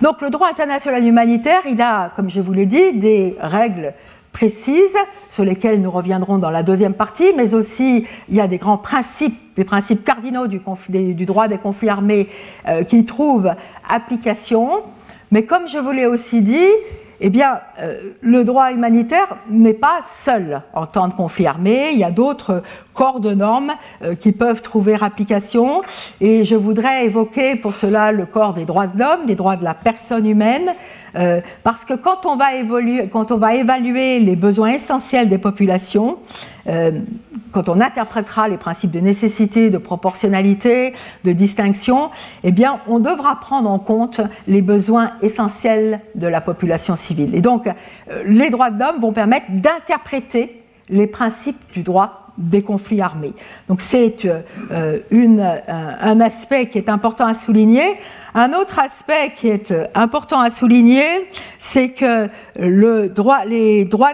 Donc 0.00 0.22
le 0.22 0.30
droit 0.30 0.48
international 0.48 1.04
humanitaire, 1.04 1.62
il 1.68 1.82
a, 1.82 2.12
comme 2.14 2.30
je 2.30 2.40
vous 2.40 2.52
l'ai 2.52 2.66
dit, 2.66 2.94
des 2.94 3.36
règles 3.40 3.94
précises 4.32 4.96
sur 5.28 5.44
lesquelles 5.44 5.80
nous 5.80 5.90
reviendrons 5.90 6.38
dans 6.38 6.50
la 6.50 6.62
deuxième 6.62 6.94
partie, 6.94 7.32
mais 7.36 7.54
aussi 7.54 8.06
il 8.28 8.34
y 8.34 8.40
a 8.40 8.48
des 8.48 8.58
grands 8.58 8.78
principes, 8.78 9.38
des 9.56 9.64
principes 9.64 10.04
cardinaux 10.04 10.46
du, 10.46 11.26
droit 11.26 11.48
des 11.48 11.58
conflits 11.58 11.88
armés 11.88 12.28
euh, 12.68 12.82
qui 12.82 13.04
trouvent 13.04 13.54
application. 13.88 14.82
Mais 15.30 15.44
comme 15.44 15.68
je 15.68 15.78
vous 15.78 15.92
l'ai 15.92 16.06
aussi 16.06 16.42
dit, 16.42 16.68
eh 17.24 17.30
bien, 17.30 17.60
euh, 17.80 18.14
le 18.20 18.42
droit 18.42 18.72
humanitaire 18.72 19.36
n'est 19.48 19.74
pas 19.74 20.00
seul 20.12 20.60
en 20.74 20.86
temps 20.86 21.06
de 21.06 21.14
conflit 21.14 21.46
armé. 21.46 21.90
Il 21.92 21.98
y 21.98 22.04
a 22.04 22.10
d'autres 22.10 22.64
corps 22.94 23.20
de 23.20 23.32
normes 23.32 23.72
euh, 24.02 24.16
qui 24.16 24.32
peuvent 24.32 24.60
trouver 24.60 24.96
application. 25.00 25.82
Et 26.20 26.44
je 26.44 26.56
voudrais 26.56 27.04
évoquer 27.04 27.54
pour 27.54 27.74
cela 27.74 28.10
le 28.10 28.26
corps 28.26 28.54
des 28.54 28.64
droits 28.64 28.88
de 28.88 28.98
l'homme, 28.98 29.24
des 29.26 29.36
droits 29.36 29.54
de 29.54 29.62
la 29.62 29.74
personne 29.74 30.26
humaine, 30.26 30.74
euh, 31.16 31.40
parce 31.62 31.84
que 31.84 31.94
quand 31.94 32.26
on, 32.26 32.36
va 32.36 33.54
évaluer 33.54 34.20
les 34.20 34.36
besoins 34.36 34.70
essentiels 34.70 35.28
des 35.28 35.38
populations, 35.38 36.18
quand 37.52 37.68
on 37.68 37.80
interprétera 37.80 38.48
les 38.48 38.56
principes 38.56 38.90
de 38.90 39.00
nécessité, 39.00 39.70
de 39.70 39.78
proportionnalité, 39.78 40.94
de 41.24 41.32
distinction, 41.32 42.10
eh 42.42 42.50
bien, 42.50 42.80
on 42.88 42.98
devra 42.98 43.38
prendre 43.38 43.70
en 43.70 43.78
compte 43.78 44.20
les 44.48 44.62
besoins 44.62 45.12
essentiels 45.22 46.00
de 46.14 46.26
la 46.26 46.40
population 46.40 46.96
civile. 46.96 47.34
Et 47.34 47.40
donc, 47.40 47.66
euh, 47.66 48.22
les 48.26 48.50
droits 48.50 48.70
de 48.70 48.80
l'homme 48.80 49.00
vont 49.00 49.12
permettre 49.12 49.46
d'interpréter 49.50 50.62
les 50.88 51.06
principes 51.06 51.60
du 51.72 51.82
droit 51.82 52.22
des 52.38 52.62
conflits 52.62 53.00
armés. 53.00 53.34
Donc 53.68 53.80
c'est 53.80 54.24
euh, 54.24 54.40
euh, 54.72 54.98
un 56.00 56.20
aspect 56.20 56.66
qui 56.66 56.78
est 56.78 56.88
important 56.88 57.26
à 57.26 57.34
souligner. 57.34 57.98
Un 58.34 58.54
autre 58.54 58.78
aspect 58.78 59.32
qui 59.36 59.48
est 59.48 59.74
important 59.94 60.40
à 60.40 60.50
souligner, 60.50 61.28
c'est 61.58 61.90
que 61.90 62.28
les 62.56 63.08
droits 63.10 63.44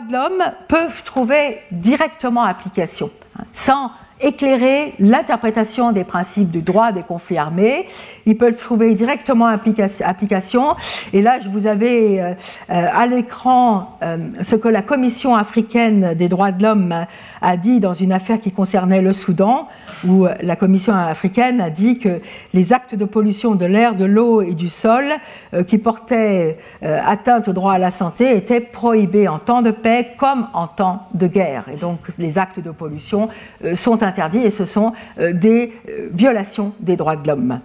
de 0.01 0.13
l'homme 0.13 0.43
peuvent 0.67 1.03
trouver 1.05 1.61
directement 1.71 2.43
application, 2.43 3.11
hein, 3.39 3.45
sans 3.53 3.93
éclairer 4.21 4.95
l'interprétation 4.99 5.93
des 5.93 6.05
principes 6.05 6.51
du 6.51 6.63
droit 6.63 6.93
des 6.93 7.03
conflits 7.03 7.39
armés. 7.39 7.87
Ils 8.27 8.37
peuvent 8.37 8.57
trouver 8.57 8.95
directement 8.95 9.47
application. 9.47 10.77
Et 11.13 11.23
là, 11.23 11.39
je 11.43 11.49
vous 11.49 11.67
avais 11.67 12.21
euh, 12.21 12.33
euh, 12.71 12.87
à 12.93 13.07
l'écran 13.07 13.97
euh, 14.03 14.17
ce 14.43 14.57
que 14.57 14.69
la 14.69 14.83
Commission 14.83 15.35
africaine 15.35 16.15
des 16.15 16.29
droits 16.29 16.53
de 16.53 16.63
l'homme 16.63 17.07
a 17.41 17.57
dit 17.57 17.81
dans 17.81 17.95
une 17.95 18.13
affaire 18.13 18.41
qui 18.41 18.51
concernait 18.51 19.01
le 19.01 19.13
Soudan, 19.13 19.69
où 20.07 20.27
la 20.43 20.57
Commission 20.57 20.95
africaine 20.95 21.61
a 21.61 21.71
dit 21.71 21.99
que 21.99 22.21
les 22.53 22.73
actes 22.73 22.95
de 22.95 23.05
pollution 23.05 23.55
de 23.55 23.65
l'air, 23.65 23.95
de 23.95 24.05
l'eau 24.05 24.43
et 24.43 24.55
du 24.55 24.69
sol 24.69 25.05
qui 25.67 25.79
portaient 25.79 26.59
atteinte 26.83 27.49
au 27.49 27.53
droit 27.53 27.75
à 27.75 27.79
la 27.79 27.91
santé 27.91 28.37
étaient 28.37 28.61
prohibés 28.61 29.29
en 29.29 29.39
temps 29.39 29.63
de 29.63 29.71
paix 29.71 30.15
comme 30.19 30.49
en 30.53 30.67
temps 30.67 31.07
de 31.15 31.27
guerre. 31.27 31.65
Et 31.73 31.77
donc, 31.77 32.01
les 32.19 32.39
actes 32.39 32.61
de 32.61 32.71
pollution 32.71 33.29
sont 33.75 34.03
interdits 34.09 34.45
et 34.45 34.51
ce 34.51 34.65
sont 34.65 34.93
euh, 35.19 35.33
des 35.33 35.73
euh, 35.89 36.09
violations 36.13 36.73
des 36.81 36.97
droits 36.97 37.17
de 37.17 37.27
l'homme. 37.27 37.61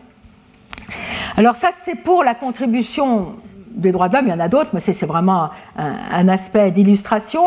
Alors 1.37 1.55
ça, 1.55 1.69
c'est 1.83 1.95
pour 1.95 2.23
la 2.23 2.35
contribution 2.35 3.35
des 3.67 3.91
droits 3.91 4.09
de 4.09 4.15
l'homme, 4.15 4.27
il 4.27 4.31
y 4.31 4.33
en 4.33 4.39
a 4.39 4.49
d'autres, 4.49 4.69
mais 4.73 4.81
c'est 4.81 5.05
vraiment 5.05 5.49
un, 5.77 6.27
aspect 6.27 6.69
d'illustration. 6.69 7.41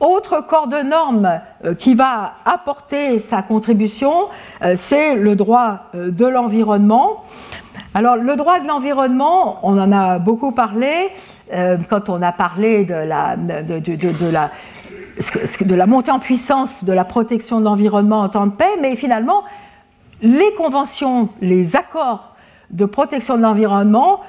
Autre 0.00 0.44
corps 0.44 0.66
de 0.66 0.78
normes 0.78 1.40
euh, 1.64 1.74
qui 1.74 1.94
va 1.94 2.32
apporter 2.44 3.20
sa 3.20 3.42
contribution, 3.42 4.12
c'est 4.74 5.14
le 5.14 5.36
droit 5.36 5.90
de 5.94 6.26
l'environnement. 6.26 7.22
Alors 7.94 8.16
le 8.16 8.34
droit 8.34 8.58
de 8.58 8.66
l'environnement, 8.66 9.60
on 9.62 9.78
en 9.78 9.92
a 9.92 10.18
beaucoup 10.18 10.50
parlé 10.50 11.10
quand 11.88 12.08
on 12.08 12.22
a 12.22 12.32
parlé 12.32 12.84
de 12.84 12.94
la, 12.94 13.36
de, 13.36 13.78
de 13.78 14.26
la 14.26 14.50
de 15.18 15.74
la 15.74 15.86
montée 15.86 16.10
en 16.10 16.18
puissance 16.18 16.84
de 16.84 16.92
la 16.92 17.04
protection 17.04 17.60
de 17.60 17.64
l'environnement 17.64 18.20
en 18.20 18.28
temps 18.28 18.46
de 18.46 18.52
paix, 18.52 18.76
mais 18.80 18.96
finalement, 18.96 19.44
les 20.22 20.52
conventions, 20.56 21.28
les 21.40 21.76
accords 21.76 22.34
de 22.70 22.84
protection 22.84 23.36
de 23.36 23.42
l'environnement 23.42 24.20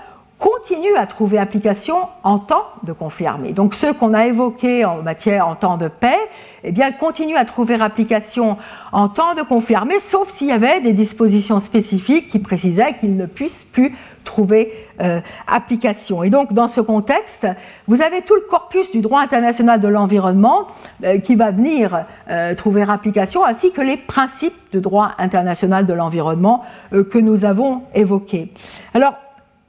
continuent 0.44 0.98
à 0.98 1.06
trouver 1.06 1.38
application 1.38 2.10
en 2.24 2.38
temps 2.38 2.66
de 2.84 2.92
conflit 2.92 3.26
armé. 3.26 3.54
Donc 3.54 3.74
ceux 3.74 3.94
qu'on 3.94 4.14
a 4.14 4.26
évoqués 4.26 4.84
en 4.84 5.02
matière 5.02 5.48
en 5.48 5.56
temps 5.56 5.78
de 5.78 5.88
paix, 5.88 6.18
eh 6.66 6.74
bien, 6.74 6.92
continuent 6.92 7.38
à 7.38 7.46
trouver 7.46 7.76
application 7.76 8.58
en 8.92 9.08
temps 9.08 9.36
de 9.36 9.42
conflit 9.42 9.76
armé, 9.76 10.02
sauf 10.02 10.30
s'il 10.30 10.48
y 10.48 10.52
avait 10.52 10.82
des 10.82 10.92
dispositions 10.92 11.62
spécifiques 11.62 12.28
qui 12.28 12.40
précisaient 12.40 12.96
qu'ils 13.00 13.16
ne 13.16 13.26
puissent 13.26 13.64
plus 13.64 13.96
trouver 14.26 14.74
euh, 15.02 15.22
application. 15.48 16.24
Et 16.24 16.30
donc, 16.30 16.52
dans 16.52 16.68
ce 16.68 16.82
contexte, 16.82 17.48
vous 17.88 18.02
avez 18.02 18.22
tout 18.22 18.36
le 18.36 18.44
corpus 18.50 18.92
du 18.92 19.00
droit 19.00 19.22
international 19.22 19.80
de 19.80 19.88
l'environnement 19.88 20.68
euh, 21.06 21.20
qui 21.20 21.36
va 21.36 21.52
venir 21.52 22.06
euh, 22.30 22.54
trouver 22.54 22.84
application, 22.90 23.46
ainsi 23.46 23.72
que 23.72 23.82
les 23.82 23.96
principes 23.96 24.58
de 24.74 24.82
droit 24.82 25.12
international 25.20 25.86
de 25.86 25.94
l'environnement 25.94 26.66
que 26.92 27.18
nous 27.18 27.46
avons 27.46 27.84
évoqués. 27.96 28.52
Alors, 28.94 29.14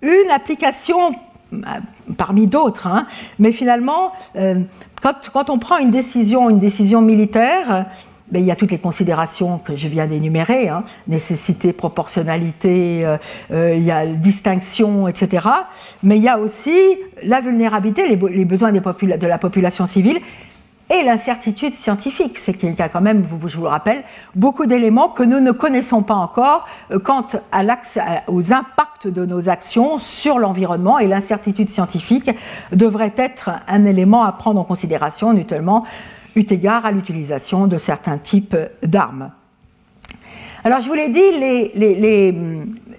une 0.05 0.31
application 0.31 1.17
parmi 2.17 2.47
d'autres, 2.47 2.87
hein, 2.87 3.07
mais 3.39 3.53
finalement, 3.53 4.13
quand, 5.01 5.31
quand, 5.33 5.51
on 5.51 5.59
prend 5.59 5.79
une 5.79 5.91
décision, 5.91 6.51
une 6.51 6.59
décision 6.59 7.01
militaire, 7.01 7.87
ben, 8.31 8.41
il 8.41 8.47
y 8.47 8.51
a 8.51 8.57
toutes 8.57 8.71
les 8.71 8.79
considérations 8.79 9.59
que 9.59 9.77
je 9.77 9.87
viens 9.87 10.07
d'énumérer, 10.07 10.69
hein, 10.69 10.85
nécessité, 11.07 11.75
proportionnalité, 11.75 13.03
euh, 13.05 13.19
euh, 13.53 13.77
il 13.77 13.87
y 13.87 14.19
distinction, 14.19 15.09
etc. 15.09 15.47
Mais 16.03 16.17
il 16.17 16.23
y 16.23 16.29
a 16.29 16.39
aussi 16.39 16.75
la 17.23 17.41
vulnérabilité, 17.41 18.09
les, 18.09 18.45
besoins 18.45 18.73
de 18.73 19.27
la 19.27 19.39
population 19.39 19.85
civile, 19.85 20.21
et 20.91 21.03
l'incertitude 21.03 21.75
scientifique. 21.75 22.39
C'est 22.39 22.55
qu'il 22.55 22.75
y 22.75 22.83
a 22.83 22.89
quand 22.89 23.01
même, 23.01 23.25
je 23.47 23.57
vous 23.57 23.63
le 23.63 23.69
rappelle, 23.69 24.05
beaucoup 24.35 24.67
d'éléments 24.67 25.09
que 25.09 25.23
nous 25.23 25.41
ne 25.41 25.53
connaissons 25.53 26.03
pas 26.03 26.15
encore 26.15 26.67
euh, 26.91 26.99
quant 26.99 27.27
aux 28.29 28.53
impacts 28.53 29.09
de 29.09 29.25
nos 29.25 29.49
actions 29.49 29.99
sur 29.99 30.39
l'environnement 30.39 30.99
et 30.99 31.07
l'incertitude 31.07 31.69
scientifique 31.69 32.31
devrait 32.73 33.15
être 33.17 33.51
un 33.67 33.85
élément 33.85 34.25
à 34.25 34.33
prendre 34.33 34.61
en 34.61 34.65
considération, 34.65 35.33
notamment 35.33 35.85
eu 36.37 36.45
égard 36.51 36.85
à 36.85 36.93
l'utilisation 36.93 37.67
de 37.67 37.79
certains 37.79 38.19
types 38.19 38.57
d'armes. 38.83 39.31
Alors 40.65 40.81
je 40.81 40.89
vous 40.89 40.95
l'ai 40.95 41.11
dit, 41.11 41.21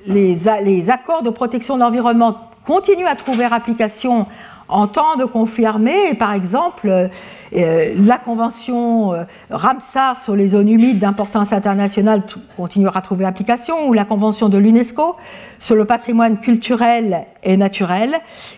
les, 0.06 0.90
accords 0.90 1.24
de 1.24 1.32
protection 1.32 1.76
de 1.76 1.80
l'environnement 1.82 2.38
continuent 2.66 3.08
à 3.08 3.16
trouver 3.16 3.46
application 3.46 4.28
en 4.68 4.88
temps 4.88 5.16
de 5.18 5.26
conflit 5.26 5.66
armé. 5.66 6.14
par 6.14 6.34
exemple, 6.34 7.10
la 7.52 8.18
convention 8.18 9.14
euh, 9.14 9.24
Ramsar 9.50 10.20
sur 10.22 10.36
les 10.36 10.50
zones 10.50 10.70
humides 10.70 11.00
d'importance 11.00 11.54
internationale 11.54 12.24
continuera 12.58 13.00
à 13.00 13.02
trouver 13.02 13.26
application, 13.26 13.88
ou 13.88 13.94
la 13.94 14.06
convention 14.06 14.50
de 14.50 14.58
l'UNESCO 14.58 15.16
sur 15.60 15.76
le 15.76 15.86
patrimoine 15.86 16.40
culturel 16.40 17.26
et 17.44 17.58
naturel. 17.58 18.16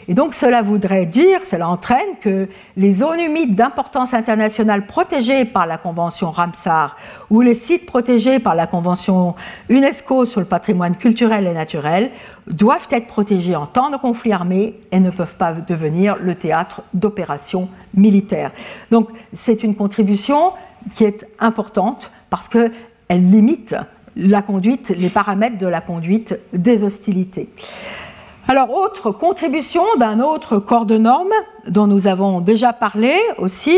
Et 0.07 0.13
donc 0.13 0.33
cela 0.33 0.61
voudrait 0.61 1.05
dire, 1.05 1.39
cela 1.45 1.69
entraîne 1.69 2.15
que 2.21 2.47
les 2.75 2.93
zones 2.95 3.19
humides 3.19 3.55
d'importance 3.55 4.13
internationale 4.13 4.85
protégées 4.85 5.45
par 5.45 5.67
la 5.67 5.77
convention 5.77 6.31
Ramsar 6.31 6.95
ou 7.29 7.41
les 7.41 7.55
sites 7.55 7.85
protégés 7.85 8.39
par 8.39 8.55
la 8.55 8.67
convention 8.67 9.35
UNESCO 9.69 10.25
sur 10.25 10.39
le 10.39 10.47
patrimoine 10.47 10.95
culturel 10.95 11.47
et 11.47 11.53
naturel 11.53 12.11
doivent 12.47 12.87
être 12.91 13.07
protégés 13.07 13.55
en 13.55 13.65
temps 13.65 13.89
de 13.89 13.97
conflit 13.97 14.31
armé 14.31 14.75
et 14.91 14.99
ne 14.99 15.09
peuvent 15.09 15.35
pas 15.35 15.51
devenir 15.53 16.15
le 16.19 16.35
théâtre 16.35 16.81
d'opérations 16.93 17.69
militaires. 17.93 18.51
Donc 18.91 19.09
c'est 19.33 19.63
une 19.63 19.75
contribution 19.75 20.51
qui 20.95 21.03
est 21.03 21.27
importante 21.39 22.11
parce 22.29 22.47
qu'elle 22.47 22.71
limite 23.09 23.75
la 24.15 24.43
les 24.89 25.09
paramètres 25.09 25.57
de 25.57 25.67
la 25.67 25.81
conduite 25.81 26.37
des 26.53 26.83
hostilités. 26.83 27.49
Alors, 28.49 28.73
autre 28.73 29.11
contribution 29.11 29.83
d'un 29.99 30.21
autre 30.21 30.57
corps 30.57 30.85
de 30.85 30.97
normes 30.97 31.33
dont 31.67 31.85
nous 31.85 32.07
avons 32.07 32.39
déjà 32.39 32.71
parlé 32.71 33.13
aussi, 33.37 33.77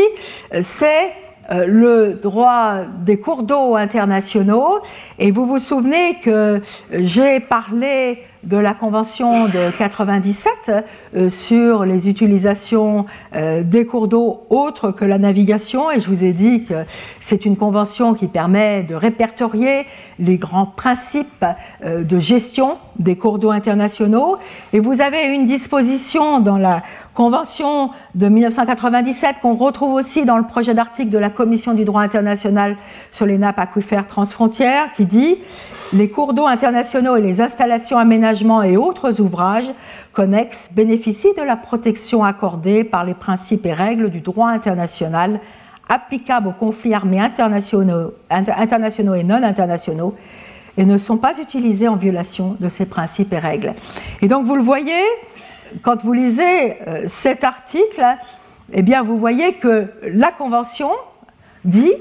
c'est 0.62 1.12
euh, 1.50 1.66
le 1.66 2.14
droit 2.14 2.84
des 3.04 3.18
cours 3.18 3.42
d'eau 3.42 3.74
internationaux. 3.74 4.78
Et 5.18 5.32
vous 5.32 5.44
vous 5.44 5.58
souvenez 5.58 6.20
que 6.22 6.62
j'ai 6.92 7.40
parlé 7.40 8.22
de 8.44 8.56
la 8.56 8.74
Convention 8.74 9.46
de 9.46 9.70
97 9.76 10.70
euh, 11.14 11.28
sur 11.28 11.84
les 11.84 12.08
utilisations 12.08 13.06
euh, 13.34 13.62
des 13.62 13.84
cours 13.84 14.08
d'eau 14.08 14.42
autres 14.48 14.90
que 14.90 15.04
la 15.04 15.18
navigation. 15.18 15.90
Et 15.90 16.00
je 16.00 16.08
vous 16.08 16.24
ai 16.24 16.32
dit 16.32 16.64
que 16.64 16.84
c'est 17.20 17.44
une 17.44 17.56
convention 17.56 18.14
qui 18.14 18.28
permet 18.28 18.82
de 18.82 18.94
répertorier 18.94 19.86
les 20.18 20.38
grands 20.38 20.66
principes 20.66 21.44
euh, 21.84 22.02
de 22.02 22.18
gestion 22.18 22.78
des 22.98 23.16
cours 23.16 23.38
d'eau 23.38 23.50
internationaux. 23.50 24.36
Et 24.72 24.80
vous 24.80 25.00
avez 25.00 25.34
une 25.34 25.44
disposition 25.44 26.40
dans 26.40 26.58
la 26.58 26.82
Convention 27.14 27.90
de 28.14 28.28
1997 28.28 29.36
qu'on 29.42 29.54
retrouve 29.54 29.94
aussi 29.94 30.24
dans 30.24 30.38
le 30.38 30.44
projet 30.44 30.74
d'article 30.74 31.10
de 31.10 31.18
la 31.18 31.28
Commission 31.28 31.74
du 31.74 31.84
droit 31.84 32.02
international 32.02 32.76
sur 33.10 33.26
les 33.26 33.36
nappes 33.36 33.58
aquifères 33.58 34.06
transfrontières 34.06 34.92
qui 34.92 35.06
dit 35.06 35.36
les 35.92 36.08
cours 36.08 36.34
d'eau 36.34 36.46
internationaux 36.46 37.16
et 37.16 37.20
les 37.20 37.40
installations, 37.40 37.98
aménagements 37.98 38.62
et 38.62 38.76
autres 38.76 39.20
ouvrages 39.20 39.72
connexes 40.12 40.70
bénéficient 40.72 41.34
de 41.36 41.42
la 41.42 41.56
protection 41.56 42.22
accordée 42.22 42.84
par 42.84 43.04
les 43.04 43.14
principes 43.14 43.66
et 43.66 43.72
règles 43.72 44.08
du 44.08 44.20
droit 44.20 44.48
international 44.48 45.40
applicables 45.88 46.48
aux 46.48 46.52
conflits 46.52 46.94
armés 46.94 47.20
internationaux, 47.20 48.14
internationaux 48.30 49.14
et 49.14 49.24
non 49.24 49.42
internationaux 49.42 50.14
et 50.80 50.86
ne 50.86 50.96
sont 50.96 51.18
pas 51.18 51.38
utilisés 51.38 51.88
en 51.88 51.96
violation 51.96 52.56
de 52.58 52.70
ces 52.70 52.86
principes 52.86 53.34
et 53.34 53.38
règles. 53.38 53.74
Et 54.22 54.28
donc 54.28 54.46
vous 54.46 54.56
le 54.56 54.62
voyez, 54.62 55.02
quand 55.82 56.02
vous 56.02 56.14
lisez 56.14 56.80
euh, 56.88 57.02
cet 57.06 57.44
article, 57.44 58.02
eh 58.72 58.80
bien 58.80 59.02
vous 59.02 59.18
voyez 59.18 59.52
que 59.52 59.92
la 60.02 60.32
Convention 60.32 60.90
dit 61.66 61.92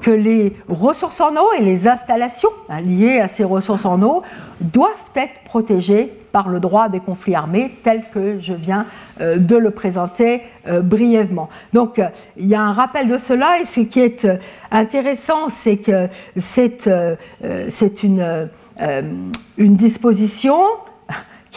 que 0.00 0.12
les 0.12 0.56
ressources 0.68 1.20
en 1.20 1.34
eau 1.34 1.52
et 1.58 1.62
les 1.62 1.88
installations 1.88 2.52
hein, 2.68 2.80
liées 2.80 3.18
à 3.18 3.26
ces 3.26 3.42
ressources 3.42 3.84
en 3.84 4.00
eau 4.02 4.22
doivent 4.60 5.10
être 5.16 5.42
protégées 5.44 6.12
par 6.32 6.48
le 6.48 6.60
droit 6.60 6.88
des 6.88 7.00
conflits 7.00 7.34
armés 7.34 7.74
tel 7.82 8.04
que 8.12 8.38
je 8.40 8.52
viens 8.52 8.86
euh, 9.20 9.36
de 9.36 9.56
le 9.56 9.70
présenter 9.70 10.42
euh, 10.66 10.80
brièvement. 10.80 11.48
Donc 11.72 11.98
euh, 11.98 12.06
il 12.36 12.46
y 12.46 12.54
a 12.54 12.62
un 12.62 12.72
rappel 12.72 13.08
de 13.08 13.18
cela 13.18 13.60
et 13.60 13.64
ce 13.64 13.80
qui 13.80 14.00
est 14.00 14.28
intéressant, 14.70 15.48
c'est 15.48 15.78
que 15.78 16.08
c'est 16.36 16.86
une, 18.02 18.48
une 19.56 19.76
disposition 19.76 20.56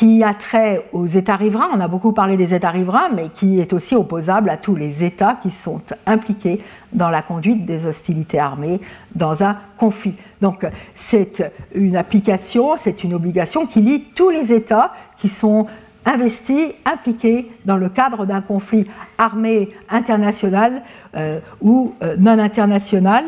qui 0.01 0.23
a 0.23 0.33
trait 0.33 0.83
aux 0.93 1.05
États 1.05 1.35
riverains, 1.35 1.69
on 1.75 1.79
a 1.79 1.87
beaucoup 1.87 2.11
parlé 2.11 2.35
des 2.35 2.55
États 2.55 2.71
riverains, 2.71 3.09
mais 3.15 3.29
qui 3.29 3.59
est 3.59 3.71
aussi 3.71 3.93
opposable 3.93 4.49
à 4.49 4.57
tous 4.57 4.75
les 4.75 5.03
États 5.03 5.37
qui 5.39 5.51
sont 5.51 5.79
impliqués 6.07 6.59
dans 6.91 7.11
la 7.11 7.21
conduite 7.21 7.67
des 7.67 7.85
hostilités 7.85 8.39
armées 8.39 8.81
dans 9.13 9.43
un 9.43 9.57
conflit. 9.77 10.15
Donc 10.41 10.65
c'est 10.95 11.53
une 11.75 11.95
application, 11.95 12.77
c'est 12.77 13.03
une 13.03 13.13
obligation 13.13 13.67
qui 13.67 13.81
lie 13.81 14.01
tous 14.15 14.31
les 14.31 14.51
États 14.51 14.91
qui 15.17 15.29
sont 15.29 15.67
investis, 16.03 16.73
impliqués 16.83 17.51
dans 17.65 17.77
le 17.77 17.87
cadre 17.87 18.25
d'un 18.25 18.41
conflit 18.41 18.85
armé 19.19 19.69
international 19.87 20.81
euh, 21.15 21.39
ou 21.61 21.93
euh, 22.01 22.15
non 22.17 22.39
international. 22.39 23.25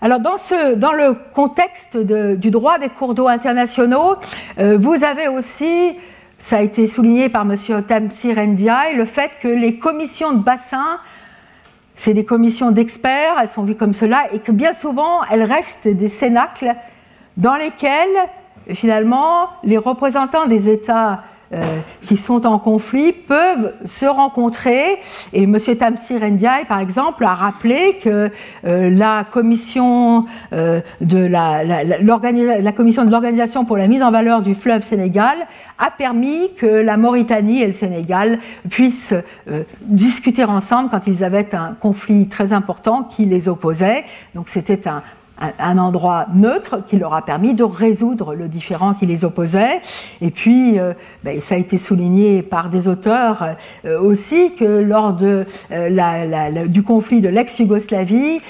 Alors 0.00 0.18
dans, 0.18 0.38
ce, 0.38 0.74
dans 0.74 0.92
le 0.92 1.14
contexte 1.34 1.96
du 1.96 2.50
droit 2.50 2.80
des 2.80 2.88
cours 2.88 3.14
d'eau 3.14 3.28
internationaux, 3.28 4.16
euh, 4.58 4.76
vous 4.76 5.04
avez 5.04 5.28
aussi 5.28 5.94
ça 6.38 6.58
a 6.58 6.62
été 6.62 6.86
souligné 6.86 7.28
par 7.28 7.42
M. 7.42 7.54
Tamsir 7.86 8.36
Ndiaye, 8.38 8.94
le 8.94 9.04
fait 9.04 9.32
que 9.40 9.48
les 9.48 9.78
commissions 9.78 10.32
de 10.32 10.42
bassin, 10.42 11.00
c'est 11.96 12.14
des 12.14 12.24
commissions 12.24 12.70
d'experts, 12.70 13.36
elles 13.40 13.50
sont 13.50 13.64
vues 13.64 13.74
comme 13.74 13.94
cela, 13.94 14.32
et 14.32 14.38
que 14.40 14.52
bien 14.52 14.74
souvent, 14.74 15.24
elles 15.30 15.42
restent 15.42 15.88
des 15.88 16.08
cénacles 16.08 16.74
dans 17.36 17.54
lesquels, 17.54 18.16
finalement, 18.74 19.48
les 19.64 19.78
représentants 19.78 20.46
des 20.46 20.68
États 20.68 21.22
euh, 21.52 21.78
qui 22.04 22.16
sont 22.16 22.44
en 22.44 22.58
conflit 22.58 23.12
peuvent 23.12 23.72
se 23.84 24.04
rencontrer. 24.04 24.98
Et 25.32 25.44
M. 25.44 25.56
Tamsir 25.78 26.20
Ndiaye, 26.20 26.64
par 26.64 26.80
exemple, 26.80 27.24
a 27.24 27.34
rappelé 27.34 28.00
que 28.02 28.32
euh, 28.64 28.90
la 28.90 29.22
commission 29.30 30.24
euh, 30.52 30.80
de 31.00 31.18
la, 31.18 31.62
la, 31.62 32.72
commission 32.72 33.04
de 33.04 33.12
l'organisation 33.12 33.64
pour 33.64 33.76
la 33.76 33.86
mise 33.86 34.02
en 34.02 34.10
valeur 34.10 34.42
du 34.42 34.56
fleuve 34.56 34.82
Sénégal 34.82 35.36
a 35.78 35.92
permis 35.92 36.52
que 36.54 36.66
la 36.66 36.96
Mauritanie 36.96 37.62
et 37.62 37.66
le 37.68 37.72
Sénégal 37.72 38.40
puissent 38.68 39.14
discuter 39.82 40.42
ensemble 40.44 40.88
quand 40.90 41.06
ils 41.06 41.22
avaient 41.22 41.54
un 41.54 41.76
conflit 41.78 42.26
très 42.26 42.52
important 42.52 43.04
qui 43.04 43.24
les 43.24 43.48
opposait. 43.48 44.04
Donc 44.34 44.48
c'était 44.48 44.88
un, 44.88 45.02
un 45.38 45.78
endroit 45.78 46.26
neutre 46.34 46.84
qui 46.86 46.96
leur 46.96 47.14
a 47.14 47.22
permis 47.22 47.54
de 47.54 47.64
résoudre 47.64 48.34
le 48.34 48.48
différent 48.48 48.94
qui 48.94 49.06
les 49.06 49.24
opposait. 49.24 49.80
Et 50.20 50.30
puis, 50.30 50.78
euh, 50.78 50.94
ben, 51.24 51.40
ça 51.40 51.56
a 51.56 51.58
été 51.58 51.76
souligné 51.78 52.42
par 52.42 52.70
des 52.70 52.88
auteurs 52.88 53.56
euh, 53.84 54.00
aussi 54.00 54.54
que 54.54 54.64
lors 54.64 55.16
euh, 55.22 56.66
du 56.66 56.82
conflit 56.82 57.20
de 57.20 57.28
l'ex-Yougoslavie, 57.28 58.40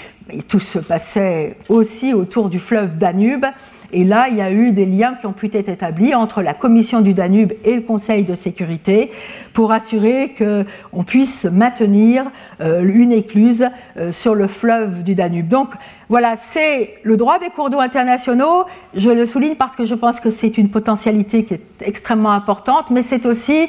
tout 0.49 0.61
se 0.61 0.79
passait 0.79 1.57
aussi 1.69 2.15
autour 2.15 2.49
du 2.49 2.59
fleuve 2.59 2.99
Danube. 2.99 3.47
Et 3.93 4.05
là, 4.05 4.29
il 4.31 4.37
y 4.37 4.41
a 4.41 4.51
eu 4.51 4.73
des 4.73 4.87
liens 4.87 5.15
qui 5.21 5.27
ont 5.27 5.33
pu 5.33 5.51
être 5.53 5.69
établis 5.69 6.15
entre 6.15 6.43
la 6.43 6.55
Commission 6.55 7.01
du 7.01 7.15
Danube 7.15 7.53
et 7.65 7.77
le 7.77 7.83
Conseil 7.83 8.25
de 8.25 8.35
sécurité 8.35 9.11
pour 9.53 9.73
assurer 9.73 10.35
qu'on 10.37 11.05
puisse 11.05 11.45
maintenir 11.45 12.25
euh, 12.61 12.83
une 12.85 13.13
écluse 13.13 13.69
euh, 13.97 14.13
sur 14.13 14.35
le 14.35 14.47
fleuve 14.47 15.03
du 15.03 15.15
Danube. 15.15 15.49
Donc 15.49 15.71
voilà, 16.09 16.37
c'est 16.37 16.95
le 17.03 17.17
droit 17.17 17.39
des 17.39 17.51
cours 17.51 17.71
d'eau 17.71 17.81
internationaux. 17.81 18.65
Je 18.95 19.11
le 19.11 19.27
souligne 19.27 19.57
parce 19.57 19.77
que 19.77 19.85
je 19.85 19.95
pense 19.95 20.21
que 20.21 20.31
c'est 20.31 20.59
une 20.59 20.71
potentialité 20.71 21.45
qui 21.45 21.55
est 21.55 21.63
extrêmement 21.81 22.33
importante, 22.33 22.91
mais 22.91 23.03
c'est 23.03 23.27
aussi, 23.27 23.69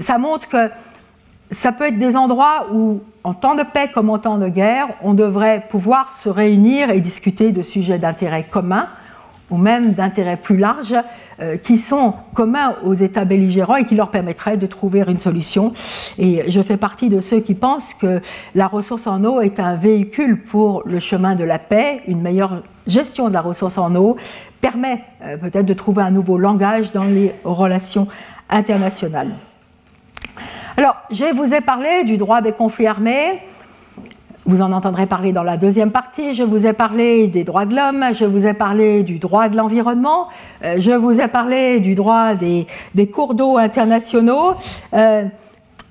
ça 0.00 0.18
montre 0.18 0.48
que 0.48 0.70
ça 1.50 1.72
peut 1.72 1.86
être 1.86 1.98
des 1.98 2.16
endroits 2.16 2.66
où, 2.72 3.00
en 3.24 3.34
temps 3.34 3.54
de 3.54 3.62
paix 3.62 3.90
comme 3.92 4.10
en 4.10 4.18
temps 4.18 4.38
de 4.38 4.48
guerre, 4.48 4.88
on 5.02 5.14
devrait 5.14 5.64
pouvoir 5.68 6.12
se 6.12 6.28
réunir 6.28 6.90
et 6.90 7.00
discuter 7.00 7.52
de 7.52 7.62
sujets 7.62 7.98
d'intérêt 7.98 8.44
commun 8.50 8.86
ou 9.50 9.56
même 9.56 9.92
d'intérêt 9.92 10.36
plus 10.36 10.56
large, 10.56 10.94
euh, 11.40 11.56
qui 11.56 11.78
sont 11.78 12.14
communs 12.34 12.76
aux 12.84 12.94
États 12.94 13.24
belligérants 13.24 13.76
et 13.76 13.84
qui 13.84 13.94
leur 13.94 14.10
permettraient 14.10 14.56
de 14.56 14.66
trouver 14.66 15.04
une 15.06 15.18
solution. 15.18 15.72
Et 16.18 16.50
je 16.50 16.60
fais 16.60 16.76
partie 16.76 17.08
de 17.08 17.20
ceux 17.20 17.40
qui 17.40 17.54
pensent 17.54 17.94
que 17.94 18.20
la 18.54 18.66
ressource 18.66 19.06
en 19.06 19.24
eau 19.24 19.40
est 19.40 19.60
un 19.60 19.74
véhicule 19.74 20.42
pour 20.42 20.82
le 20.84 20.98
chemin 20.98 21.34
de 21.34 21.44
la 21.44 21.58
paix, 21.58 22.02
une 22.06 22.20
meilleure 22.20 22.62
gestion 22.86 23.28
de 23.28 23.34
la 23.34 23.40
ressource 23.40 23.78
en 23.78 23.94
eau 23.94 24.16
permet 24.60 25.02
euh, 25.22 25.36
peut-être 25.36 25.66
de 25.66 25.74
trouver 25.74 26.02
un 26.02 26.10
nouveau 26.10 26.38
langage 26.38 26.92
dans 26.92 27.04
les 27.04 27.34
relations 27.44 28.08
internationales. 28.50 29.30
Alors, 30.76 30.96
je 31.10 31.34
vous 31.34 31.52
ai 31.54 31.60
parlé 31.60 32.04
du 32.04 32.16
droit 32.16 32.40
des 32.40 32.52
conflits 32.52 32.86
armés. 32.86 33.42
Vous 34.48 34.62
en 34.62 34.72
entendrez 34.72 35.06
parler 35.06 35.32
dans 35.32 35.42
la 35.42 35.58
deuxième 35.58 35.90
partie. 35.90 36.32
Je 36.32 36.42
vous 36.42 36.64
ai 36.64 36.72
parlé 36.72 37.28
des 37.28 37.44
droits 37.44 37.66
de 37.66 37.76
l'homme, 37.76 38.02
je 38.14 38.24
vous 38.24 38.46
ai 38.46 38.54
parlé 38.54 39.02
du 39.02 39.18
droit 39.18 39.50
de 39.50 39.56
l'environnement, 39.58 40.28
euh, 40.64 40.76
je 40.78 40.92
vous 40.92 41.20
ai 41.20 41.28
parlé 41.28 41.80
du 41.80 41.94
droit 41.94 42.34
des, 42.34 42.66
cours 43.12 43.34
d'eau 43.34 43.58
internationaux. 43.58 44.54
Euh, 44.94 45.24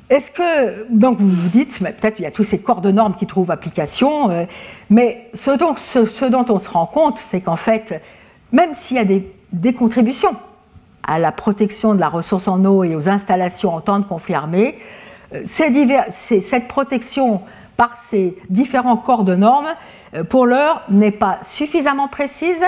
est-ce 0.09 0.31
que, 0.31 0.91
donc 0.91 1.19
vous 1.19 1.29
vous 1.29 1.49
dites, 1.49 1.77
peut-être 1.77 2.17
il 2.17 2.23
y 2.23 2.25
a 2.25 2.31
tous 2.31 2.45
ces 2.45 2.57
corps 2.57 2.81
de 2.81 2.89
normes 2.89 3.13
qui 3.13 3.27
trouvent 3.27 3.51
application, 3.51 4.31
euh, 4.31 4.45
mais 4.89 5.29
ce 5.35 5.51
dont, 5.51 5.75
on 6.49 6.57
se 6.57 6.69
rend 6.69 6.87
compte, 6.87 7.19
c'est 7.19 7.41
qu'en 7.41 7.57
fait, 7.57 8.01
même 8.51 8.73
s'il 8.73 8.97
y 8.97 8.99
a 8.99 9.05
des, 9.05 9.73
contributions 9.73 10.35
à 11.05 11.19
la 11.19 11.31
protection 11.31 11.93
de 11.93 11.99
la 11.99 12.09
ressource 12.09 12.47
en 12.47 12.65
eau 12.65 12.83
et 12.83 12.95
aux 12.95 13.07
installations 13.07 13.75
en 13.75 13.81
temps 13.81 13.99
de 13.99 14.05
conflit 14.05 14.33
armé, 14.33 14.79
cette 15.45 16.67
protection 16.67 17.41
par 17.77 17.97
ces 18.09 18.35
différents 18.49 18.97
corps 18.97 19.23
de 19.23 19.35
normes, 19.35 19.73
euh, 20.13 20.23
pour 20.23 20.45
l'heure, 20.45 20.83
n'est 20.89 21.11
pas 21.11 21.39
suffisamment 21.43 22.07
précise 22.07 22.63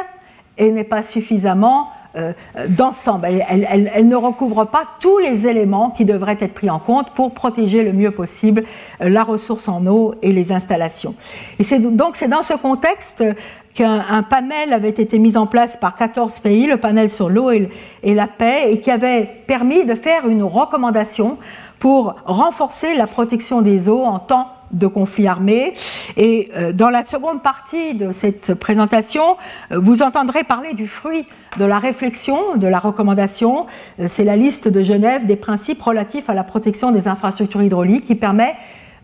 et 0.57 0.71
n'est 0.71 0.83
pas 0.83 1.03
suffisamment 1.03 1.89
euh, 2.15 2.33
d'ensemble. 2.67 3.27
Elle, 3.27 4.07
ne 4.07 4.15
recouvre 4.15 4.65
pas 4.65 4.83
tous 4.99 5.19
les 5.19 5.45
éléments 5.45 5.91
qui 5.91 6.05
devraient 6.05 6.37
être 6.39 6.55
pris 6.55 6.69
en 6.69 6.79
compte 6.79 7.11
pour 7.11 7.35
protéger 7.35 7.83
le 7.83 7.93
mieux 7.93 8.09
possible 8.09 8.63
euh, 9.01 9.09
la 9.09 9.23
ressource 9.23 9.67
en 9.67 9.85
eau 9.85 10.15
et 10.23 10.31
les 10.31 10.51
installations. 10.51 11.13
Et 11.59 11.63
c'est 11.63 11.77
donc 11.77 12.15
c'est 12.15 12.27
dans 12.27 12.41
ce 12.41 12.53
contexte 12.53 13.23
qu'un 13.75 14.23
panel 14.23 14.73
avait 14.73 14.89
été 14.89 15.19
mis 15.19 15.37
en 15.37 15.45
place 15.45 15.77
par 15.77 15.95
14 15.95 16.39
pays, 16.39 16.65
le 16.65 16.77
panel 16.77 17.11
sur 17.11 17.29
l'eau 17.29 17.51
et, 17.51 17.69
la 18.03 18.25
paix, 18.25 18.71
et 18.71 18.79
qui 18.79 18.89
avait 18.89 19.29
permis 19.45 19.85
de 19.85 19.93
faire 19.93 20.27
une 20.27 20.41
recommandation 20.41 21.37
pour 21.77 22.15
renforcer 22.25 22.97
la 22.97 23.05
protection 23.05 23.61
des 23.61 23.87
eaux 23.87 24.03
en 24.03 24.17
temps 24.17 24.47
de 24.71 24.87
conflits 24.87 25.27
armés. 25.27 25.73
Et 26.17 26.49
euh, 26.55 26.71
dans 26.71 26.89
la 26.89 27.05
seconde 27.05 27.41
partie 27.41 27.93
de 27.93 28.11
cette 28.11 28.53
présentation, 28.53 29.37
euh, 29.71 29.79
vous 29.79 30.01
entendrez 30.01 30.43
parler 30.43 30.73
du 30.73 30.87
fruit 30.87 31.25
de 31.57 31.65
la 31.65 31.79
réflexion, 31.79 32.55
de 32.55 32.67
la 32.67 32.79
recommandation. 32.79 33.65
Euh, 33.99 34.05
c'est 34.07 34.23
la 34.23 34.35
liste 34.35 34.67
de 34.67 34.81
Genève 34.83 35.25
des 35.25 35.35
principes 35.35 35.81
relatifs 35.81 36.29
à 36.29 36.33
la 36.33 36.43
protection 36.43 36.91
des 36.91 37.07
infrastructures 37.07 37.63
hydrauliques 37.63 38.05
qui 38.05 38.15
permet 38.15 38.55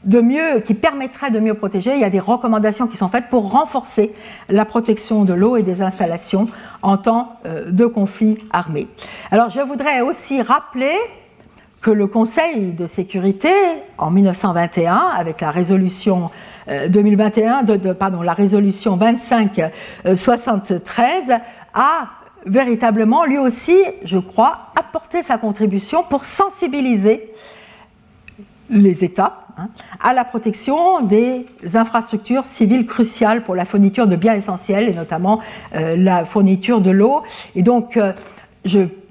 de 0.04 0.22
mieux, 0.22 0.60
qui 0.60 0.76
permettrait 0.76 1.32
de 1.32 1.40
mieux 1.40 1.56
protéger. 1.56 1.96
Il 1.96 2.00
y 2.00 2.04
a 2.04 2.12
des 2.12 2.20
recommandations 2.20 2.86
qui 2.86 2.96
sont 2.96 3.10
faites 3.10 3.30
pour 3.30 3.52
renforcer 3.52 4.14
la 4.50 4.64
protection 4.64 5.26
de 5.26 5.34
l'eau 5.34 5.58
et 5.58 5.64
des 5.64 5.82
installations 5.82 6.48
en 6.84 6.98
temps 6.98 7.40
de 7.44 7.88
conflits 7.88 8.38
armés. 8.52 8.88
Alors, 9.32 9.50
je 9.50 9.62
voudrais 9.62 10.02
aussi 10.02 10.44
rappeler 10.44 10.94
que 11.86 11.92
le 11.92 12.08
Conseil 12.08 12.72
de 12.72 12.88
sécurité, 12.88 13.52
en 14.00 14.10
1921, 14.10 14.96
avec 14.96 15.42
la 15.42 15.52
résolution 15.52 16.32
2021, 16.68 17.70
euh, 17.70 17.78
de, 17.78 17.94
pardon, 17.94 18.24
la 18.24 18.34
résolution 18.34 18.98
2573, 18.98 21.30
euh, 21.30 21.38
a 21.76 22.08
véritablement, 22.48 23.26
lui 23.26 23.38
aussi, 23.38 23.78
je 24.04 24.18
crois, 24.18 24.72
apporté 24.76 25.22
sa 25.22 25.38
contribution 25.38 26.02
pour 26.02 26.26
sensibiliser 26.26 27.32
les 28.72 29.04
États 29.04 29.46
hein, 29.56 29.68
à 30.02 30.14
la 30.14 30.26
protection 30.26 31.02
des 31.02 31.46
infrastructures 31.76 32.48
civiles 32.48 32.88
cruciales 32.88 33.44
pour 33.44 33.54
la 33.54 33.66
fourniture 33.66 34.08
de 34.08 34.16
biens 34.16 34.34
essentiels 34.34 34.90
et 34.90 34.94
notamment 34.94 35.40
euh, 35.76 35.96
la 35.96 36.26
fourniture 36.26 36.82
de 36.82 36.90
l'eau. 36.90 37.22
Et 37.56 37.62
donc, 37.62 38.00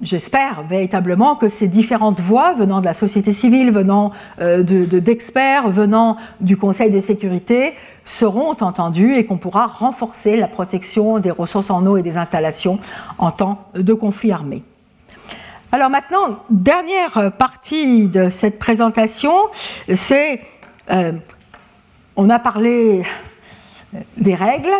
j'espère 0.01 0.63
véritablement 0.63 1.35
que 1.35 1.49
ces 1.49 1.67
différentes 1.67 2.19
voix 2.19 2.53
venant 2.53 2.81
de 2.81 2.85
la 2.85 2.93
société 2.93 3.33
civile, 3.33 3.71
venant 3.71 4.11
euh, 4.41 4.63
d'experts, 4.63 5.69
venant 5.69 6.17
du 6.41 6.57
Conseil 6.57 6.91
de 6.91 6.99
sécurité, 6.99 7.73
seront 8.03 8.55
entendues 8.61 9.15
et 9.15 9.25
qu'on 9.25 9.37
pourra 9.37 9.65
renforcer 9.65 10.35
la 10.37 10.47
protection 10.47 11.19
des 11.19 11.31
ressources 11.31 11.69
en 11.69 11.85
eau 11.85 11.97
et 11.97 12.01
des 12.01 12.17
installations 12.17 12.79
en 13.17 13.31
temps 13.31 13.65
de 13.73 13.93
conflit 13.93 14.31
armé. 14.31 14.61
Alors 15.71 15.89
maintenant, 15.89 16.39
dernière 16.49 17.31
partie 17.37 18.07
de 18.07 18.29
cette 18.29 18.59
présentation, 18.59 19.33
c'est, 19.93 20.41
euh, 20.91 21.13
on 22.15 22.29
a 22.29 22.39
parlé 22.39 23.03
des 24.17 24.35
règles, 24.35 24.71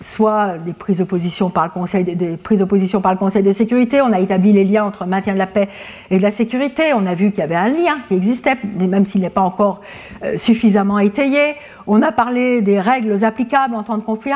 soit 0.00 0.58
des 0.58 0.72
prises, 0.72 0.98
d'opposition 0.98 1.50
par 1.50 1.64
le 1.64 1.70
Conseil, 1.70 2.04
des 2.04 2.36
prises 2.36 2.60
d'opposition 2.60 3.00
par 3.00 3.12
le 3.12 3.18
Conseil 3.18 3.42
de 3.42 3.52
sécurité. 3.52 4.00
On 4.00 4.12
a 4.12 4.20
établi 4.20 4.52
les 4.52 4.64
liens 4.64 4.84
entre 4.84 5.06
maintien 5.06 5.34
de 5.34 5.38
la 5.38 5.46
paix 5.46 5.68
et 6.10 6.18
de 6.18 6.22
la 6.22 6.30
sécurité. 6.30 6.92
On 6.94 7.06
a 7.06 7.14
vu 7.14 7.30
qu'il 7.30 7.40
y 7.40 7.42
avait 7.42 7.56
un 7.56 7.70
lien 7.70 7.98
qui 8.06 8.14
existait, 8.14 8.56
même 8.78 9.06
s'il 9.06 9.22
n'est 9.22 9.30
pas 9.30 9.40
encore 9.40 9.80
euh, 10.22 10.36
suffisamment 10.36 10.98
étayé. 10.98 11.54
On 11.86 12.02
a 12.02 12.12
parlé 12.12 12.62
des 12.62 12.80
règles 12.80 13.24
applicables 13.24 13.74
en 13.74 13.82
temps 13.82 13.98
de 13.98 14.02
conflit. 14.02 14.28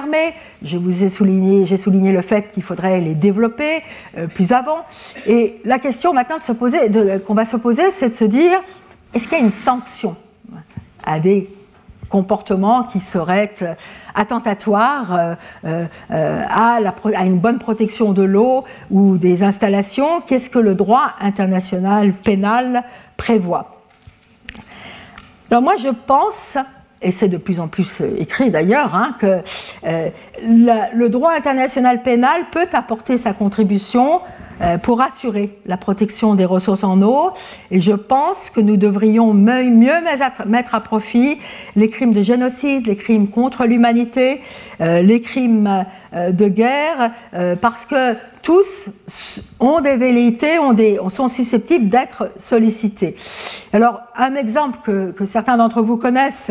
Je 0.63 0.77
vous 0.77 1.03
ai 1.03 1.09
souligné, 1.09 1.67
j'ai 1.67 1.77
souligné 1.77 2.13
le 2.13 2.23
fait 2.23 2.51
qu'il 2.53 2.63
faudrait 2.63 3.01
les 3.01 3.15
développer 3.15 3.83
euh, 4.17 4.27
plus 4.27 4.53
avant. 4.53 4.79
Et 5.27 5.61
la 5.65 5.79
question 5.79 6.13
maintenant 6.13 6.37
de 6.39 7.19
qu'on 7.19 7.35
va 7.35 7.45
se 7.45 7.57
poser, 7.57 7.91
c'est 7.93 8.09
de 8.09 8.15
se 8.15 8.25
dire 8.25 8.59
est-ce 9.15 9.29
qu'il 9.29 9.39
y 9.39 9.41
a 9.41 9.45
une 9.45 9.51
sanction 9.51 10.17
à 11.05 11.21
des 11.21 11.49
comportements 12.13 12.85
qui 12.85 13.01
seraient 13.01 13.55
euh, 13.63 13.75
attentatoires 14.15 15.15
euh, 15.65 15.87
euh, 16.11 16.45
à, 16.47 16.79
une 17.25 17.39
bonne 17.39 17.59
protection 17.59 18.13
de 18.13 18.23
l'eau 18.23 18.65
ou 18.91 19.17
des 19.17 19.43
installations. 19.43 20.21
Qu'est-ce 20.21 20.51
que 20.51 20.59
le 20.59 20.75
droit 20.75 21.15
international 21.21 22.13
pénal 22.13 22.85
prévoit? 23.17 23.81
Alors 25.51 25.63
moi 25.63 25.77
je 25.79 25.89
pense 25.89 26.59
et 27.01 27.13
c'est 27.13 27.29
de 27.29 27.39
plus 27.39 27.59
en 27.59 27.67
plus 27.67 28.03
écrit 28.19 28.51
d'ailleurs, 28.51 28.95
hein, 28.95 29.17
que 29.19 29.41
le 29.83 31.09
droit 31.09 31.33
international 31.33 32.03
pénal 32.03 32.43
peut 32.53 32.69
apporter 32.73 33.19
sa 33.19 33.33
contribution 33.33 34.21
pour 34.83 35.01
assurer 35.01 35.59
la 35.67 35.77
protection 35.77 36.35
des 36.35 36.45
ressources 36.45 36.85
en 36.85 37.01
eau. 37.03 37.31
Et 37.71 37.81
je 37.81 37.93
pense 37.93 38.51
que 38.51 38.61
nous 38.61 38.77
devrions 38.77 39.35
mieux 39.35 39.95
mettre 40.47 40.75
à 40.75 40.81
profit 40.81 41.39
les 41.77 41.89
crimes 41.89 42.13
de 42.13 42.23
génocide, 42.23 42.87
les 42.87 42.97
crimes 42.97 43.29
contre 43.29 43.65
l'humanité, 43.67 44.41
euh, 44.81 45.03
les 45.03 45.21
crimes 45.21 45.85
euh, 46.15 46.31
de 46.31 46.49
guerre, 46.49 47.13
parce 47.61 47.85
que 47.87 48.17
tous 48.43 48.89
ont 49.61 49.81
des 49.81 49.97
velléités, 49.97 50.59
ont 50.59 50.73
des, 50.73 50.99
sont 51.09 51.29
susceptibles 51.29 51.89
d'être 51.89 52.31
sollicités. 52.37 53.15
Alors, 53.73 54.01
un 54.17 54.35
exemple 54.35 54.79
que, 54.85 55.13
que 55.13 55.25
certains 55.25 55.57
d'entre 55.57 55.83
vous 55.83 55.97
connaissent, 55.97 56.51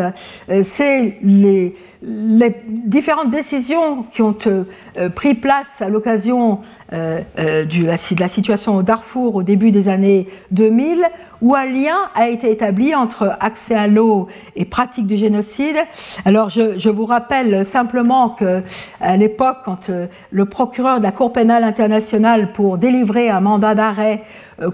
c'est 0.64 1.18
les, 1.22 1.76
les 2.04 2.56
différentes 2.68 3.30
décisions 3.30 4.04
qui 4.04 4.22
ont 4.22 4.36
euh, 4.48 5.10
pris 5.10 5.36
place 5.36 5.82
à 5.82 5.90
l'occasion 5.90 6.62
euh, 6.94 7.22
euh, 7.38 7.66
de 7.66 7.86
la 7.86 7.98
situation 8.28 8.76
au 8.76 8.84
Darfour 8.84 9.36
au 9.36 9.44
début 9.44 9.72
des 9.72 9.88
années 9.88 10.28
2000, 10.52 11.06
où 11.42 11.56
un 11.56 11.66
lien 11.66 11.98
a 12.16 12.30
été 12.30 12.52
établi 12.52 12.94
entre 12.94 13.36
accès 13.40 13.76
à 13.76 13.88
l'eau 13.88 14.28
et 14.56 14.66
pratique 14.66 15.08
du 15.08 15.18
génocide. 15.18 15.78
Alors 16.26 16.50
je, 16.50 16.90
vous 16.90 17.06
rappelle 17.06 17.66
simplement 17.66 18.30
que 18.30 18.62
à 19.00 19.18
l'époque, 19.18 19.58
quand 19.66 19.90
le 20.32 20.46
procureur 20.46 21.00
de 21.00 21.04
la 21.04 21.12
Cour 21.12 21.34
pénale 21.34 21.64
internationale 21.64 22.52
pour 22.52 22.78
délivrer 22.78 23.30
un 23.30 23.42
mandat 23.42 23.76
d'arrêt 23.76 24.24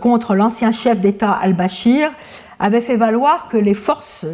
contre 0.02 0.36
l'ancien 0.36 0.72
chef 0.72 1.00
d'État 1.00 1.32
al-Bashir 1.32 2.12
avait 2.60 2.82
fait 2.82 2.98
valoir 2.98 3.48
que 3.48 3.58
les 3.58 3.74
forces 3.74 4.26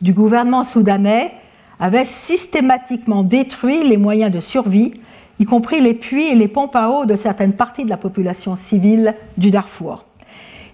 du 0.00 0.12
gouvernement 0.12 0.64
soudanais 0.64 1.32
avait 1.80 2.04
systématiquement 2.04 3.22
détruit 3.22 3.84
les 3.84 3.96
moyens 3.96 4.30
de 4.30 4.40
survie, 4.40 4.94
y 5.40 5.44
compris 5.44 5.80
les 5.80 5.94
puits 5.94 6.28
et 6.28 6.34
les 6.34 6.48
pompes 6.48 6.76
à 6.76 6.88
eau 6.90 7.04
de 7.04 7.16
certaines 7.16 7.54
parties 7.54 7.84
de 7.84 7.90
la 7.90 7.96
population 7.96 8.56
civile 8.56 9.14
du 9.36 9.50
Darfour. 9.50 10.04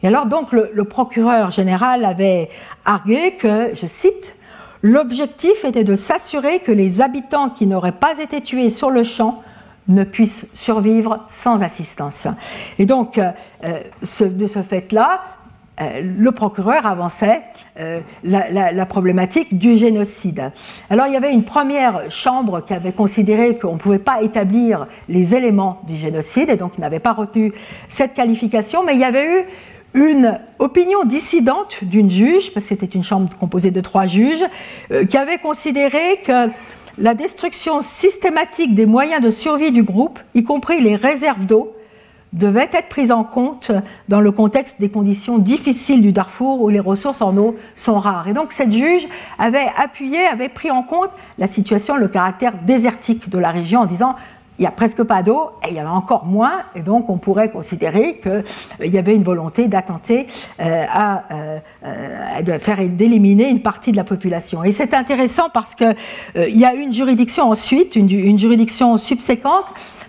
Et 0.03 0.09
alors 0.09 0.26
donc 0.26 0.53
le, 0.53 0.84
procureur 0.84 1.51
général 1.51 2.05
avait 2.05 2.48
argué 2.84 3.32
que, 3.32 3.74
je 3.74 3.86
cite, 3.86 4.36
l'objectif 4.82 5.64
était 5.64 5.84
de 5.84 5.96
s'assurer 5.96 6.61
que 6.61 6.72
les 6.72 7.01
habitants 7.01 7.51
qui 7.51 7.66
n'auraient 7.66 7.92
pas 7.92 8.18
été 8.18 8.40
tués 8.40 8.70
sur 8.70 8.90
le 8.90 9.05
champ 9.05 9.42
ne 9.88 10.05
puissent 10.05 10.46
survivre 10.55 11.24
sans 11.28 11.62
assistance. 11.62 12.28
Et 12.78 12.86
donc, 12.86 13.18
euh, 13.18 13.32
de 14.20 14.46
ce 14.46 14.62
fait-là, 14.62 15.20
euh, 15.80 16.03
le 16.03 16.30
procureur 16.32 16.84
avançait 16.84 17.42
euh, 17.78 18.01
la, 18.22 18.86
problématique 18.86 19.57
du 19.57 19.78
génocide. 19.78 20.53
Alors 20.90 21.07
il 21.07 21.14
y 21.14 21.16
avait 21.16 21.32
une 21.32 21.44
première 21.44 22.11
chambre 22.11 22.61
qui 22.61 22.74
avait 22.74 22.92
considéré 22.92 23.57
qu'on 23.57 23.74
ne 23.74 23.78
pouvait 23.78 23.98
pas 23.98 24.20
établir 24.22 24.86
les 25.09 25.34
éléments 25.34 25.80
du 25.86 25.96
génocide 25.96 26.51
et 26.51 26.57
donc 26.57 26.76
n'avait 26.76 26.98
pas 26.98 27.12
retenu 27.12 27.55
cette 27.88 28.12
qualification, 28.12 28.84
mais 28.84 28.92
il 28.92 28.98
y 28.98 29.05
avait 29.05 29.24
eu 29.24 29.44
une 29.95 30.38
opinion 30.59 31.05
dissidente 31.05 31.82
d'une 31.82 32.11
juge, 32.11 32.53
parce 32.53 32.64
que 32.66 32.68
c'était 32.70 32.86
une 32.86 33.03
chambre 33.03 33.28
composée 33.38 33.70
de 33.70 33.80
trois 33.80 34.07
juges, 34.07 34.45
euh, 34.93 35.05
qui 35.05 35.16
avait 35.16 35.38
considéré 35.38 36.20
que 36.24 36.51
la 36.99 37.14
destruction 37.14 37.82
systématique 37.82 38.74
des 38.74 38.86
moyens 38.86 39.20
de 39.20 39.30
survie 39.30 39.72
du 39.72 39.82
groupe, 39.82 40.18
y 40.34 40.45
compris 40.45 40.80
les 40.80 40.97
réserves 40.97 41.47
d'eau, 41.47 41.74
devait 42.32 42.68
être 42.72 42.88
prise 42.88 43.11
en 43.11 43.24
compte 43.24 43.72
dans 44.09 44.20
le 44.20 44.30
contexte 44.30 44.80
des 44.80 44.88
conditions 44.88 45.38
difficiles 45.38 46.01
du 46.01 46.12
Darfour 46.12 46.61
où 46.61 46.68
les 46.68 46.78
ressources 46.78 47.22
en 47.22 47.36
eau 47.36 47.57
sont 47.74 47.99
rares. 47.99 48.28
Et 48.28 48.32
donc 48.32 48.53
cette 48.53 48.72
juge 48.72 49.09
avait 49.38 49.66
appuyé, 49.76 50.24
avait 50.26 50.49
pris 50.49 50.70
en 50.70 50.82
compte 50.82 51.11
la 51.38 51.49
situation, 51.49 51.97
le 51.97 52.07
caractère 52.07 52.55
désertique 52.64 53.28
de 53.28 53.38
la 53.38 53.51
région 53.51 53.80
en 53.80 53.86
disant 53.86 54.14
il 54.61 54.64
n'y 54.64 54.66
a 54.66 54.72
presque 54.72 55.02
pas 55.04 55.22
d'eau 55.22 55.52
et 55.66 55.70
il 55.70 55.76
y 55.76 55.80
en 55.80 55.86
a 55.86 55.90
encore 55.90 56.26
moins, 56.26 56.64
et 56.74 56.80
donc 56.80 57.08
on 57.08 57.16
pourrait 57.16 57.50
considérer 57.50 58.18
qu'il 58.18 58.30
euh, 58.30 58.86
y 58.86 58.98
avait 58.98 59.14
une 59.14 59.22
volonté 59.22 59.68
d'attenter 59.68 60.26
euh, 60.61 60.84
à, 60.86 61.24
euh, 61.32 62.42
de 62.42 62.52
faire 62.58 62.86
d'éliminer 62.86 63.48
une 63.48 63.62
partie 63.62 63.90
de 63.90 63.96
la 63.96 64.04
population. 64.04 64.62
Et 64.62 64.72
c'est 64.72 64.92
intéressant 64.92 65.48
parce 65.48 65.74
qu'il 65.74 65.94
y 66.36 66.66
a 66.66 66.74
une 66.74 66.92
juridiction 66.92 67.44
ensuite, 67.48 67.96
une, 67.96 68.38
juridiction 68.38 68.98
subséquente 68.98 69.64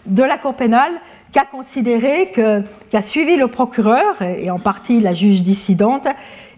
de 0.06 0.24
la 0.24 0.38
Cour 0.38 0.56
pénale 0.56 0.92
qui 1.32 1.40
a 1.40 1.46
considéré 1.46 2.32
que, 2.32 2.62
qui 2.90 2.98
a 2.98 3.02
suivi 3.02 3.38
le 3.38 3.48
procureur 3.48 4.22
et 4.22 4.52
en 4.52 4.60
partie 4.60 5.00
la 5.00 5.14
juge 5.14 5.44
dissidente 5.44 6.08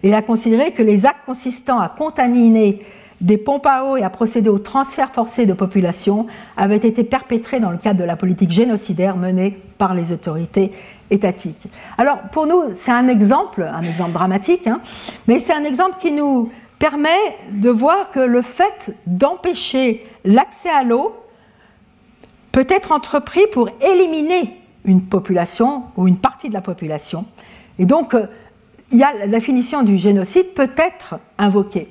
et 0.02 0.12
a 0.12 0.20
considéré 0.20 0.72
que 0.72 0.82
les 0.82 1.06
actes 1.06 1.24
consistant 1.26 1.78
à 1.78 1.88
contaminer 1.88 2.80
des 3.24 3.38
pompes 3.38 3.66
à 3.66 3.84
eau 3.84 3.96
et 3.96 4.02
à 4.02 4.10
procéder 4.10 4.50
au 4.50 4.58
transfert 4.58 5.10
forcé 5.10 5.46
de 5.46 5.54
population 5.54 6.26
avaient 6.58 6.76
été 6.76 7.02
perpétrés 7.04 7.58
dans 7.58 7.70
le 7.70 7.78
cadre 7.78 7.98
de 7.98 8.04
la 8.04 8.16
politique 8.16 8.50
génocidaire 8.50 9.16
menée 9.16 9.58
par 9.78 9.94
les 9.94 10.12
autorités 10.12 10.72
étatiques. 11.10 11.68
Alors 11.96 12.18
pour 12.32 12.46
nous, 12.46 12.62
c'est 12.74 12.90
un 12.90 13.08
exemple, 13.08 13.62
un 13.62 13.82
exemple 13.82 14.12
dramatique, 14.12 14.66
hein, 14.66 14.80
mais 15.26 15.40
c'est 15.40 15.54
un 15.54 15.64
exemple 15.64 15.96
qui 16.00 16.12
nous 16.12 16.50
permet 16.78 17.08
de 17.50 17.70
voir 17.70 18.10
que 18.10 18.20
le 18.20 18.42
fait 18.42 18.94
d'empêcher 19.06 20.04
l'accès 20.26 20.68
à 20.68 20.84
l'eau 20.84 21.14
peut 22.52 22.66
être 22.68 22.92
entrepris 22.92 23.46
pour 23.52 23.70
éliminer 23.80 24.60
une 24.84 25.00
population 25.00 25.84
ou 25.96 26.06
une 26.06 26.18
partie 26.18 26.50
de 26.50 26.54
la 26.54 26.60
population. 26.60 27.24
Et 27.78 27.86
donc, 27.86 28.12
euh, 28.12 28.26
il 28.92 28.98
y 28.98 29.02
a, 29.02 29.14
la 29.14 29.28
définition 29.28 29.82
du 29.82 29.96
génocide 29.96 30.48
peut 30.54 30.70
être 30.76 31.18
invoquée. 31.38 31.88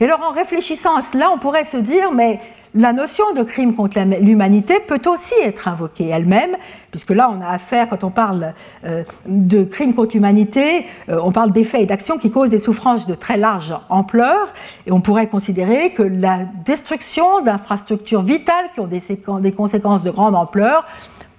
Et 0.00 0.04
alors 0.04 0.20
en 0.22 0.32
réfléchissant 0.32 0.96
à 0.96 1.02
cela, 1.02 1.30
on 1.34 1.38
pourrait 1.38 1.64
se 1.64 1.76
dire, 1.76 2.12
mais 2.12 2.40
la 2.74 2.92
notion 2.92 3.32
de 3.32 3.42
crime 3.42 3.74
contre 3.74 3.98
l'humanité 4.20 4.80
peut 4.86 5.00
aussi 5.06 5.34
être 5.42 5.66
invoquée 5.66 6.08
elle-même, 6.08 6.56
puisque 6.90 7.10
là 7.10 7.30
on 7.34 7.40
a 7.40 7.48
affaire, 7.48 7.88
quand 7.88 8.04
on 8.04 8.10
parle 8.10 8.52
euh, 8.84 9.02
de 9.26 9.64
crime 9.64 9.94
contre 9.94 10.12
l'humanité, 10.12 10.84
euh, 11.08 11.18
on 11.22 11.32
parle 11.32 11.52
d'effets 11.52 11.82
et 11.82 11.86
d'actions 11.86 12.18
qui 12.18 12.30
causent 12.30 12.50
des 12.50 12.58
souffrances 12.58 13.06
de 13.06 13.14
très 13.14 13.38
large 13.38 13.74
ampleur, 13.88 14.52
et 14.86 14.92
on 14.92 15.00
pourrait 15.00 15.28
considérer 15.28 15.92
que 15.92 16.02
la 16.02 16.40
destruction 16.66 17.40
d'infrastructures 17.40 18.22
vitales 18.22 18.66
qui 18.74 18.80
ont 18.80 18.86
des, 18.86 19.02
des 19.40 19.52
conséquences 19.52 20.02
de 20.02 20.10
grande 20.10 20.34
ampleur 20.34 20.84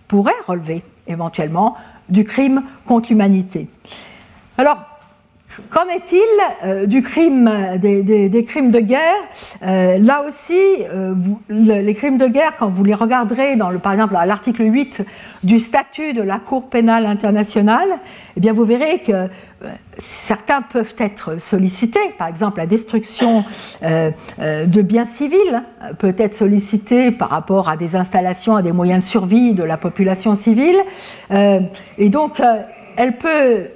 pourrait 0.08 0.34
relever 0.48 0.84
éventuellement 1.08 1.76
du 2.10 2.24
crime 2.24 2.64
contre 2.88 3.10
l'humanité. 3.10 3.68
Alors, 4.58 4.78
Qu'en 5.70 5.88
est-il 5.88 6.20
euh, 6.64 6.86
du 6.86 7.02
crime, 7.02 7.52
des, 7.78 8.46
crimes 8.48 8.72
de 8.72 8.80
guerre 8.80 9.00
euh, 9.64 9.98
Là 9.98 10.24
aussi, 10.28 10.60
euh, 10.92 11.16
les 11.50 11.94
crimes 11.94 12.18
de 12.18 12.28
guerre, 12.28 12.56
quand 12.58 12.70
vous 12.70 12.84
les 12.84 12.94
regarderez, 12.94 13.56
dans 13.56 13.70
le, 13.70 13.80
par 13.80 13.94
exemple 13.94 14.16
à 14.16 14.26
l'article 14.26 14.64
8 14.64 15.02
du 15.44 15.60
statut 15.60 16.14
de 16.14 16.22
la 16.22 16.40
Cour 16.40 16.70
pénale 16.70 17.06
internationale, 17.06 17.90
eh 18.36 18.40
bien 18.40 18.54
vous 18.54 18.66
verrez 18.66 19.00
que 19.00 19.28
certains 19.98 20.62
peuvent 20.62 20.96
être 20.98 21.40
sollicités. 21.40 22.14
Par 22.18 22.28
exemple, 22.28 22.58
la 22.58 22.66
destruction 22.66 23.44
de 23.82 24.82
biens 24.82 25.06
civils 25.06 25.64
peut 26.00 26.16
être 26.18 26.34
sollicitée 26.34 27.12
par 27.12 27.30
rapport 27.30 27.70
à 27.70 27.78
des 27.78 27.96
installations, 27.96 28.56
à 28.56 28.62
des 28.62 28.72
moyens 28.72 29.06
de 29.06 29.10
survie 29.10 29.54
de 29.54 29.64
la 29.64 29.78
population 29.78 30.36
civile. 30.36 30.78
et 31.32 32.10
donc, 32.10 32.42
elle 32.98 33.18
peut, 33.18 33.68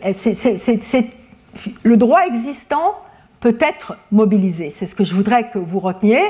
le 1.84 1.98
droit 1.98 2.26
existant 2.26 2.96
peut 3.42 3.58
être 3.60 3.98
mobilisé. 4.12 4.70
C'est 4.70 4.86
ce 4.86 4.94
que 4.94 5.04
je 5.04 5.16
voudrais 5.16 5.50
que 5.50 5.58
vous 5.58 5.80
reteniez 5.80 6.22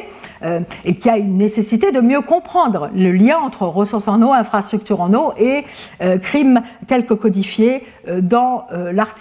euh, 0.44 0.62
et 0.86 0.96
qu'il 0.96 1.12
y 1.12 1.14
a 1.14 1.18
une 1.18 1.38
nécessité 1.38 1.92
de 1.92 2.00
mieux 2.00 2.22
comprendre 2.22 2.90
le 2.96 3.12
lien 3.12 3.38
entre 3.38 3.64
ressources 3.64 4.08
en 4.08 4.22
eau, 4.22 4.32
infrastructures 4.32 5.02
en 5.02 5.14
eau 5.14 5.34
et 5.38 5.66
euh, 6.02 6.18
crimes 6.18 6.62
tels 6.88 7.06
que 7.06 7.14
codifiés 7.14 7.86
euh, 8.08 8.22
dans, 8.22 8.66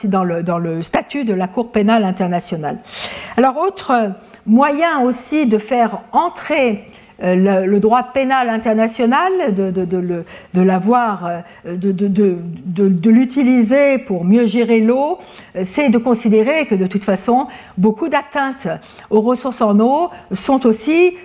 dans, 0.04 0.24
le, 0.24 0.42
dans, 0.44 0.58
le, 0.58 0.82
statut 0.82 1.24
de 1.24 1.34
la 1.34 1.48
Cour 1.48 1.72
pénale 1.72 2.04
internationale. 2.04 2.78
Alors, 3.36 3.58
autre 3.58 4.12
moyen 4.46 5.00
aussi 5.00 5.46
de 5.46 5.58
faire 5.58 5.98
entrer 6.12 6.88
euh, 7.22 7.66
le, 7.66 7.80
droit 7.80 8.02
pénal 8.14 8.48
international, 8.48 9.54
de, 9.54 10.60
l'avoir, 10.62 11.26
euh, 11.26 11.76
de, 11.76 13.10
l'utiliser 13.10 13.98
pour 13.98 14.24
mieux 14.24 14.46
gérer 14.46 14.80
l'eau, 14.80 15.18
euh, 15.54 15.62
c'est 15.64 15.90
de 15.90 15.98
considérer 15.98 16.66
que 16.66 16.74
de 16.74 16.86
toute 16.86 17.04
façon, 17.04 17.46
beaucoup 17.76 18.08
d'atteintes 18.08 18.68
aux 19.10 19.20
ressources 19.20 19.60
en 19.60 19.78
eau 19.80 20.08
sont 20.32 20.66
aussi 20.66 21.16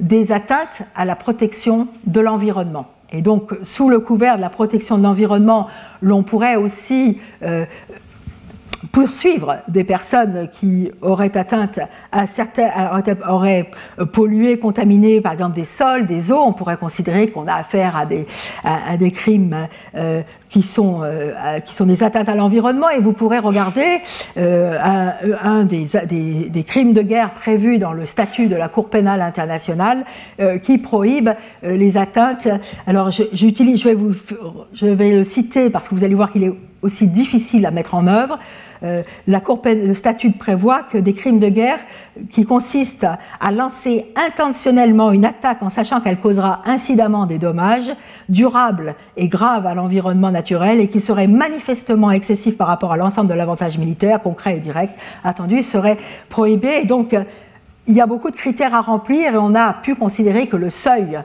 des 0.00 0.32
atteintes 0.32 0.82
à 0.94 1.04
la 1.04 1.16
protection 1.16 1.88
de 2.06 2.20
l'environnement. 2.20 2.86
Et 3.10 3.22
donc, 3.22 3.52
sous 3.62 3.88
le 3.88 4.00
couvert 4.00 4.36
de 4.36 4.42
la 4.42 4.50
protection 4.50 4.98
de 4.98 5.02
l'environnement, 5.02 5.68
l'on 6.02 6.22
pourrait 6.22 6.56
aussi 6.56 7.18
poursuivre 8.92 9.58
des 9.68 9.84
personnes 9.84 10.48
qui 10.52 10.90
auraient 11.02 11.36
atteinte 11.36 11.80
à 12.12 12.26
certains, 12.26 12.70
auraient 13.28 13.70
pollué, 14.12 14.58
contaminé 14.58 15.20
par 15.20 15.32
exemple 15.32 15.56
des 15.56 15.64
sols, 15.64 16.06
des 16.06 16.30
eaux, 16.30 16.42
on 16.42 16.52
pourrait 16.52 16.76
considérer 16.76 17.30
qu'on 17.30 17.46
a 17.46 17.54
affaire 17.54 17.96
à 17.96 18.06
des, 18.06 18.26
à, 18.64 18.96
des 18.96 19.10
crimes 19.10 19.68
euh, 19.94 20.22
qui, 20.48 20.62
sont, 20.62 21.00
euh, 21.02 21.60
qui 21.60 21.74
sont 21.74 21.86
des 21.86 22.02
atteintes 22.02 22.28
à 22.28 22.34
l'environnement 22.34 22.90
et 22.90 23.00
vous 23.00 23.12
pourrez 23.12 23.38
regarder 23.38 24.00
euh, 24.36 24.78
un, 25.42 25.64
des, 25.64 25.86
des, 26.06 26.48
des, 26.48 26.64
crimes 26.64 26.92
de 26.92 27.02
guerre 27.02 27.34
prévus 27.34 27.78
dans 27.78 27.92
le 27.92 28.06
statut 28.06 28.46
de 28.46 28.56
la 28.56 28.68
Cour 28.68 28.88
pénale 28.88 29.22
internationale 29.22 30.04
qui 30.62 30.78
prohibe 30.78 31.30
les 31.62 31.96
atteintes. 31.96 32.48
Alors 32.86 33.10
j'utilise, 33.10 33.80
je 33.82 33.88
vais, 33.88 33.94
vous, 33.94 34.14
je 34.72 34.86
vais 34.86 35.12
le 35.12 35.24
citer 35.24 35.70
parce 35.70 35.88
que 35.88 35.94
vous 35.94 36.04
allez 36.04 36.14
voir 36.14 36.30
qu'il 36.30 36.44
est 36.44 36.52
aussi 36.82 37.06
difficile 37.06 37.66
à 37.66 37.70
mettre 37.70 37.94
en 37.94 38.06
œuvre. 38.06 38.38
Euh, 38.82 39.02
la 39.26 39.40
Cour 39.40 39.60
le 39.64 39.94
statut 39.94 40.32
prévoit 40.32 40.82
que 40.82 40.98
des 40.98 41.12
crimes 41.12 41.38
de 41.38 41.48
guerre 41.48 41.78
qui 42.30 42.44
consistent 42.44 43.06
à 43.40 43.52
lancer 43.52 44.12
intentionnellement 44.16 45.12
une 45.12 45.24
attaque 45.24 45.62
en 45.62 45.70
sachant 45.70 46.00
qu'elle 46.00 46.18
causera 46.18 46.62
incidemment 46.64 47.26
des 47.26 47.38
dommages 47.38 47.92
durables 48.28 48.94
et 49.16 49.28
graves 49.28 49.66
à 49.66 49.74
l'environnement 49.74 50.30
naturel 50.30 50.80
et 50.80 50.88
qui 50.88 51.00
seraient 51.00 51.26
manifestement 51.26 52.10
excessifs 52.10 52.56
par 52.56 52.68
rapport 52.68 52.92
à 52.92 52.96
l'ensemble 52.96 53.28
de 53.28 53.34
l'avantage 53.34 53.78
militaire, 53.78 54.22
concret 54.22 54.56
et 54.56 54.60
direct, 54.60 54.96
attendu, 55.24 55.62
seraient 55.62 55.98
prohibés. 56.28 56.80
Et 56.82 56.86
donc, 56.86 57.16
il 57.88 57.94
y 57.94 58.00
a 58.00 58.06
beaucoup 58.06 58.30
de 58.30 58.36
critères 58.36 58.74
à 58.74 58.80
remplir 58.80 59.34
et 59.34 59.38
on 59.38 59.54
a 59.54 59.72
pu 59.72 59.94
considérer 59.94 60.46
que 60.46 60.56
le 60.56 60.70
seuil 60.70 61.18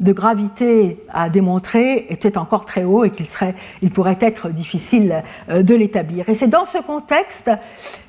de 0.00 0.12
gravité 0.12 0.98
à 1.12 1.28
démontrer 1.28 2.06
était 2.08 2.38
encore 2.38 2.64
très 2.64 2.84
haut 2.84 3.04
et 3.04 3.10
qu'il 3.10 3.26
serait, 3.26 3.54
il 3.82 3.90
pourrait 3.90 4.18
être 4.20 4.48
difficile 4.48 5.22
euh, 5.50 5.62
de 5.62 5.74
l'établir. 5.74 6.28
Et 6.28 6.34
c'est 6.34 6.48
dans 6.48 6.66
ce 6.66 6.78
contexte 6.78 7.50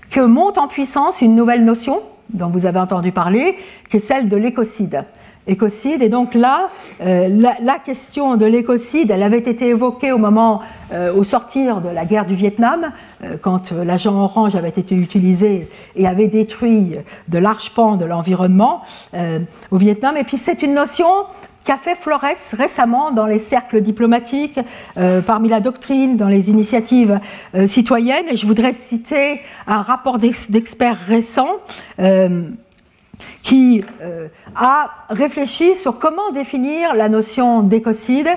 que 0.09 0.21
monte 0.21 0.57
en 0.57 0.67
puissance 0.67 1.21
une 1.21 1.35
nouvelle 1.35 1.63
notion 1.63 2.01
dont 2.29 2.47
vous 2.47 2.65
avez 2.65 2.79
entendu 2.79 3.11
parler, 3.11 3.57
qui 3.89 3.97
est 3.97 4.01
celle 4.01 4.29
de 4.29 4.37
l'écocide. 4.37 5.03
Écocide, 5.47 6.03
et 6.03 6.07
donc 6.07 6.33
là, 6.33 6.69
euh, 7.01 7.27
la, 7.27 7.79
question 7.79 8.37
de 8.37 8.45
l'écocide, 8.45 9.11
elle 9.11 9.23
avait 9.23 9.39
été 9.39 9.67
évoquée 9.69 10.11
au 10.11 10.17
moment, 10.17 10.61
euh, 10.93 11.13
au 11.13 11.23
sortir 11.23 11.81
de 11.81 11.89
la 11.89 12.05
guerre 12.05 12.25
du 12.25 12.35
Vietnam, 12.35 12.91
quand 13.41 13.71
l'agent 13.71 14.15
orange 14.15 14.55
avait 14.55 14.69
été 14.69 14.95
utilisé 14.95 15.67
et 15.95 16.07
avait 16.07 16.27
détruit 16.27 16.95
de 17.27 17.37
larges 17.37 17.71
pans 17.71 17.97
de 17.97 18.05
l'environnement 18.05 18.81
au 19.71 19.77
Vietnam. 19.77 20.15
Et 20.15 20.23
puis 20.23 20.37
c'est 20.37 20.61
une 20.61 20.73
notion 20.73 21.07
qu'a 21.63 21.77
fait 21.77 21.95
Flores 21.95 22.25
récemment 22.53 23.11
dans 23.11 23.25
les 23.25 23.39
cercles 23.39 23.81
diplomatiques, 23.81 24.59
euh, 24.97 25.21
parmi 25.21 25.49
la 25.49 25.59
doctrine, 25.59 26.17
dans 26.17 26.27
les 26.27 26.49
initiatives 26.49 27.19
euh, 27.55 27.67
citoyennes. 27.67 28.25
Et 28.31 28.37
je 28.37 28.45
voudrais 28.45 28.73
citer 28.73 29.41
un 29.67 29.81
rapport 29.81 30.17
d'experts 30.17 30.97
récent 31.07 31.57
euh, 31.99 32.43
qui 33.43 33.83
a 34.55 34.91
réfléchi 35.09 35.75
sur 35.75 35.99
comment 35.99 36.31
définir 36.31 36.95
la 36.95 37.07
notion 37.09 37.61
d'écocide 37.61 38.29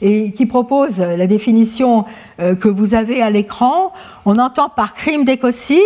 et 0.00 0.32
qui 0.32 0.46
propose 0.46 0.98
la 0.98 1.26
définition 1.28 2.04
que 2.38 2.68
vous 2.68 2.94
avez 2.94 3.22
à 3.22 3.30
l'écran. 3.30 3.92
On 4.24 4.38
entend 4.38 4.68
par 4.68 4.94
crime 4.94 5.24
d'écocide 5.24 5.78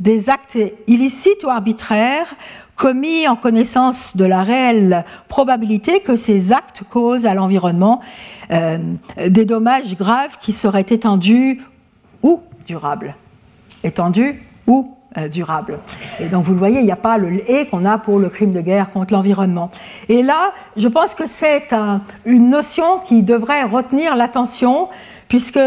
des 0.00 0.28
actes 0.28 0.58
illicites 0.86 1.44
ou 1.44 1.50
arbitraires 1.50 2.34
commis 2.76 3.28
en 3.28 3.36
connaissance 3.36 4.16
de 4.16 4.24
la 4.24 4.42
réelle 4.42 5.04
probabilité 5.28 6.00
que 6.00 6.16
ces 6.16 6.52
actes 6.52 6.82
causent 6.90 7.26
à 7.26 7.34
l'environnement 7.34 8.00
euh, 8.50 8.78
des 9.28 9.44
dommages 9.44 9.96
graves 9.96 10.38
qui 10.40 10.52
seraient 10.52 10.86
étendus 10.88 11.62
ou 12.22 12.40
durables. 12.66 13.14
Étendus 13.82 14.42
ou 14.66 14.96
durable. 15.30 15.78
Et 16.18 16.26
donc 16.26 16.44
vous 16.44 16.54
le 16.54 16.58
voyez, 16.58 16.80
il 16.80 16.86
n'y 16.86 16.90
a 16.90 16.96
pas 16.96 17.18
le 17.18 17.48
et 17.48 17.68
qu'on 17.68 17.84
a 17.84 17.98
pour 17.98 18.18
le 18.18 18.28
crime 18.28 18.52
de 18.52 18.60
guerre 18.60 18.90
contre 18.90 19.14
l'environnement. 19.14 19.70
Et 20.08 20.24
là, 20.24 20.52
je 20.76 20.88
pense 20.88 21.14
que 21.14 21.28
c'est 21.28 21.68
une 22.24 22.50
notion 22.50 22.98
qui 23.04 23.22
devrait 23.22 23.62
retenir 23.62 24.16
l'attention 24.16 24.88
puisque 25.28 25.60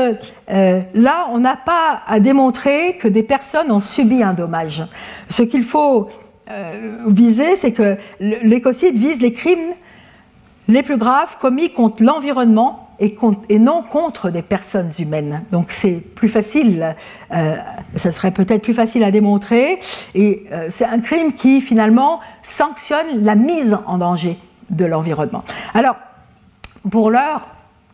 là, 0.50 1.28
on 1.32 1.40
n'a 1.40 1.56
pas 1.56 2.02
à 2.06 2.20
démontrer 2.20 2.98
que 2.98 3.08
des 3.08 3.24
personnes 3.24 3.72
ont 3.72 3.80
subi 3.80 4.22
un 4.22 4.34
dommage. 4.34 4.86
Ce 5.30 5.44
qu'il 5.44 5.64
faut 5.64 6.10
viser, 7.08 7.56
c'est 7.58 7.72
que 7.72 7.98
l'écocide 8.20 8.98
vise 8.98 9.22
les 9.22 9.32
crimes 9.32 9.74
les 10.68 10.84
plus 10.84 10.98
graves 10.98 11.38
commis 11.40 11.72
contre 11.72 12.04
l'environnement 12.04 12.90
et, 13.00 13.60
non 13.60 13.84
contre 13.84 14.30
des 14.30 14.42
personnes 14.42 14.92
humaines. 15.00 15.44
Donc 15.52 15.72
c'est 15.72 15.94
plus 15.94 16.28
facile, 16.28 16.96
euh, 17.34 17.56
ce 17.96 18.12
serait 18.12 18.32
peut-être 18.32 18.62
plus 18.62 18.74
facile 18.74 19.04
à 19.04 19.12
démontrer, 19.12 19.80
et 20.16 20.46
euh, 20.52 20.68
c'est 20.70 20.86
un 20.86 21.00
crime 21.00 21.34
qui 21.34 21.62
finalement 21.62 22.20
sanctionne 22.42 23.24
la 23.24 23.36
mise 23.36 23.78
en 23.86 23.98
danger 23.98 24.38
de 24.70 24.86
l'environnement. 24.86 25.44
Alors, 25.74 25.96
pour 26.90 27.12
l'heure, 27.12 27.48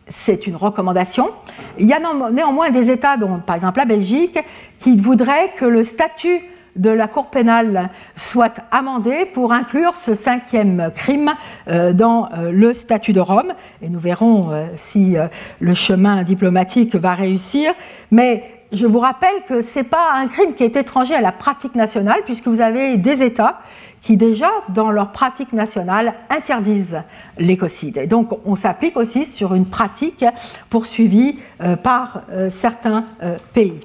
c'est 0.08 0.46
une 0.46 0.56
recommandation. 0.56 1.30
Il 1.78 1.86
y 1.86 1.92
a 1.92 2.00
néanmoins 2.30 2.70
des 2.70 2.90
États, 2.90 3.16
dont 3.16 3.38
par 3.38 3.56
exemple 3.56 3.78
la 3.78 3.86
Belgique, 3.86 4.38
qui 4.78 4.96
voudraient 4.96 5.52
que 5.56 5.64
le 5.64 5.82
statut 5.82 6.42
de 6.76 6.90
la 6.90 7.06
Cour 7.06 7.26
pénale 7.26 7.90
soit 8.16 8.60
amendée 8.70 9.26
pour 9.26 9.52
inclure 9.52 9.96
ce 9.96 10.14
cinquième 10.14 10.90
crime 10.94 11.32
euh, 11.68 11.92
dans 11.92 12.28
euh, 12.32 12.50
le 12.50 12.74
statut 12.74 13.12
de 13.12 13.20
Rome. 13.20 13.52
Et 13.82 13.88
nous 13.88 13.98
verrons 13.98 14.50
euh, 14.50 14.66
si 14.76 15.16
le 15.60 15.74
chemin 15.74 16.22
diplomatique 16.22 16.94
va 16.96 17.14
réussir. 17.14 17.72
Mais 18.10 18.44
je 18.72 18.86
vous 18.86 18.98
rappelle 18.98 19.42
que 19.48 19.62
ce 19.62 19.78
n'est 19.78 19.84
pas 19.84 20.12
un 20.14 20.26
crime 20.26 20.54
qui 20.54 20.64
est 20.64 20.76
étranger 20.76 21.14
à 21.14 21.20
la 21.20 21.32
pratique 21.32 21.74
nationale, 21.74 22.20
puisque 22.24 22.48
vous 22.48 22.60
avez 22.60 22.96
des 22.96 23.22
États 23.22 23.60
qui 24.00 24.16
déjà, 24.18 24.50
dans 24.68 24.90
leur 24.90 25.12
pratique 25.12 25.54
nationale, 25.54 26.12
interdisent 26.28 27.00
l'écocide. 27.38 27.96
Et 27.96 28.06
donc, 28.06 28.28
on 28.44 28.54
s'applique 28.54 28.98
aussi 28.98 29.24
sur 29.24 29.54
une 29.54 29.64
pratique 29.64 30.26
poursuivie 30.68 31.38
par 31.82 32.20
certains 32.50 33.06
pays. 33.54 33.80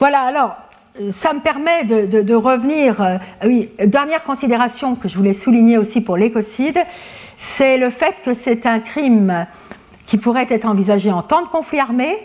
Voilà, 0.00 0.22
alors, 0.22 0.56
ça 1.12 1.32
me 1.32 1.40
permet 1.40 1.84
de, 1.84 2.34
revenir. 2.34 3.00
Euh, 3.00 3.18
oui, 3.44 3.70
dernière 3.84 4.24
considération 4.24 4.94
que 4.94 5.08
je 5.08 5.16
voulais 5.16 5.34
souligner 5.34 5.78
aussi 5.78 6.00
pour 6.00 6.16
l'écocide, 6.16 6.78
c'est 7.36 7.78
le 7.78 7.90
fait 7.90 8.16
que 8.24 8.34
c'est 8.34 8.66
un 8.66 8.80
crime 8.80 9.46
qui 10.06 10.18
pourrait 10.18 10.46
être 10.48 10.64
envisagé 10.64 11.12
en 11.12 11.22
temps 11.22 11.42
de 11.42 11.48
conflit 11.48 11.78
armé, 11.78 12.18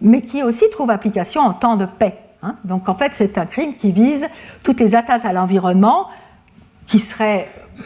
mais 0.00 0.22
qui 0.22 0.42
aussi 0.42 0.64
trouve 0.70 0.90
application 0.90 1.42
en 1.42 1.52
temps 1.52 1.76
de 1.76 1.86
paix. 1.86 2.18
Hein. 2.42 2.56
Donc 2.64 2.88
en 2.88 2.94
fait, 2.94 3.12
c'est 3.14 3.38
un 3.38 3.46
crime 3.46 3.76
qui 3.76 3.92
vise 3.92 4.26
toutes 4.62 4.80
les 4.80 4.94
atteintes 4.94 5.24
à 5.24 5.32
l'environnement 5.32 6.08
qui, 6.86 7.02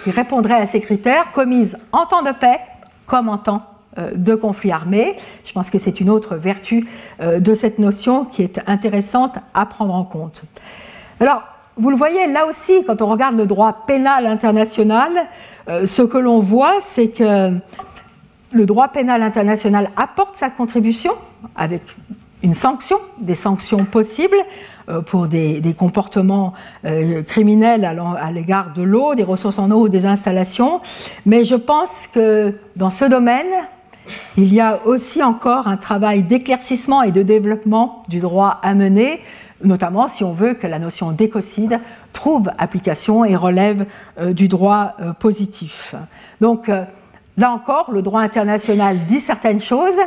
qui 0.05 0.11
répondraient 0.11 0.55
à 0.55 0.66
ces 0.66 0.81
critères 0.81 1.33
commises 1.33 1.77
en 1.93 2.07
temps 2.07 2.22
de 2.22 2.31
paix 2.31 2.61
comme 3.07 3.29
en 3.29 3.37
temps 3.37 3.74
de 4.14 4.34
conflits 4.34 4.72
armés. 4.72 5.16
Je 5.45 5.53
pense 5.53 5.70
que 5.70 5.78
c'est 5.78 6.01
une 6.01 6.11
autre 6.11 6.34
vertu 6.34 6.86
euh, 7.20 7.38
de 7.38 7.55
cette 7.55 7.78
notion 7.78 8.24
qui 8.24 8.42
est 8.42 8.61
intéressante 8.66 9.36
à 9.55 9.66
prendre 9.66 9.95
en 9.95 10.05
compte. 10.05 10.45
Alors, 11.20 11.42
vous 11.76 11.90
le 11.90 11.97
voyez, 11.97 12.26
là 12.26 12.47
aussi, 12.47 12.84
quand 12.86 13.03
on 13.03 13.07
regarde 13.07 13.36
le 13.36 13.47
droit 13.47 13.84
pénal 13.86 14.26
international, 14.26 15.12
euh, 15.68 15.86
ce 15.86 16.03
que 16.03 16.18
l'on 16.18 16.40
voit, 16.40 16.74
c'est 16.82 17.09
que 17.09 17.53
le 18.53 18.66
droit 18.66 18.88
pénal 18.88 19.22
international 19.22 19.90
apporte 19.97 20.36
sa 20.36 20.51
contribution 20.51 21.12
avec 21.57 21.82
une 22.42 22.55
sanction, 22.55 22.99
des 23.18 23.34
sanctions 23.34 23.84
possibles 23.84 24.36
pour 25.07 25.28
des, 25.28 25.74
comportements 25.76 26.53
criminels 27.26 27.86
à 27.86 28.30
l'égard 28.30 28.74
de 28.74 28.82
l'eau, 28.82 29.14
des 29.14 29.22
ressources 29.22 29.59
en 29.59 29.70
eau 29.70 29.84
ou 29.84 29.88
des 29.88 30.05
installations. 30.05 30.82
Mais 31.24 31.47
je 31.47 31.55
pense 31.55 32.07
que 32.12 32.55
dans 32.76 32.90
ce 32.90 33.07
domaine, 33.07 33.47
il 34.36 34.52
y 34.52 34.61
a 34.61 34.80
aussi 34.84 35.22
encore 35.22 35.68
un 35.68 35.76
travail 35.76 36.22
d'éclaircissement 36.22 37.02
et 37.02 37.12
de 37.12 37.22
développement 37.22 38.05
du 38.09 38.20
droit 38.20 38.59
à 38.62 38.74
mener, 38.74 39.20
notamment 39.62 40.09
si 40.09 40.24
on 40.24 40.32
veut 40.32 40.55
que 40.55 40.66
la 40.66 40.78
notion 40.78 41.12
d'écocide 41.12 41.80
trouve 42.12 42.50
application 42.59 43.24
et 43.24 43.36
relève 43.36 43.86
euh, 44.18 44.32
du 44.32 44.48
droit 44.48 44.94
euh, 45.00 45.12
positif. 45.12 45.94
Donc 46.40 46.68
euh, 46.68 46.84
là 47.36 47.50
encore, 47.50 47.90
le 47.92 48.02
droit 48.02 48.20
international 48.20 49.07
dit 49.07 49.20
certaines 49.20 49.61
choses, 49.61 49.98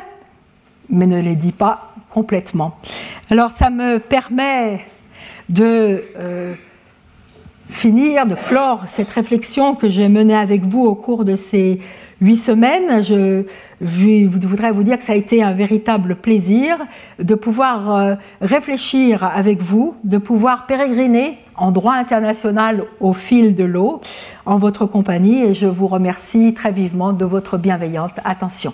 mais 0.89 1.07
ne 1.07 1.21
les 1.21 1.35
dit 1.35 1.51
pas 1.51 1.93
complètement. 2.09 2.77
Alors 3.29 3.51
ça 3.51 3.69
me 3.69 3.99
permet 3.99 4.85
de 5.49 6.03
finir, 7.69 8.25
de 8.25 8.35
clore 8.35 8.83
cette 8.87 9.09
réflexion 9.09 9.75
que 9.75 9.89
j'ai 9.89 10.07
menée 10.09 10.35
avec 10.35 10.63
vous 10.63 10.85
au 10.85 10.95
cours 10.95 11.25
de 11.25 11.35
ces 11.35 11.79
huit 12.21 12.37
semaines. 12.37 13.03
Je, 13.03 13.43
voudrais 13.79 14.71
vous 14.71 14.83
dire 14.83 14.97
que 14.97 15.03
ça 15.03 15.13
a 15.13 15.15
été 15.15 15.43
un 15.43 15.53
véritable 15.53 16.15
plaisir 16.15 16.77
de 17.19 17.35
pouvoir 17.35 17.93
euh, 17.93 18.15
réfléchir 18.41 19.23
avec 19.23 19.61
vous, 19.61 19.95
de 20.03 20.17
pouvoir 20.17 20.65
pérégriner 20.65 21.37
en 21.55 21.71
droit 21.71 21.93
international 21.93 22.85
au 22.99 23.13
fil 23.13 23.55
de 23.55 23.63
l'eau 23.63 24.01
en 24.45 24.57
votre 24.57 24.85
compagnie 24.85 25.43
et 25.43 25.53
je 25.53 25.67
vous 25.67 25.87
remercie 25.87 26.53
très 26.53 26.71
vivement 26.71 27.13
de 27.13 27.25
votre 27.25 27.57
bienveillante 27.57 28.13
attention. 28.23 28.73